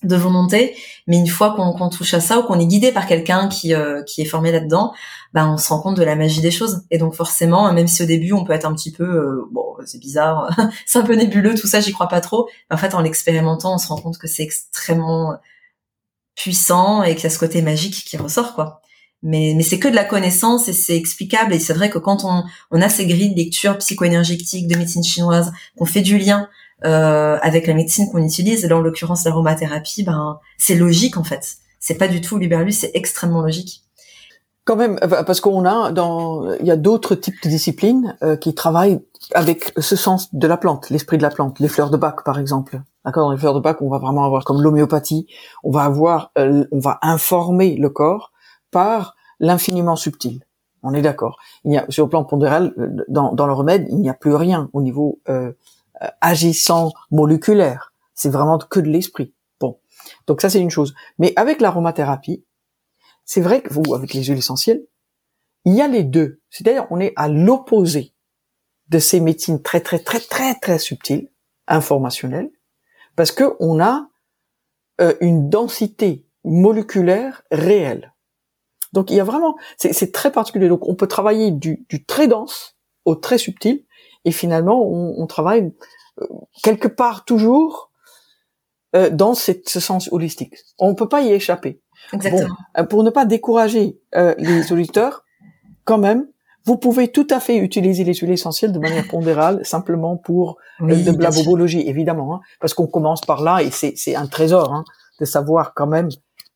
[0.04, 0.76] de volonté,
[1.08, 4.02] mais une fois qu'on touche à ça ou qu'on est guidé par quelqu'un qui euh,
[4.04, 4.94] qui est formé là-dedans,
[5.34, 6.84] bah on se rend compte de la magie des choses.
[6.90, 9.76] Et donc forcément, même si au début on peut être un petit peu euh, bon,
[9.86, 12.48] c'est bizarre, c'est un peu nébuleux, tout ça, j'y crois pas trop.
[12.72, 15.36] En fait, en l'expérimentant, on se rend compte que c'est extrêmement
[16.36, 18.82] puissant et qu'il y a ce côté magique qui ressort quoi.
[19.22, 22.24] Mais mais c'est que de la connaissance et c'est explicable et c'est vrai que quand
[22.24, 26.48] on on a ces grilles de lecture psycho-énergétique de médecine chinoise, qu'on fait du lien
[26.86, 31.24] euh, avec la médecine qu'on utilise, et là en l'occurrence l'aromathérapie, ben c'est logique en
[31.24, 31.58] fait.
[31.80, 33.84] C'est pas du tout l'uberlus, c'est extrêmement logique.
[34.66, 38.36] Quand même, euh, parce qu'on a dans, il y a d'autres types de disciplines euh,
[38.36, 39.02] qui travaillent
[39.34, 42.40] avec ce sens de la plante, l'esprit de la plante, les fleurs de bac par
[42.40, 42.82] exemple.
[43.06, 45.28] D'accord, dans les fleurs de bac, on va vraiment avoir comme l'homéopathie,
[45.64, 48.32] on va avoir, on va informer le corps
[48.72, 50.44] par l'infiniment subtil.
[50.84, 51.38] On est d'accord.
[51.66, 52.74] Il y a sur le plan pondéral,
[53.08, 55.54] dans, dans le remède, il n'y a plus rien au niveau euh, euh,
[56.22, 57.94] agissant moléculaire.
[58.14, 59.34] C'est vraiment que de l'esprit.
[59.60, 59.80] Bon.
[60.28, 60.94] Donc ça, c'est une chose.
[61.18, 62.46] Mais avec l'aromathérapie,
[63.26, 64.84] c'est vrai que vous, avec les huiles essentielles,
[65.66, 66.42] il y a les deux.
[66.50, 68.14] C'est-à-dire, on est à l'opposé
[68.88, 71.30] de ces médecines très, très, très, très, très subtiles,
[71.68, 72.50] informationnelles,
[73.16, 74.10] parce que on a
[75.02, 78.14] euh, une densité moléculaire réelle.
[78.94, 80.68] Donc il y a vraiment, c'est très particulier.
[80.68, 83.86] Donc on peut travailler du, du très dense au très subtil,
[84.26, 85.72] et finalement on, travaille
[86.22, 86.26] euh,
[86.64, 87.92] quelque part toujours
[88.96, 90.56] euh, dans cette, ce sens holistique.
[90.78, 91.82] On peut pas y échapper.
[92.14, 92.56] Exactement.
[92.78, 94.00] Euh, pour ne pas décourager
[94.38, 95.24] les auditeurs,
[95.86, 96.28] quand même,
[96.66, 101.22] vous pouvez tout à fait utiliser les huiles essentielles de manière pondérale, simplement pour de
[101.22, 104.84] la bobologie, évidemment, hein, parce qu'on commence par là et c'est un trésor hein,
[105.20, 106.10] de savoir quand même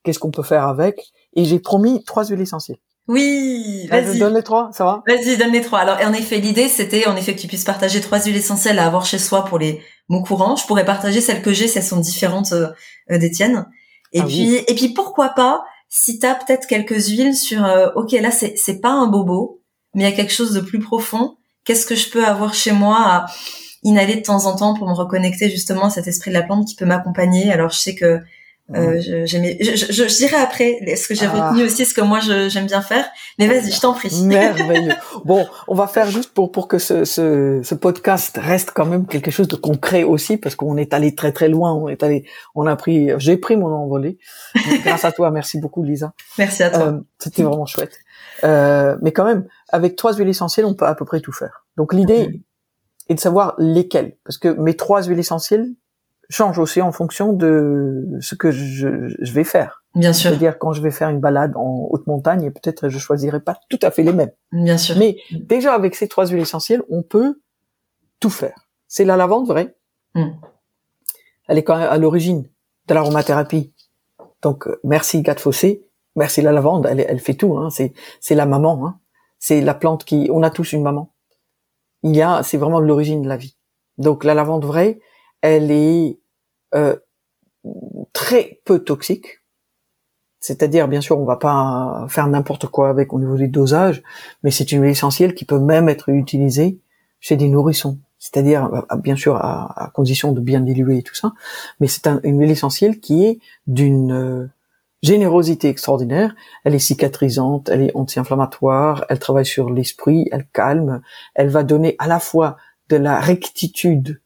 [0.03, 1.11] qu'est-ce qu'on peut faire avec.
[1.35, 2.77] Et j'ai promis trois huiles essentielles.
[3.07, 4.19] Oui, vas-y.
[4.19, 5.79] Donne les trois, ça va Vas-y, donne les trois.
[5.79, 8.85] Alors, en effet, l'idée, c'était en effet que tu puisses partager trois huiles essentielles à
[8.85, 10.55] avoir chez soi pour les mots courants.
[10.55, 12.69] Je pourrais partager celles que j'ai si elles sont différentes euh,
[13.11, 13.65] euh des tiennes.
[14.13, 18.13] Et ah puis, et puis pourquoi pas si t'as peut-être quelques huiles sur, euh, ok,
[18.13, 19.61] là c'est c'est pas un bobo,
[19.93, 21.35] mais il y a quelque chose de plus profond.
[21.65, 23.25] Qu'est-ce que je peux avoir chez moi à
[23.83, 26.67] inhaler de temps en temps pour me reconnecter justement à cet esprit de la plante
[26.67, 27.51] qui peut m'accompagner?
[27.51, 28.21] Alors, je sais que
[28.73, 31.49] Euh, je, je, je, dirais après ce que j'ai ah.
[31.49, 33.05] retenu aussi, ce que moi j'aime bien faire.
[33.37, 34.09] Mais vas-y, je t'en prie.
[34.23, 34.93] Merveilleux.
[35.25, 39.05] bon, on va faire juste pour pour que ce, ce, ce, podcast reste quand même
[39.05, 41.73] quelque chose de concret aussi, parce qu'on est allé très très loin.
[41.73, 42.25] On est allé,
[42.55, 44.17] on a pris, j'ai pris mon envolée.
[44.85, 46.13] grâce à toi, merci beaucoup, Lisa.
[46.37, 46.87] Merci à toi.
[46.87, 47.97] Euh, C'était vraiment chouette.
[48.45, 51.65] Euh, mais quand même, avec trois huiles essentielles, on peut à peu près tout faire.
[51.75, 52.41] Donc l'idée
[53.09, 55.67] est de savoir lesquelles, parce que mes trois huiles essentielles
[56.33, 59.83] change aussi en fonction de ce que je, je vais faire.
[59.95, 60.29] Bien sûr.
[60.29, 63.79] C'est-à-dire quand je vais faire une balade en haute montagne, peut-être je choisirai pas tout
[63.81, 64.31] à fait les mêmes.
[64.51, 64.97] Bien sûr.
[64.97, 67.39] Mais déjà avec ces trois huiles essentielles, on peut
[68.19, 68.67] tout faire.
[68.87, 69.75] C'est la lavande, vrai.
[70.15, 70.29] Mm.
[71.47, 72.47] Elle est quand même à l'origine
[72.87, 73.73] de l'aromathérapie.
[74.41, 77.57] Donc euh, merci Gat Fossé, merci la lavande, elle, elle fait tout.
[77.57, 77.69] Hein.
[77.69, 78.87] C'est c'est la maman.
[78.87, 78.99] Hein.
[79.37, 80.29] C'est la plante qui.
[80.31, 81.13] On a tous une maman.
[82.01, 83.57] Il y a, c'est vraiment l'origine de la vie.
[83.97, 84.99] Donc la lavande vraie,
[85.41, 86.19] elle est
[86.75, 86.95] euh,
[88.13, 89.39] très peu toxique.
[90.39, 94.03] C'est-à-dire, bien sûr, on va pas faire n'importe quoi avec au niveau des dosages,
[94.43, 96.79] mais c'est une huile essentielle qui peut même être utilisée
[97.21, 97.99] chez des nourrissons.
[98.19, 101.33] C'est-à-dire, euh, bien sûr, à, condition de bien diluer et tout ça,
[101.79, 104.49] mais c'est une huile essentielle qui est d'une euh,
[105.01, 106.35] générosité extraordinaire.
[106.65, 111.01] Elle est cicatrisante, elle est anti-inflammatoire, elle travaille sur l'esprit, elle calme,
[111.35, 112.57] elle va donner à la fois
[112.89, 114.21] de la rectitude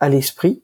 [0.00, 0.62] à l'esprit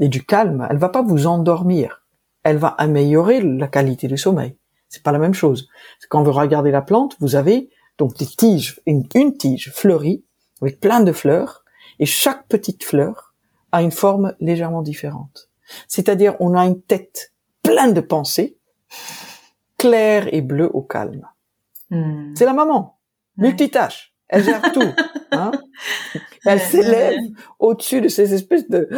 [0.00, 0.66] et du calme.
[0.70, 2.04] Elle va pas vous endormir.
[2.42, 4.56] Elle va améliorer la qualité du sommeil.
[4.88, 5.68] C'est pas la même chose.
[6.08, 9.06] Quand vous regardez la plante, vous avez donc des tiges, une,
[9.36, 10.24] tige fleurie
[10.60, 11.64] avec plein de fleurs
[11.98, 13.34] et chaque petite fleur
[13.70, 15.50] a une forme légèrement différente.
[15.88, 17.32] C'est-à-dire, on a une tête
[17.62, 18.58] pleine de pensées,
[19.78, 21.26] claire et bleue au calme.
[21.90, 22.34] Hmm.
[22.34, 22.98] C'est la maman,
[23.36, 24.11] multitâche.
[24.32, 24.82] Elle gère tout.
[25.30, 25.52] Hein
[26.46, 27.20] elle s'élève
[27.58, 28.88] au-dessus de ces espèces de,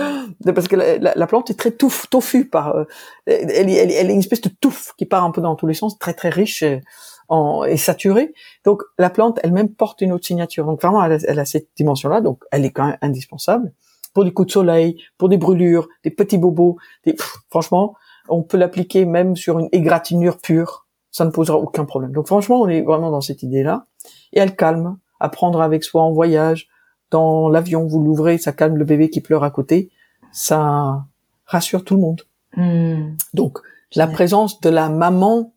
[0.41, 2.85] de parce que la, plante est très touffe, touffu par, euh,
[3.27, 5.75] elle, elle, elle, est une espèce de touffe qui part un peu dans tous les
[5.75, 6.81] sens, très très riche et,
[7.29, 8.33] en, et saturée.
[8.65, 10.65] Donc la plante elle-même porte une autre signature.
[10.67, 13.73] Donc vraiment, elle a, cette dimension-là, donc elle est quand même indispensable
[14.15, 16.77] pour des coups de soleil, pour des brûlures, des petits bobos.
[17.05, 17.17] Des,
[17.51, 17.97] franchement,
[18.29, 22.13] on peut l'appliquer même sur une égratignure pure, ça ne posera aucun problème.
[22.13, 23.87] Donc franchement, on est vraiment dans cette idée-là.
[24.33, 26.69] Et elle calme, à prendre avec soi en voyage,
[27.11, 29.91] dans l'avion, vous l'ouvrez, ça calme le bébé qui pleure à côté,
[30.33, 31.05] ça
[31.47, 32.23] rassure tout le monde.
[32.57, 33.17] Hmm.
[33.33, 33.59] Donc,
[33.95, 35.55] la présence de la maman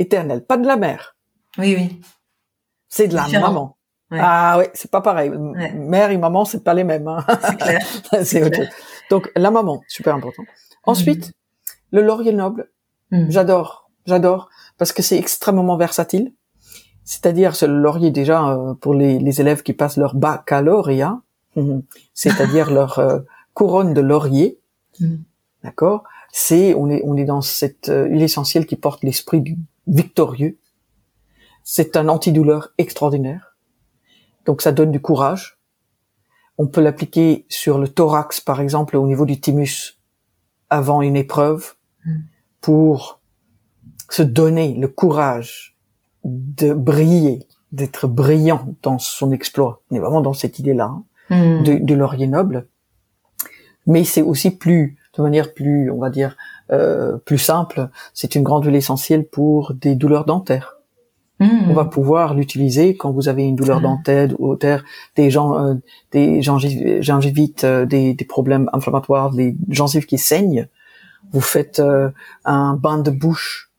[0.00, 1.16] éternelle, pas de la mère.
[1.58, 2.00] Oui, oui.
[2.88, 3.76] C'est de la maman.
[4.10, 5.30] Ah oui, c'est pas pareil.
[5.74, 7.06] Mère et maman, c'est pas les mêmes.
[7.06, 7.24] Hein.
[8.24, 8.68] C'est clair.
[9.10, 10.42] Donc la maman, super important.
[10.82, 11.96] Ensuite, hmm.
[11.96, 12.68] le laurier noble,
[13.12, 13.30] hmm.
[13.30, 14.48] j'adore, j'adore
[14.78, 16.32] parce que c'est extrêmement versatile
[17.10, 21.20] c'est-à-dire c'est le laurier déjà euh, pour les, les, élèves qui passent leur baccalauréat,
[22.14, 23.18] c'est-à-dire leur euh,
[23.52, 24.60] couronne de laurier,
[25.00, 25.16] mm.
[25.64, 29.42] d'accord C'est on est on est dans cette euh, huile essentielle qui porte l'esprit
[29.88, 30.56] victorieux.
[31.64, 33.56] C'est un antidouleur extraordinaire,
[34.46, 35.58] donc ça donne du courage.
[36.58, 39.98] On peut l'appliquer sur le thorax par exemple au niveau du thymus
[40.68, 41.74] avant une épreuve
[42.04, 42.18] mm.
[42.60, 43.20] pour
[44.08, 45.70] se donner le courage
[46.24, 49.82] de briller, d'être brillant dans son exploit.
[49.90, 50.92] On est vraiment dans cette idée-là
[51.30, 51.62] hein, hmm.
[51.62, 52.66] de, de, laurier noble.
[53.86, 56.36] Mais c'est aussi plus, de manière plus, on va dire,
[56.70, 60.76] euh, plus simple, c'est une grande huile essentielle pour des douleurs dentaires.
[61.40, 61.70] Hmm.
[61.70, 63.84] On va pouvoir l'utiliser quand vous avez une douleur hmm.
[63.84, 64.56] dentaire ou
[65.16, 65.74] des gens, euh,
[66.12, 70.68] des gingivites, euh, des, des, problèmes inflammatoires, des gencives qui saignent.
[71.32, 72.10] Vous faites euh,
[72.44, 73.69] un bain de bouche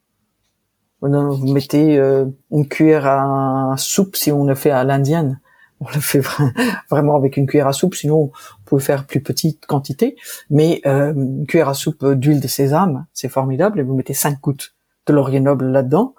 [1.02, 5.40] vous mettez euh, une cuillère à soupe si on le fait à l'indienne.
[5.80, 6.22] On le fait
[6.90, 10.15] vraiment avec une cuillère à soupe, sinon vous pouvez faire plus petite quantité.
[10.49, 13.80] Mais euh, une cuillère à soupe d'huile de sésame, c'est formidable.
[13.80, 14.76] Et vous mettez cinq gouttes
[15.07, 16.14] de laurier noble là-dedans.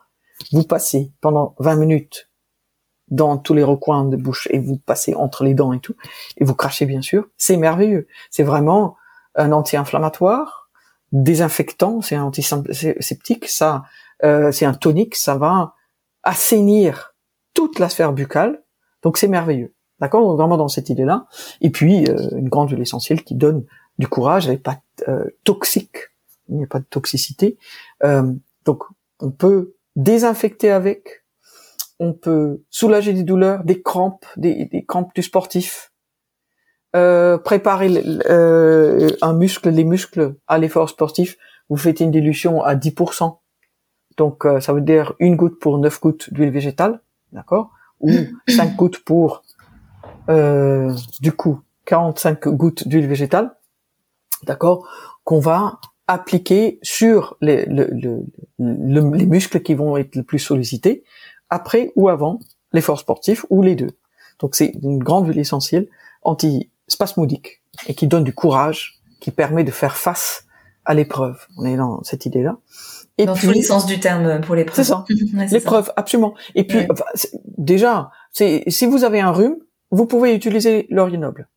[0.51, 2.29] Vous passez pendant 20 minutes
[3.09, 5.95] dans tous les recoins de bouche et vous passez entre les dents et tout.
[6.39, 7.29] Et vous crachez bien sûr.
[7.37, 8.09] C'est merveilleux.
[8.31, 8.97] C'est vraiment
[9.35, 10.71] un anti-inflammatoire,
[11.13, 13.49] désinfectant, c'est antiseptique.
[13.49, 13.85] Ça,
[14.25, 15.75] euh, c'est un tonique, ça va
[16.23, 17.15] assainir
[17.55, 18.63] toute la sphère buccale,
[19.03, 19.75] donc c'est merveilleux.
[20.01, 20.37] D'accord?
[20.37, 21.27] Vraiment dans cette idée-là.
[21.61, 23.65] Et puis, euh, une grande huile essentielle qui donne
[23.99, 26.11] du courage, elle n'est pas euh, toxique,
[26.49, 27.59] il n'y a pas de toxicité.
[28.65, 28.85] donc,
[29.21, 31.25] on peut désinfecter avec,
[32.01, 35.93] on peut soulager des douleurs, des crampes, des, des crampes du sportif,
[36.93, 38.03] préparer
[39.23, 41.37] un muscle, les muscles à l'effort sportif,
[41.69, 43.39] vous faites une dilution à 10%,
[44.17, 47.01] donc euh, ça veut dire une goutte pour neuf gouttes d'huile végétale,
[47.33, 47.71] d'accord?
[48.01, 48.11] Ou
[48.49, 49.43] cinq gouttes pour
[50.29, 53.55] euh, du coup 45 gouttes d'huile végétale,
[54.45, 54.89] d'accord?
[55.25, 61.05] Qu'on va appliqué sur les, le, le, les muscles qui vont être le plus sollicités,
[61.49, 62.39] après ou avant
[62.73, 63.91] l'effort sportif, ou les deux.
[64.39, 65.89] Donc c'est une grande huile essentielle
[66.23, 70.47] anti-spasmodique et qui donne du courage, qui permet de faire face
[70.85, 71.39] à l'épreuve.
[71.57, 72.57] On est dans cette idée-là.
[73.19, 74.77] Et dans puis, tous les sens du terme pour l'épreuve.
[74.85, 75.05] C'est ça.
[75.51, 76.35] l'épreuve, absolument.
[76.55, 76.87] Et puis,
[77.59, 79.57] déjà, c'est si vous avez un rhume,
[79.91, 81.49] vous pouvez utiliser laurier noble.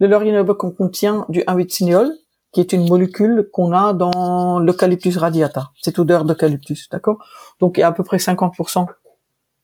[0.00, 2.10] Le laurier noble contient du 1,8-cinéole,
[2.52, 7.18] qui est une molécule qu'on a dans l'eucalyptus radiata, cette odeur d'eucalyptus, d'accord?
[7.60, 8.86] Donc il y a à peu près 50%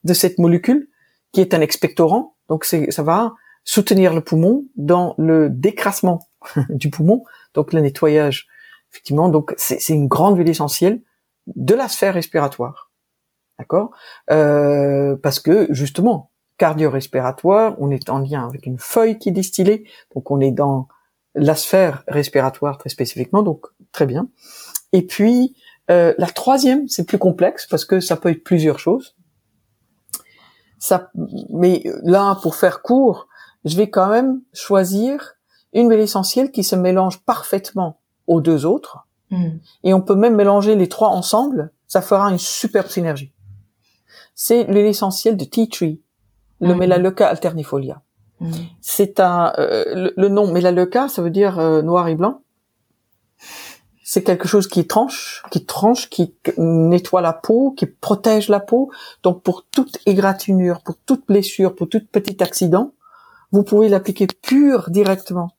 [0.05, 0.89] de cette molécule
[1.33, 3.33] qui est un expectorant, donc ça va
[3.65, 6.29] soutenir le poumon dans le décrassement
[6.69, 8.47] du poumon, donc le nettoyage.
[8.95, 11.03] Effectivement, donc c'est une grande huile essentielle
[11.49, 12.93] de la sphère respiratoire,
[13.59, 13.91] d'accord?
[14.31, 19.89] Euh, Parce que justement, cardio-respiratoire, on est en lien avec une feuille qui est distillée,
[20.15, 20.87] donc on est dans
[21.35, 24.29] la sphère respiratoire très spécifiquement, donc très bien.
[24.93, 25.57] Et puis
[25.91, 29.17] euh, la troisième, c'est plus complexe parce que ça peut être plusieurs choses.
[30.79, 31.11] Ça,
[31.51, 33.27] mais là, pour faire court,
[33.65, 35.35] je vais quand même choisir
[35.73, 39.07] une huile essentielle qui se mélange parfaitement aux deux autres.
[39.31, 39.59] Hmm.
[39.83, 43.33] Et on peut même mélanger les trois ensemble, ça fera une superbe synergie.
[44.35, 46.01] C'est l'huile essentielle de tea tree,
[46.61, 46.79] le mmh.
[46.79, 48.03] Melaleuca alternifolia.
[48.41, 48.53] Mmh.
[48.81, 52.43] C'est un euh, le, nom Melaleuca, ça veut dire euh, noir et blanc.
[54.03, 58.91] C'est quelque chose qui tranche, qui tranche, qui nettoie la peau, qui protège la peau.
[59.23, 62.93] Donc pour toute égratignure, pour toute blessure, pour tout petit accident,
[63.51, 65.53] vous pouvez l'appliquer pur directement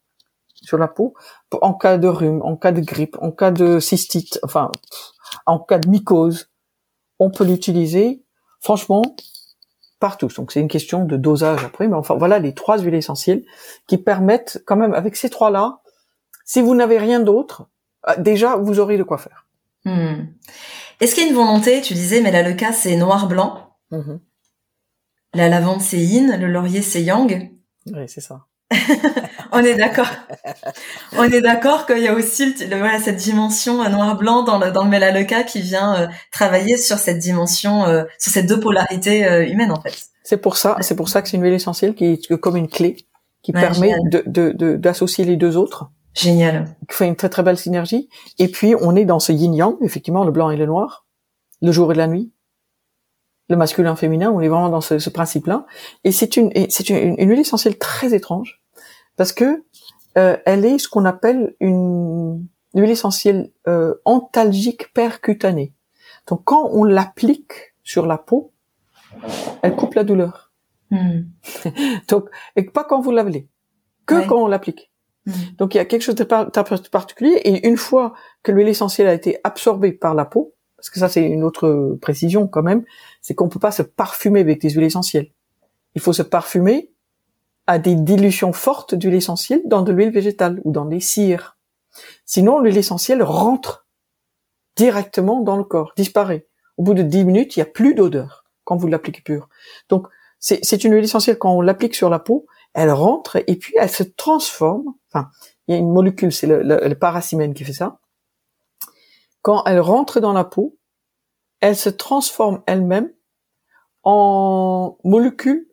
[0.66, 1.14] sur la peau
[1.62, 4.72] en cas de rhume, en cas de grippe, en cas de cystite, enfin
[5.46, 6.50] en cas de mycose.
[7.20, 8.24] On peut l'utiliser.
[8.60, 9.04] Franchement,
[10.00, 10.30] partout.
[10.36, 13.44] Donc c'est une question de dosage après, mais enfin voilà les trois huiles essentielles
[13.88, 15.82] qui permettent quand même avec ces trois-là,
[16.46, 17.68] si vous n'avez rien d'autre,
[18.08, 19.48] euh, déjà vous aurez de quoi faire.
[19.86, 20.26] Hmm.
[21.00, 23.76] Est-ce qu'il y a une volonté Tu disais, mais là le cas c'est noir-blanc.
[23.92, 24.20] Mm-hmm.
[25.36, 27.52] La lavande c'est yin, le laurier c'est yang?
[27.88, 28.46] Oui, c'est ça.
[29.52, 30.10] On est d'accord.
[31.18, 34.90] on est d'accord qu'il y a aussi voilà, cette dimension noir-blanc dans le, dans le
[34.90, 39.72] Melaleuca qui vient euh, travailler sur cette dimension, euh, sur ces deux polarités euh, humaines
[39.72, 39.96] en fait.
[40.24, 42.68] C'est pour ça, c'est pour ça que c'est une huile essentielle qui est comme une
[42.68, 42.98] clé
[43.44, 45.92] qui permet de, d'associer les deux autres.
[46.16, 46.76] Génial.
[46.90, 48.10] Qui fait une très très belle synergie.
[48.40, 51.06] Et puis on est dans ce yin-yang, effectivement, le blanc et le noir,
[51.62, 52.32] le jour et la nuit,
[53.49, 55.65] le masculin féminin, on est vraiment dans ce, principe-là.
[56.03, 58.61] Et c'est une, c'est une, huile essentielle très étrange
[59.17, 59.63] parce que
[60.17, 65.73] euh, elle est ce qu'on appelle une, huile essentielle euh, antalgique percutanée.
[66.27, 68.53] Donc quand on l'applique sur la peau,
[69.61, 70.51] elle coupe la douleur.
[70.89, 71.22] Hmm.
[72.09, 73.47] Donc et pas quand vous l'avez,
[74.07, 74.91] que quand on l'applique.
[75.27, 75.31] Hmm.
[75.57, 76.23] Donc il y a quelque chose de
[76.89, 80.55] particulier et une fois que l'huile essentielle a été absorbée par la peau,
[80.86, 82.84] parce que ça c'est une autre précision quand même,
[83.20, 85.32] c'est qu'on peut pas se parfumer avec des huiles essentielles.
[85.95, 86.91] Il faut se parfumer
[87.66, 91.57] à des dilutions fortes d'huile essentielle dans de l'huile végétale ou dans des cires.
[92.24, 93.88] Sinon, l'huile essentielle rentre
[94.76, 96.45] directement dans le corps, disparaît.
[96.78, 99.49] Au bout de 10 minutes, il n'y a plus d'odeur quand vous l'appliquez pure.
[99.90, 100.07] Donc,
[100.38, 102.45] c'est une huile essentielle quand on l'applique sur la peau,
[102.76, 104.94] elle rentre et puis elle se transforme.
[105.12, 105.32] Enfin,
[105.68, 107.98] il y a une molécule, c'est le, le, le paracimène qui fait ça.
[109.41, 110.74] Quand elle rentre dans la peau,
[111.66, 113.12] elle se transforme elle-même
[114.04, 115.68] en molécule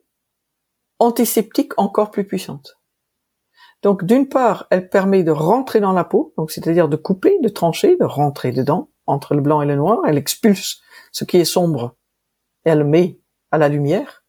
[0.97, 2.79] antiseptique encore plus puissante.
[3.83, 7.49] Donc d'une part, elle permet de rentrer dans la peau, donc c'est-à-dire de couper, de
[7.49, 11.45] trancher, de rentrer dedans, entre le blanc et le noir, elle expulse ce qui est
[11.45, 11.95] sombre
[12.65, 13.19] et elle met
[13.51, 14.23] à la lumière.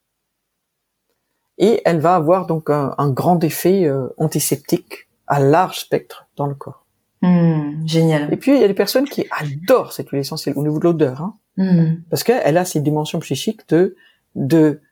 [1.56, 6.54] Et elle va avoir donc un, grand effet euh, antiseptique à large spectre dans le
[6.54, 6.83] corps.
[7.24, 8.32] Hmm, génial.
[8.32, 10.84] Et puis il y a des personnes qui adorent cette huile essentielle au niveau de
[10.84, 11.22] l'odeur.
[11.22, 11.36] Hein.
[11.56, 11.94] Hmm.
[12.10, 13.96] Parce qu'elle a cette dimension psychique de
[14.34, 14.82] de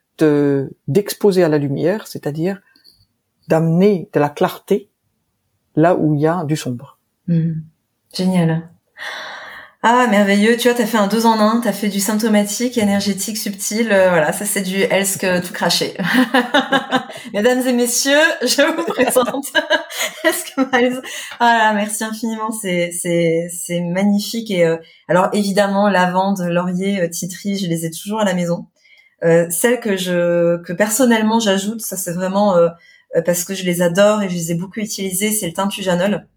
[0.89, 2.61] d'exposer à la lumière, c'est-à-dire
[3.49, 4.89] d'amener de la clarté
[5.77, 6.99] là où il y a du sombre.
[7.29, 7.61] Hmm.
[8.15, 8.71] Génial.
[9.85, 10.57] Ah, merveilleux.
[10.57, 11.61] Tu vois, t'as fait un deux en un.
[11.61, 13.91] T'as fait du symptomatique, énergétique, subtil.
[13.91, 15.95] Euh, voilà, ça c'est du Elsk tout craché.
[17.35, 19.53] Mesdames et messieurs, je vous présente
[20.25, 21.03] Elsk Miles.
[21.41, 22.53] Ah merci infiniment.
[22.53, 24.53] C'est c'est c'est magnifique.
[24.53, 24.77] Et euh,
[25.09, 28.67] alors évidemment, lavande, laurier, euh, titri, je les ai toujours à la maison.
[29.25, 32.57] Euh, celles que je que personnellement j'ajoute, ça c'est vraiment
[33.25, 35.33] parce que je les adore et je les ai beaucoup utilisées.
[35.33, 36.29] C'est le teintujanol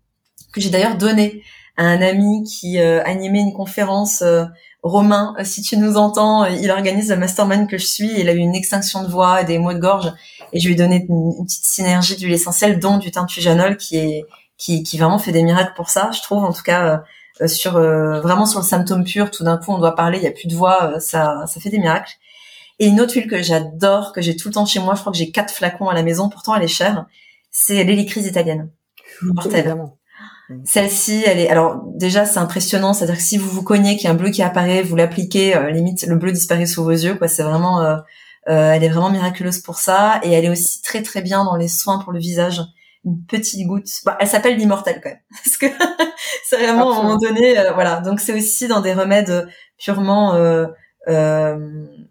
[0.52, 1.44] que j'ai d'ailleurs donné
[1.78, 4.22] un ami qui euh, animait une conférence.
[4.22, 4.46] Euh,
[4.84, 8.20] Romain, euh, si tu nous entends, il organise le mastermind que je suis.
[8.20, 10.12] Il a eu une extinction de voix et des maux de gorge,
[10.54, 14.26] et je lui ai donné une, petite synergie d'huile essentielle, dont du teintujanol, qui est
[14.58, 16.12] qui, qui vraiment fait des miracles pour ça.
[16.14, 17.04] Je trouve, en tout cas,
[17.48, 19.32] sur vraiment sur le symptôme pur.
[19.32, 21.70] Tout d'un coup, on doit parler, il y a plus de voix, ça ça fait
[21.70, 22.14] des miracles.
[22.80, 25.12] Et une autre huile que j'adore, que j'ai tout le temps chez moi, je crois
[25.12, 27.06] que j'ai quatre flacons à la maison, pourtant elle est chère,
[27.52, 28.70] c'est l'hélicrise italienne.
[29.22, 29.76] Mortelle.
[30.64, 31.50] Celle-ci, elle est.
[31.50, 32.94] Alors déjà, c'est impressionnant.
[32.94, 35.56] C'est-à-dire que si vous vous cognez qu'il y a un bleu qui apparaît, vous l'appliquez,
[35.56, 37.16] euh, limite le bleu disparaît sous vos yeux.
[37.16, 37.82] Quoi, c'est vraiment.
[37.82, 37.98] Euh,
[38.48, 41.56] euh, elle est vraiment miraculeuse pour ça, et elle est aussi très très bien dans
[41.56, 42.62] les soins pour le visage.
[43.04, 43.88] Une petite goutte.
[44.06, 45.66] Bah, elle s'appelle l'immortelle quand même, parce que
[46.48, 48.02] c'est vraiment à un moment donné, voilà.
[48.02, 49.48] Donc c'est aussi dans des remèdes
[49.80, 50.36] purement,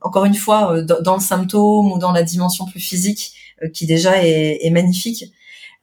[0.01, 3.33] encore une fois, dans, le symptôme ou dans la dimension plus physique,
[3.73, 5.27] qui déjà est, est magnifique.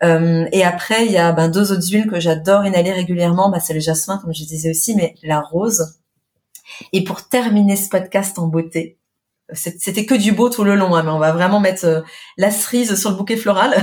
[0.04, 3.50] Euh, et après, il y a ben, deux autres huiles que j'adore inhaler régulièrement.
[3.50, 6.00] Bah, c'est le jasmin, comme je disais aussi, mais la rose.
[6.94, 8.98] Et pour terminer ce podcast en beauté,
[9.54, 12.02] c'était que du beau tout le long, hein, mais on va vraiment mettre euh,
[12.38, 13.74] la cerise sur le bouquet floral.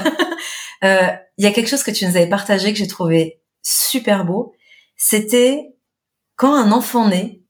[0.84, 4.24] euh, il y a quelque chose que tu nous avais partagé que j'ai trouvé super
[4.24, 4.54] beau.
[4.96, 5.74] C'était
[6.36, 7.42] quand un enfant naît,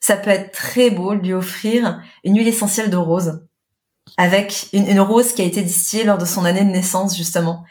[0.00, 3.40] ça peut être très beau de lui offrir une huile essentielle de rose
[4.16, 7.64] avec une, rose qui a été distillée lors de son année de naissance justement.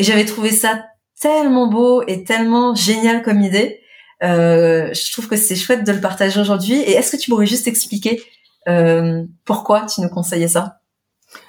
[0.00, 0.86] Et j'avais trouvé ça
[1.20, 3.80] tellement beau et tellement génial comme idée.
[4.22, 6.80] Euh, je trouve que c'est chouette de le partager aujourd'hui.
[6.80, 8.22] Et est-ce que tu pourrais juste expliquer
[8.66, 10.78] euh, pourquoi tu nous conseillais ça?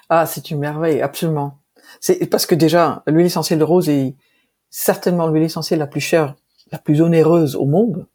[0.10, 1.62] Ah, c'est une merveille, absolument.
[2.02, 4.18] C'est parce que déjà, l'huile essentielle de rose est
[4.70, 6.36] certainement l'huile essentielle la plus chère,
[6.74, 8.06] la plus onéreuse au monde.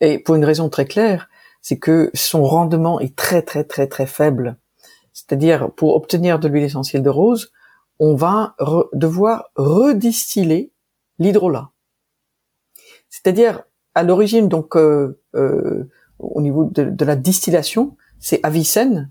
[0.00, 1.28] Et pour une raison très claire,
[1.62, 4.56] c'est que son rendement est très très très très faible.
[5.12, 7.50] C'est-à-dire, pour obtenir de l'huile essentielle de rose,
[7.98, 8.54] on va
[8.92, 10.72] devoir redistiller
[11.18, 11.70] l'hydrolat.
[13.08, 13.62] C'est-à-dire,
[13.94, 15.88] à l'origine, donc euh, euh,
[16.18, 19.10] au niveau de, la distillation, c'est Avicenne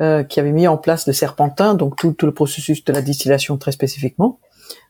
[0.00, 3.58] euh, qui avait mis en place le serpentin, donc tout, le processus de la distillation
[3.58, 4.40] très spécifiquement.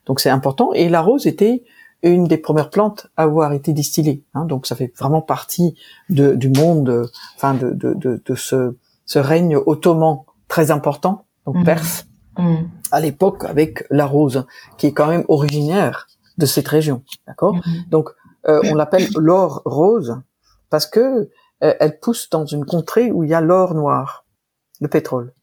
[0.05, 0.71] Donc c'est important.
[0.73, 1.63] Et la rose était
[2.01, 4.23] une des premières plantes à avoir été distillée.
[4.33, 4.45] Hein.
[4.45, 5.75] donc ça fait vraiment partie
[6.09, 8.75] du monde, enfin de, de, ce,
[9.05, 11.63] ce, règne ottoman très important, donc mmh.
[11.63, 12.07] perse,
[12.37, 12.55] mmh.
[12.91, 14.45] À l'époque avec la rose,
[14.77, 16.07] qui est quand même originaire
[16.37, 17.55] de cette région, d'accord?
[17.55, 17.89] Mmh.
[17.89, 18.09] Donc
[18.47, 20.17] euh, on l'appelle l'or rose
[20.69, 21.29] parce que
[21.63, 24.25] euh, elle pousse dans une contrée où il y a l'or noir,
[24.81, 25.33] le pétrole.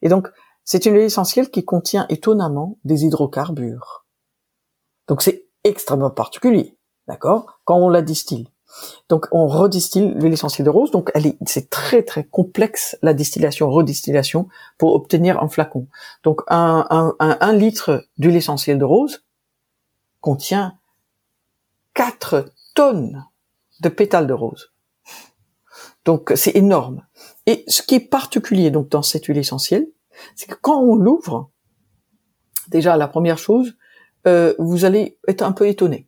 [0.00, 0.30] Et donc
[0.64, 4.06] c'est une huile essentielle qui contient étonnamment des hydrocarbures.
[5.08, 7.60] Donc c'est extrêmement particulier, d'accord?
[7.64, 8.48] Quand on la distille.
[9.08, 10.90] Donc on redistille l'huile essentielle de rose.
[10.90, 11.10] Donc
[11.46, 15.86] c'est très très complexe la distillation, redistillation pour obtenir un flacon.
[16.22, 19.24] Donc un, litre d'huile essentielle de rose
[20.20, 20.78] contient
[21.94, 23.24] 4 tonnes
[23.80, 24.72] de pétales de rose.
[26.04, 27.06] Donc c'est énorme.
[27.46, 29.86] Et ce qui est particulier donc dans cette huile essentielle,
[30.36, 31.50] c'est que quand on l'ouvre,
[32.68, 33.76] déjà la première chose,
[34.26, 36.06] euh, vous allez être un peu étonné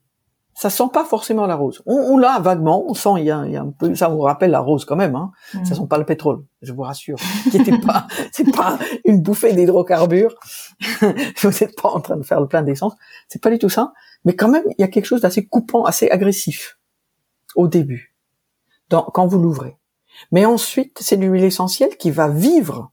[0.55, 1.83] ça sent pas forcément la rose.
[1.85, 4.09] On, on l'a vaguement, on sent il y, a, il y a, un peu, ça
[4.09, 5.17] vous rappelle la rose quand même.
[5.17, 5.33] Hein.
[5.53, 5.65] Mm.
[5.65, 7.19] Ça sent pas le pétrole, je vous rassure.
[7.87, 10.35] pas, c'est pas une bouffée d'hydrocarbures.
[11.01, 12.95] vous n'êtes pas en train de faire le plein d'essence.
[13.29, 13.93] C'est pas du tout ça.
[14.25, 16.79] Mais quand même, il y a quelque chose d'assez coupant, assez agressif
[17.57, 18.15] au début,
[18.91, 19.77] dans, quand vous l'ouvrez.
[20.31, 22.93] Mais ensuite, c'est l'huile essentielle qui va vivre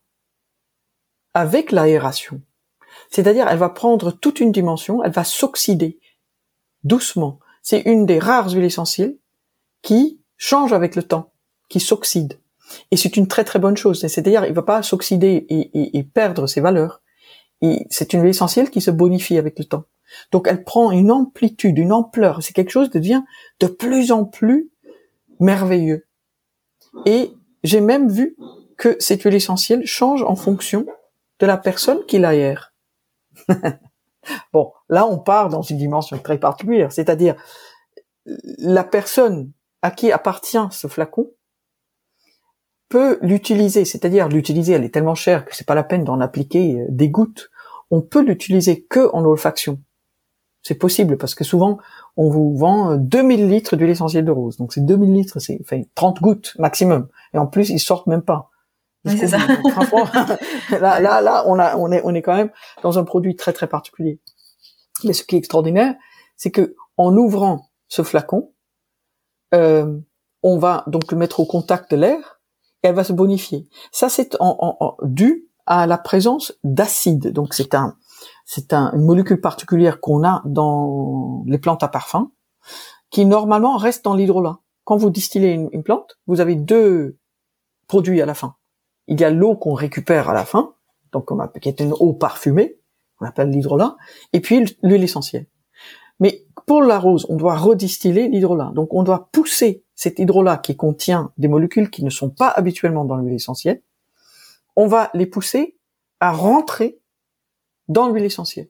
[1.34, 2.42] avec l'aération.
[3.10, 6.00] C'est-à-dire, elle va prendre toute une dimension, elle va s'oxyder
[6.84, 9.18] doucement c'est une des rares huiles essentielles
[9.82, 11.34] qui change avec le temps,
[11.70, 12.40] qui s'oxyde.
[12.90, 14.00] Et c'est une très très bonne chose.
[14.00, 17.02] C'est-à-dire, il va pas s'oxyder et, perdre ses valeurs.
[17.90, 19.86] C'est une huile essentielle qui se bonifie avec le temps.
[20.32, 22.42] Donc, elle prend une amplitude, une ampleur.
[22.42, 23.24] C'est quelque chose qui devient
[23.60, 24.72] de plus en plus
[25.40, 26.08] merveilleux.
[27.06, 27.32] Et
[27.64, 28.36] j'ai même vu
[28.78, 30.86] que cette huile essentielle change en fonction
[31.40, 32.74] de la personne qui l'aère.
[34.54, 37.36] Bon, là, on part dans une dimension très particulière, c'est-à-dire
[38.26, 39.52] la personne
[39.82, 41.32] à qui appartient ce flacon
[42.90, 46.76] peut l'utiliser, c'est-à-dire l'utiliser, elle est tellement chère que c'est pas la peine d'en appliquer
[46.76, 47.50] euh, des gouttes.
[47.90, 49.80] On peut l'utiliser que en olfaction.
[50.62, 51.80] C'est possible parce que souvent
[52.18, 54.58] on vous vend 2000 litres d'huile essentielle de rose.
[54.58, 57.08] Donc c'est 2000 litres, c'est enfin 30 gouttes maximum.
[57.34, 58.52] Et en plus ils sortent même pas.
[59.06, 59.40] c'est ça.
[60.70, 62.52] là, là, là, on a, on est, on est quand même
[62.84, 64.20] dans un produit très, très particulier.
[65.04, 65.96] Mais ce qui est extraordinaire,
[66.36, 68.52] c'est que en ouvrant ce flacon,
[69.54, 69.98] euh,
[70.44, 72.42] on va donc le mettre au contact de l'air
[72.84, 73.68] et elle va se bonifier.
[73.92, 77.32] Ça, c'est en, en, dû à la présence d'acide.
[77.32, 77.98] Donc, c'est un,
[78.46, 82.32] c'est un, une molécule particulière qu'on a dans les plantes à parfum,
[83.10, 84.60] qui normalement reste dans l'hydrolat.
[84.84, 87.18] Quand vous distillez une, une plante, vous avez deux
[87.88, 88.56] produits à la fin
[89.12, 90.74] il y a l'eau qu'on récupère à la fin,
[91.12, 92.80] donc on qui est une eau parfumée,
[93.22, 93.96] on appelle l'hydrolat,
[94.34, 95.46] et puis l'huile essentielle.
[96.20, 98.72] Mais pour la rose, on doit redistiller l'hydrolat.
[98.76, 103.06] Donc on doit pousser cet hydrolat qui contient des molécules qui ne sont pas habituellement
[103.06, 103.82] dans l'huile essentielle.
[104.76, 105.78] On va les pousser
[106.20, 107.00] à rentrer
[107.88, 108.70] dans l'huile essentielle.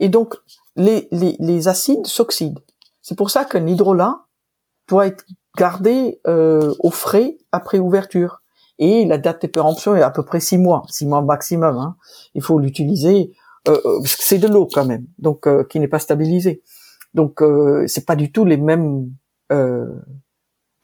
[0.00, 0.36] Et donc
[0.76, 2.58] les, acides s'oxydent.
[3.00, 4.26] C'est pour ça qu'un hydrolat
[4.88, 5.24] doit être
[5.56, 8.42] gardé euh, au frais après ouverture.
[8.78, 11.76] Et la date de péremption est à peu près six mois, six mois maximum.
[11.76, 11.96] Hein.
[12.34, 13.32] Il faut l'utiliser
[13.74, 16.62] parce que c'est de l'eau quand même, donc euh, qui n'est pas stabilisée.
[17.14, 19.10] Donc euh, c'est pas du tout les mêmes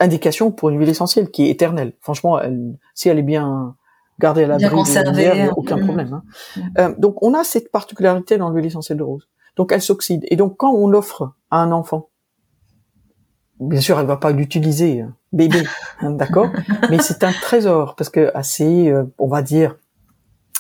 [0.01, 1.93] indications pour une huile essentielle qui est éternelle.
[2.01, 3.77] Franchement, elle, si elle est bien
[4.19, 5.85] gardée à l'abri de il a aucun mm.
[5.85, 6.23] problème.
[6.77, 6.91] Hein.
[6.91, 7.01] Mm.
[7.01, 9.29] donc on a cette particularité dans l'huile essentielle de rose.
[9.57, 10.25] Donc elle s'oxyde.
[10.29, 12.09] Et donc quand on l'offre à un enfant,
[13.61, 15.63] bien sûr elle va pas l'utiliser, bébé,
[16.01, 16.49] hein, d'accord,
[16.91, 19.77] mais c'est un trésor parce que assez, on va dire,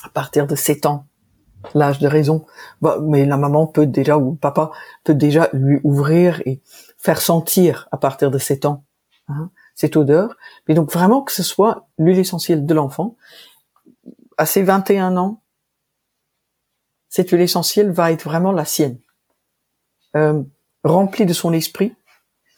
[0.04, 1.06] à partir de 7 ans,
[1.74, 2.46] l'âge de raison.
[2.80, 4.70] Bah, mais la maman peut déjà ou papa
[5.04, 6.60] peut déjà lui ouvrir et
[6.98, 8.84] faire sentir à partir de 7 ans
[9.28, 10.36] hein, cette odeur.
[10.68, 13.16] Mais donc vraiment que ce soit l'huile essentielle de l'enfant.
[14.36, 15.40] À ses 21 ans,
[17.08, 18.98] cette huile essentielle va être vraiment la sienne,
[20.16, 20.42] euh,
[20.82, 21.94] remplie de son esprit.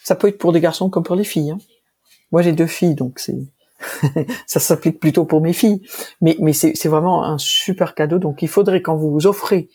[0.02, 1.50] Ça peut être pour des garçons comme pour les filles.
[1.50, 1.58] Hein.
[2.32, 3.36] Moi j'ai deux filles, donc c'est
[4.46, 5.82] ça s'applique plutôt pour mes filles,
[6.20, 8.18] mais, mais c'est vraiment un super cadeau.
[8.18, 9.68] Donc il faudrait quand vous vous offrez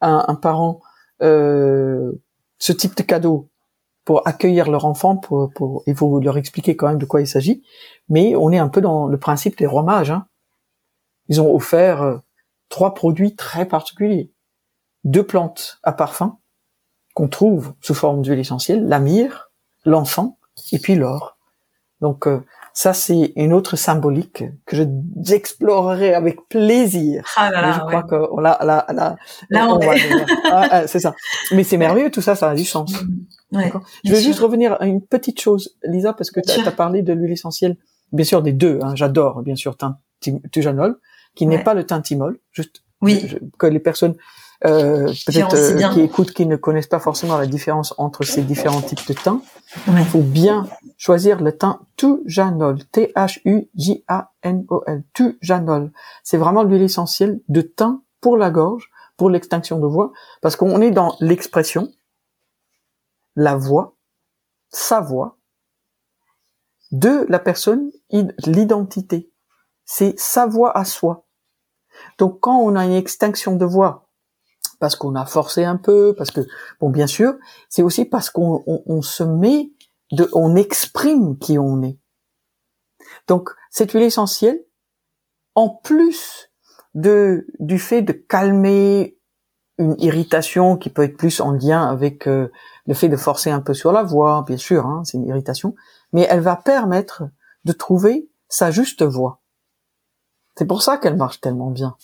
[0.00, 0.80] à un parent
[1.22, 2.12] euh,
[2.58, 3.48] ce type de cadeau
[4.04, 7.26] pour accueillir leur enfant, pour, pour, il faut leur expliquer quand même de quoi il
[7.26, 7.62] s'agit.
[8.08, 10.10] Mais on est un peu dans le principe des rois mages.
[10.10, 10.26] Hein.
[11.28, 12.16] Ils ont offert euh,
[12.68, 14.32] trois produits très particuliers.
[15.04, 16.38] Deux plantes à parfum
[17.14, 19.50] qu'on trouve sous forme d'huile essentielle, la myrrhe,
[19.84, 20.34] l'encens
[20.72, 21.36] et puis l'or.
[22.00, 22.40] Donc euh,
[22.78, 24.84] ça, c'est une autre symbolique que je
[25.20, 27.24] j'explorerai avec plaisir.
[27.34, 29.16] Ah là là, je crois que là, là, là,
[29.50, 29.98] là on, est.
[30.44, 31.16] Ah, ah, c'est ça.
[31.50, 33.02] Mais c'est merveilleux, tout ça, ça a du sens.
[33.02, 33.56] Mm.
[33.56, 33.72] Ouais,
[34.04, 37.12] je veux juste revenir à une petite chose, Lisa, parce que tu as, parlé de
[37.12, 37.76] l'huile essentielle,
[38.12, 38.78] bien sûr des deux.
[38.80, 39.76] Hein, J'adore, bien sûr,
[40.52, 41.00] tujanol,
[41.34, 43.28] qui n'est pas le tintimol, juste oui.
[43.58, 44.14] que les personnes
[44.64, 48.80] euh, peut-être euh, qui écoutent, qui ne connaissent pas forcément la différence entre ces différents
[48.80, 49.40] types de thym.
[49.86, 50.66] Il faut bien
[50.96, 53.34] choisir le thym Tujanol, T-H-U-J-A-N-O-L,
[55.14, 55.92] Tujanol.
[56.24, 60.12] C'est vraiment l'huile essentielle de thym pour la gorge, pour l'extinction de voix,
[60.42, 61.92] parce qu'on est dans l'expression,
[63.36, 63.94] la voix,
[64.70, 65.38] sa voix,
[66.90, 67.92] de la personne,
[68.46, 69.30] l'identité.
[69.84, 71.26] C'est sa voix à soi.
[72.18, 74.07] Donc quand on a une extinction de voix,
[74.78, 76.46] parce qu'on a forcé un peu, parce que
[76.80, 77.34] bon, bien sûr,
[77.68, 79.70] c'est aussi parce qu'on on, se met,
[80.12, 81.98] de, on exprime qui on est.
[83.26, 84.64] Donc cette huile essentielle,
[85.54, 86.50] en plus
[86.94, 89.18] de du fait de calmer
[89.78, 92.50] une irritation qui peut être plus en lien avec euh,
[92.86, 95.74] le fait de forcer un peu sur la voix, bien sûr, hein, c'est une irritation,
[96.12, 97.24] mais elle va permettre
[97.64, 99.40] de trouver sa juste voix.
[100.56, 101.96] C'est pour ça qu'elle marche tellement bien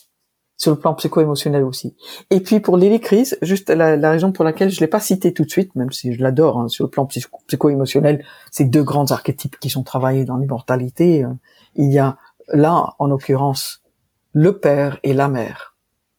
[0.64, 1.94] sur le plan psycho-émotionnel aussi.
[2.30, 5.50] Et puis pour l'hélicrise, juste la, raison pour laquelle je l'ai pas cité tout de
[5.50, 9.68] suite, même si je l'adore hein, sur le plan psycho-émotionnel, c'est deux grands archétypes qui
[9.68, 11.22] sont travaillés dans l'immortalité.
[11.22, 11.28] Euh,
[11.74, 12.16] il y a
[12.48, 13.82] là, en l'occurrence,
[14.32, 15.76] le père et la mère.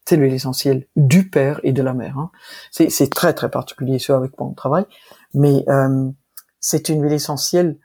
[0.08, 2.20] C'est l'essentiel du père et de la mère.
[2.20, 2.30] Hein.
[2.70, 4.86] C'est très très particulier ce avec quoi on travaille,
[5.34, 6.12] mais euh,
[6.60, 7.80] c'est une huile essentielle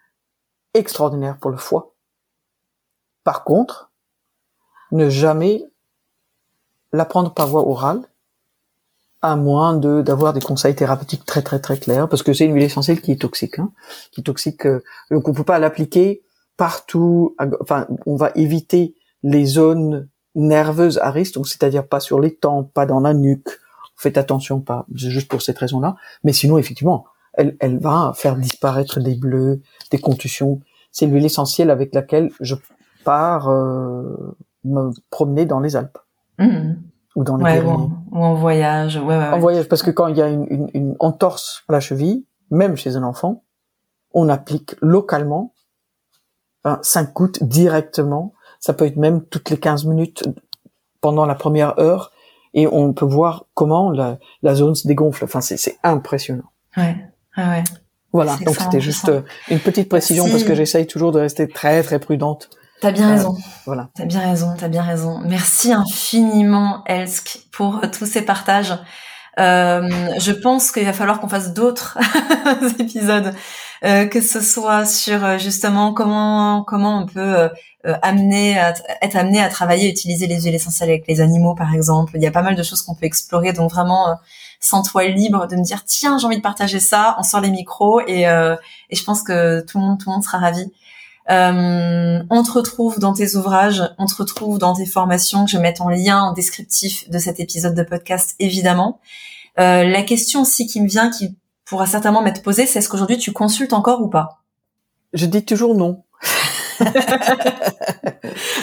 [0.74, 1.94] extraordinaire pour le foie.
[3.24, 3.90] Par contre,
[4.92, 5.69] ne jamais
[6.92, 8.02] la prendre par voie orale,
[9.22, 12.54] à moins de d'avoir des conseils thérapeutiques très très très clairs, parce que c'est une
[12.54, 13.72] huile essentielle qui est toxique, hein,
[14.12, 14.66] qui est toxique.
[14.66, 16.22] Euh, donc on peut pas l'appliquer
[16.56, 17.36] partout.
[17.60, 22.72] Enfin, on va éviter les zones nerveuses à risque, donc c'est-à-dire pas sur les tempes,
[22.72, 23.48] pas dans la nuque.
[23.96, 25.96] Faites attention, pas juste pour cette raison-là.
[26.24, 27.04] Mais sinon, effectivement,
[27.34, 29.60] elle, elle va faire disparaître des bleus,
[29.90, 30.60] des contusions.
[30.90, 32.54] C'est l'huile essentielle avec laquelle je
[33.04, 35.98] pars euh, me promener dans les Alpes.
[36.40, 36.76] Mmh.
[37.16, 38.96] Ou dans les ouais, ou, en, voyage.
[38.96, 41.72] Ouais, ouais, en voyage, parce que quand il y a une, une, une, entorse à
[41.72, 43.44] la cheville, même chez un enfant,
[44.12, 45.54] on applique localement
[46.64, 48.32] hein, 5 gouttes directement.
[48.58, 50.24] Ça peut être même toutes les 15 minutes
[51.00, 52.12] pendant la première heure
[52.54, 55.24] et on peut voir comment la, la zone se dégonfle.
[55.24, 56.50] Enfin, c'est impressionnant.
[56.76, 56.96] Ouais,
[57.36, 57.64] ah ouais.
[58.12, 61.82] Voilà, donc c'était juste euh, une petite précision parce que j'essaye toujours de rester très
[61.84, 62.50] très prudente
[62.80, 63.36] T'as bien raison.
[63.66, 63.90] Voilà.
[63.94, 65.20] T'as bien raison, t'as bien raison.
[65.24, 68.74] Merci infiniment, Elsk, pour euh, tous ces partages.
[69.38, 69.88] Euh,
[70.18, 71.98] je pense qu'il va falloir qu'on fasse d'autres
[72.78, 73.32] épisodes
[73.82, 77.48] que ce soit sur justement comment comment on peut
[78.02, 82.12] amener à, être amené à travailler, utiliser les huiles essentielles avec les animaux, par exemple.
[82.16, 84.18] Il y a pas mal de choses qu'on peut explorer, donc vraiment
[84.58, 88.02] sens-toi libre de me dire tiens j'ai envie de partager ça, on sort les micros
[88.06, 90.70] et, et je pense que tout le monde tout le monde sera ravi.
[91.30, 95.58] Euh, on te retrouve dans tes ouvrages, on te retrouve dans tes formations que je
[95.58, 99.00] mets en lien en descriptif de cet épisode de podcast, évidemment.
[99.58, 103.18] Euh, la question aussi qui me vient, qui pourra certainement m'être posée, c'est est-ce qu'aujourd'hui
[103.18, 104.42] tu consultes encore ou pas?
[105.12, 106.02] Je dis toujours non.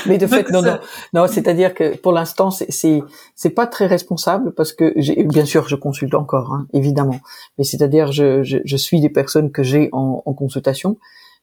[0.07, 0.79] mais de fait non non
[1.13, 3.03] non c'est-à-dire que pour l'instant c'est c'est
[3.35, 7.19] c'est pas très responsable parce que j'ai bien sûr je consulte encore hein, évidemment
[7.59, 10.97] mais c'est-à-dire je, je, je suis des personnes que j'ai en, en consultation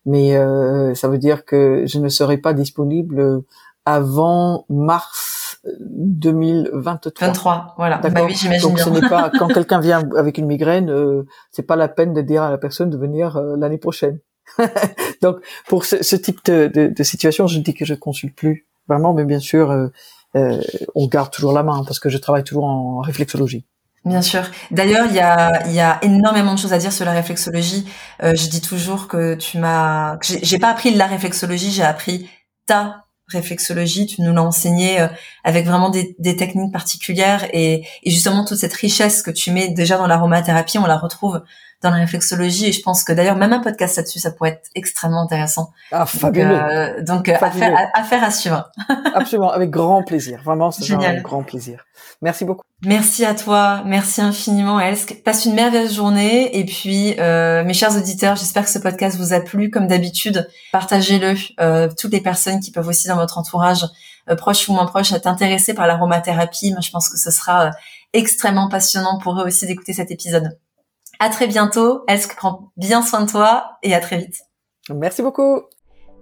[0.07, 3.43] mais euh, ça veut dire que je ne serai pas disponible
[3.87, 7.27] avant mars 2023.
[7.29, 7.99] 23, voilà.
[7.99, 11.63] Bah oui, j'imagine Donc ce n'est pas quand quelqu'un vient avec une migraine, euh, c'est
[11.63, 14.19] pas la peine de dire à la personne de venir euh, l'année prochaine.
[15.23, 18.67] Donc pour ce, ce type de, de, de, situation, je dis que je consulte plus
[18.89, 19.89] vraiment, mais bien sûr, euh,
[20.37, 20.61] euh,
[20.95, 23.65] on garde toujours la main parce que je travaille toujours en réflexologie.
[24.05, 24.51] Bien sûr.
[24.71, 27.87] D'ailleurs, il y a, y a énormément de choses à dire sur la réflexologie.
[28.23, 32.29] Euh, je dis toujours que tu m'as, j'ai pas appris la réflexologie, j'ai appris
[32.67, 34.07] ta réflexologie.
[34.07, 35.09] Tu nous l'as enseigné euh,
[35.43, 39.69] avec vraiment des, des techniques particulières et, et, justement toute cette richesse que tu mets
[39.69, 41.43] déjà dans l'aromathérapie, on la retrouve
[41.85, 44.69] dans la réflexologie et je pense que d'ailleurs même un podcast là-dessus ça pourrait être
[44.75, 45.71] extrêmement intéressant.
[45.93, 47.03] Ah fabuleux.
[47.03, 48.71] Donc, euh, affaire, à, à, suivre.
[49.15, 50.41] Absolument, avec grand plaisir.
[50.45, 51.85] Vraiment, c'est un grand plaisir.
[52.23, 52.63] Merci beaucoup.
[52.85, 55.23] Merci à toi, merci infiniment Elsk.
[55.25, 59.33] Passe une merveilleuse journée et puis euh, mes chers auditeurs, j'espère que ce podcast vous
[59.33, 60.49] a plu comme d'habitude.
[60.73, 61.35] Partagez-le.
[61.61, 63.85] Euh, toutes les personnes qui peuvent aussi dans votre entourage,
[64.31, 67.67] euh, proche ou moins proche, être intéressées par l'aromathérapie, moi je pense que ce sera
[67.67, 67.71] euh,
[68.13, 70.59] extrêmement passionnant pour eux aussi d'écouter cet épisode.
[71.19, 72.05] À très bientôt.
[72.09, 74.37] Elsk prend bien soin de toi et à très vite.
[74.91, 75.63] Merci beaucoup.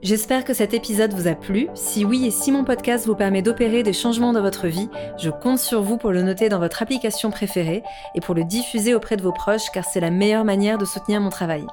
[0.03, 1.69] J'espère que cet épisode vous a plu.
[1.75, 5.31] Si oui et si mon podcast vous permet d'opérer des changements dans votre vie, je
[5.31, 7.85] compte sur vous pour le noter dans votre application préférée
[8.17, 11.21] et pour le diffuser auprès de vos proches car c'est la meilleure manière de soutenir
[11.21, 11.65] mon travail.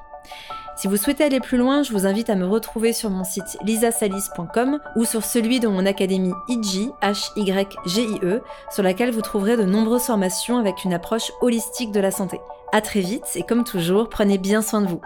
[0.80, 3.57] Si vous souhaitez aller plus loin, je vous invite à me retrouver sur mon site
[3.65, 8.41] lisasalis.com ou sur celui de mon académie IG, H-Y-G-I-E,
[8.72, 12.39] sur laquelle vous trouverez de nombreuses formations avec une approche holistique de la santé.
[12.72, 15.01] À très vite et comme toujours, prenez bien soin de vous.